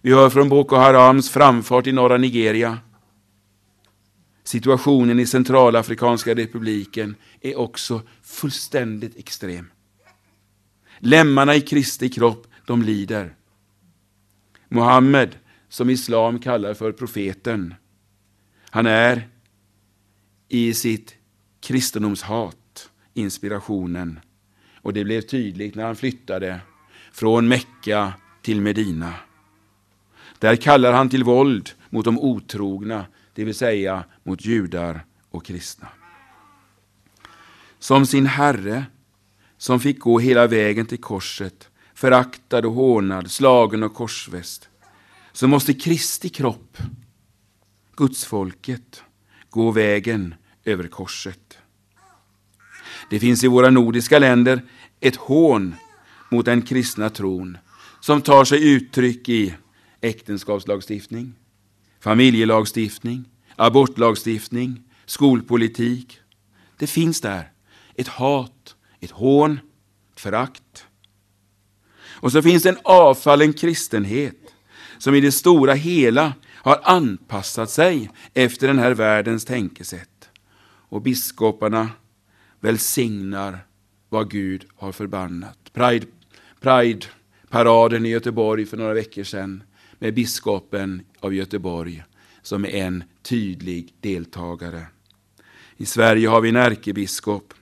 Vi 0.03 0.13
hör 0.13 0.31
från 0.31 0.49
Boko 0.49 0.77
Harams 0.77 1.31
framfart 1.31 1.87
i 1.87 1.93
norra 1.93 2.17
Nigeria. 2.17 2.79
Situationen 4.45 5.21
i 5.21 5.27
Centralafrikanska 5.27 6.35
republiken 6.35 7.17
är 7.41 7.59
också 7.59 8.03
fullständigt 8.23 9.17
extrem. 9.17 9.71
Lemmarna 10.99 11.55
i 11.55 11.61
Kristi 11.61 12.09
kropp, 12.09 12.47
de 12.67 12.83
lider. 12.83 13.35
Muhammed, 14.69 15.37
som 15.69 15.91
islam 15.91 16.39
kallar 16.39 16.75
för 16.75 16.93
profeten, 16.93 17.75
han 18.71 18.87
är 18.87 19.29
i 20.49 20.75
sitt 20.75 21.15
kristendomshat 21.61 22.91
inspirationen. 23.15 24.21
Och 24.75 24.93
det 24.93 25.05
blev 25.05 25.21
tydligt 25.21 25.75
när 25.75 25.85
han 25.85 25.97
flyttade 25.97 26.61
från 27.13 27.49
Mecka 27.49 28.13
till 28.43 28.61
Medina. 28.61 29.15
Där 30.39 30.57
kallar 30.57 30.93
han 30.93 31.09
till 31.09 31.25
våld 31.25 31.71
mot 31.91 32.05
de 32.05 32.19
otrogna, 32.19 33.07
det 33.35 33.45
vill 33.45 33.55
säga 33.55 34.05
mot 34.23 34.45
judar 34.45 35.05
och 35.31 35.45
kristna. 35.45 35.89
Som 37.79 38.07
sin 38.07 38.27
Herre, 38.27 38.85
som 39.59 39.81
fick 39.81 40.01
gå 40.01 40.19
hela 40.19 40.47
vägen 40.47 40.87
till 40.87 41.01
korset, 41.01 41.69
föraktad 41.95 42.67
och 42.67 42.73
hånad, 42.73 43.31
slagen 43.31 43.83
och 43.83 43.95
korsväst, 43.95 44.69
så 45.33 45.49
måste 45.49 45.75
Kristi 45.75 46.29
kropp, 46.29 46.79
Gudsfolket, 47.97 49.03
gå 49.51 49.71
vägen 49.71 50.35
över 50.65 50.89
korset. 50.89 51.59
Det 53.11 53.21
finns 53.21 53.45
i 53.45 53.49
våra 53.49 53.71
nordiska 53.71 54.19
länder 54.19 54.63
ett 55.01 55.17
hån 55.17 55.75
mot 56.31 56.45
den 56.45 56.63
kristna 56.63 57.11
tron 57.11 57.59
som 58.01 58.23
tar 58.23 58.45
sig 58.45 58.73
uttryck 58.73 59.29
i 59.29 59.55
äktenskapslagstiftning, 60.01 61.33
familjelagstiftning, 62.01 63.25
abortlagstiftning, 63.57 64.83
skolpolitik. 65.07 66.21
Det 66.79 66.87
finns 66.87 67.21
där 67.21 67.53
ett 67.95 68.09
hat, 68.09 68.58
ett 69.01 69.11
hån, 69.11 69.61
ett 70.13 70.21
förakt. 70.21 70.87
Och 72.21 72.33
så 72.33 72.43
finns 72.43 72.63
det 72.63 72.69
en 72.69 72.79
avfallen 72.83 73.53
kristenhet 73.53 74.55
som 74.99 75.15
i 75.15 75.21
det 75.21 75.33
stora 75.33 75.75
hela 75.75 76.33
har 76.55 76.81
anpassat 76.83 77.71
sig 77.71 78.11
efter 78.35 78.67
den 78.67 78.79
här 78.79 78.91
världens 78.91 79.45
tänkesätt. 79.45 80.31
Och 80.91 81.03
biskoparna 81.03 81.89
välsignar 82.61 83.59
vad 84.09 84.31
Gud 84.31 84.67
har 84.77 84.93
förbannat. 84.93 85.59
Pride, 85.73 86.07
Pride-paraden 86.61 88.07
i 88.07 88.09
Göteborg 88.09 88.67
för 88.67 88.77
några 88.77 88.95
veckor 88.95 89.25
sedan 89.25 89.63
med 89.99 90.15
biskopen 90.15 91.03
av 91.21 91.35
Göteborg 91.35 92.05
som 92.43 92.65
är 92.65 92.69
en 92.69 93.05
tydlig 93.23 93.95
deltagare. 94.01 94.87
I 95.77 95.87
Sverige 95.87 96.29
har 96.29 96.41
vi 96.41 96.49
en 96.49 96.57
ärkebiskop 96.57 97.55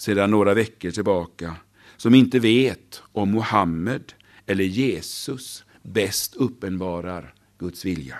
sedan 0.00 0.30
några 0.30 0.54
veckor 0.54 0.90
tillbaka 0.90 1.56
som 1.96 2.14
inte 2.14 2.38
vet 2.38 3.02
om 3.12 3.30
Mohammed 3.30 4.12
eller 4.46 4.64
Jesus 4.64 5.64
bäst 5.82 6.34
uppenbarar 6.34 7.34
Guds 7.58 7.84
vilja. 7.84 8.16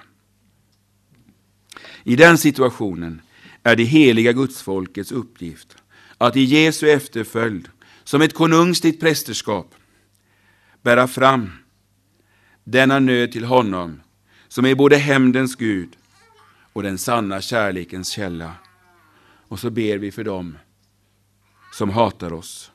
I 2.04 2.16
den 2.16 2.38
situationen 2.38 3.22
är 3.62 3.76
det 3.76 3.84
heliga 3.84 4.32
gudsfolkets 4.32 5.12
uppgift 5.12 5.76
att 6.18 6.36
i 6.36 6.40
Jesu 6.40 6.90
efterföljd, 6.90 7.68
som 8.04 8.22
ett 8.22 8.34
konungsligt 8.34 9.00
prästerskap, 9.00 9.74
bära 10.82 11.08
fram 11.08 11.50
denna 12.64 12.98
nöd 12.98 13.32
till 13.32 13.44
honom 13.44 14.00
som 14.48 14.64
är 14.64 14.74
både 14.74 14.96
hämndens 14.96 15.56
Gud 15.56 15.96
och 16.72 16.82
den 16.82 16.98
sanna 16.98 17.40
kärlekens 17.40 18.08
källa. 18.08 18.54
Och 19.48 19.58
så 19.58 19.70
ber 19.70 19.98
vi 19.98 20.12
för 20.12 20.24
dem 20.24 20.56
som 21.72 21.90
hatar 21.90 22.32
oss. 22.32 22.72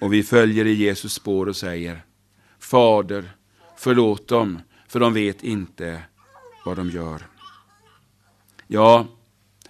Och 0.00 0.12
vi 0.12 0.22
följer 0.22 0.66
i 0.66 0.72
Jesus 0.72 1.12
spår 1.12 1.46
och 1.46 1.56
säger 1.56 2.04
Fader, 2.58 3.30
förlåt 3.76 4.28
dem, 4.28 4.60
för 4.88 5.00
de 5.00 5.14
vet 5.14 5.42
inte 5.42 6.02
vad 6.64 6.76
de 6.76 6.90
gör. 6.90 7.22
Ja, 8.66 9.06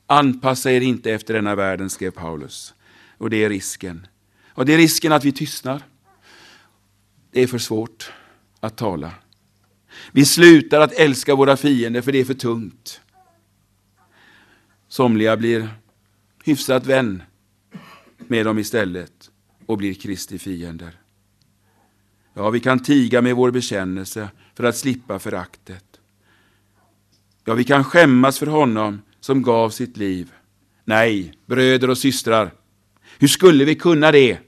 anpassa 0.07 0.72
er 0.72 0.81
inte 0.81 1.12
efter 1.12 1.35
denna 1.35 1.55
världen, 1.55 1.91
skrev 1.91 2.11
Paulus. 2.11 2.74
Och 3.18 3.31
det 3.31 3.45
är 3.45 3.49
risken. 3.49 4.07
Och 4.49 4.66
det 4.66 4.74
är 4.74 4.79
risken 4.79 5.12
att 5.12 5.24
vi 5.24 5.33
tystnar. 5.33 5.83
Det 7.31 7.41
är 7.41 7.47
för 7.47 7.59
svårt 7.59 8.12
att 8.61 8.77
tala. 8.77 9.12
Vi 10.12 10.24
slutar 10.24 10.81
att 10.81 10.93
älska 10.93 11.35
våra 11.35 11.57
fiender 11.57 12.03
för 12.03 12.12
det 12.12 12.18
är 12.18 12.24
för 12.24 12.35
tungt. 12.35 13.01
Somliga 14.89 15.37
blir 15.37 15.68
hyfsat 16.45 16.87
vän 16.87 17.22
med 18.31 18.47
dem 18.47 18.59
istället 18.59 19.31
och 19.66 19.79
blir 19.79 19.95
Kristi 19.95 20.39
fiender. 20.39 21.01
Ja, 22.35 22.51
vi 22.51 22.61
kan 22.61 22.83
tiga 22.83 23.22
med 23.22 23.37
vår 23.37 23.51
bekännelse 23.51 24.29
för 24.55 24.64
att 24.64 24.77
slippa 24.77 25.18
föraktet. 25.18 26.01
Ja, 27.45 27.55
vi 27.55 27.64
kan 27.64 27.85
skämmas 27.85 28.39
för 28.39 28.47
honom 28.47 29.03
som 29.20 29.43
gav 29.43 29.70
sitt 29.70 29.97
liv. 29.97 30.33
Nej, 30.85 31.33
bröder 31.47 31.91
och 31.91 31.99
systrar, 31.99 32.51
hur 33.18 33.29
skulle 33.29 33.64
vi 33.64 33.74
kunna 33.74 34.12
det? 34.12 34.39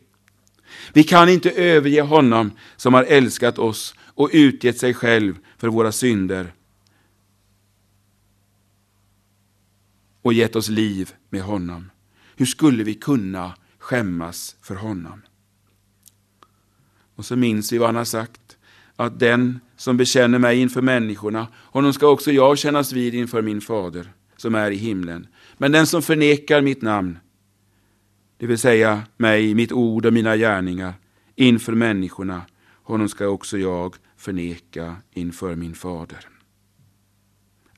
Vi 0.93 1.05
kan 1.05 1.29
inte 1.29 1.51
överge 1.51 2.03
honom 2.03 2.51
som 2.77 2.95
har 2.95 3.05
älskat 3.05 3.59
oss 3.59 3.95
och 4.01 4.31
utgett 4.33 4.79
sig 4.79 4.95
själv 4.95 5.39
för 5.57 5.69
våra 5.69 5.93
synder 5.93 6.53
och 10.23 10.33
gett 10.33 10.57
oss 10.57 10.69
liv 10.69 11.13
med 11.29 11.43
honom. 11.43 11.91
Hur 12.37 12.47
skulle 12.47 12.85
vi 12.85 12.95
kunna 12.95 13.55
skämmas 13.89 14.57
för 14.63 14.75
honom? 14.75 15.23
Och 17.15 17.25
så 17.25 17.37
minns 17.37 17.73
vi 17.73 17.79
vad 17.79 17.89
han 17.89 17.97
har 17.97 18.05
sagt, 18.05 18.57
att 18.97 19.19
den 19.19 19.61
som 19.77 19.97
bekänner 19.97 20.39
mig 20.39 20.61
inför 20.61 20.83
människorna, 20.83 21.47
honom 21.55 21.93
ska 21.93 22.09
också 22.09 22.33
jag 22.33 22.59
kännas 22.59 22.93
vid 22.93 23.15
inför 23.15 23.43
min 23.43 23.61
fader 23.61 24.13
som 24.37 24.55
är 24.55 24.71
i 24.71 24.77
himlen. 24.77 25.27
Men 25.57 25.73
den 25.73 25.87
som 25.87 26.03
förnekar 26.03 26.61
mitt 26.63 26.83
namn, 26.83 27.19
det 28.37 28.47
vill 28.47 28.59
säga 28.59 29.03
mig, 29.17 29.55
mitt 29.55 29.73
ord 29.73 30.07
och 30.07 30.13
mina 30.13 30.37
gärningar, 30.37 30.95
inför 31.37 31.73
människorna, 31.73 32.43
honom 32.83 33.09
ska 33.09 33.27
också 33.29 33.59
jag 33.59 33.97
förneka 34.17 34.97
inför 35.11 35.55
min 35.55 35.75
fader. 35.75 36.29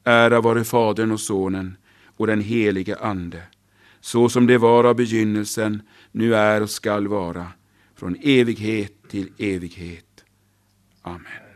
Ära 0.04 0.40
vare 0.40 0.64
Fadern 0.64 1.10
och 1.10 1.20
Sonen 1.20 1.76
och 2.16 2.26
den 2.26 2.40
helige 2.40 2.96
Ande, 2.96 3.42
så 4.00 4.28
som 4.28 4.46
det 4.46 4.58
var 4.58 4.84
av 4.84 4.96
begynnelsen, 4.96 5.82
nu 6.12 6.34
är 6.34 6.60
och 6.60 6.70
skall 6.70 7.08
vara, 7.08 7.46
från 7.94 8.16
evighet 8.22 8.92
till 9.08 9.32
evighet. 9.38 10.24
Amen. 11.02 11.49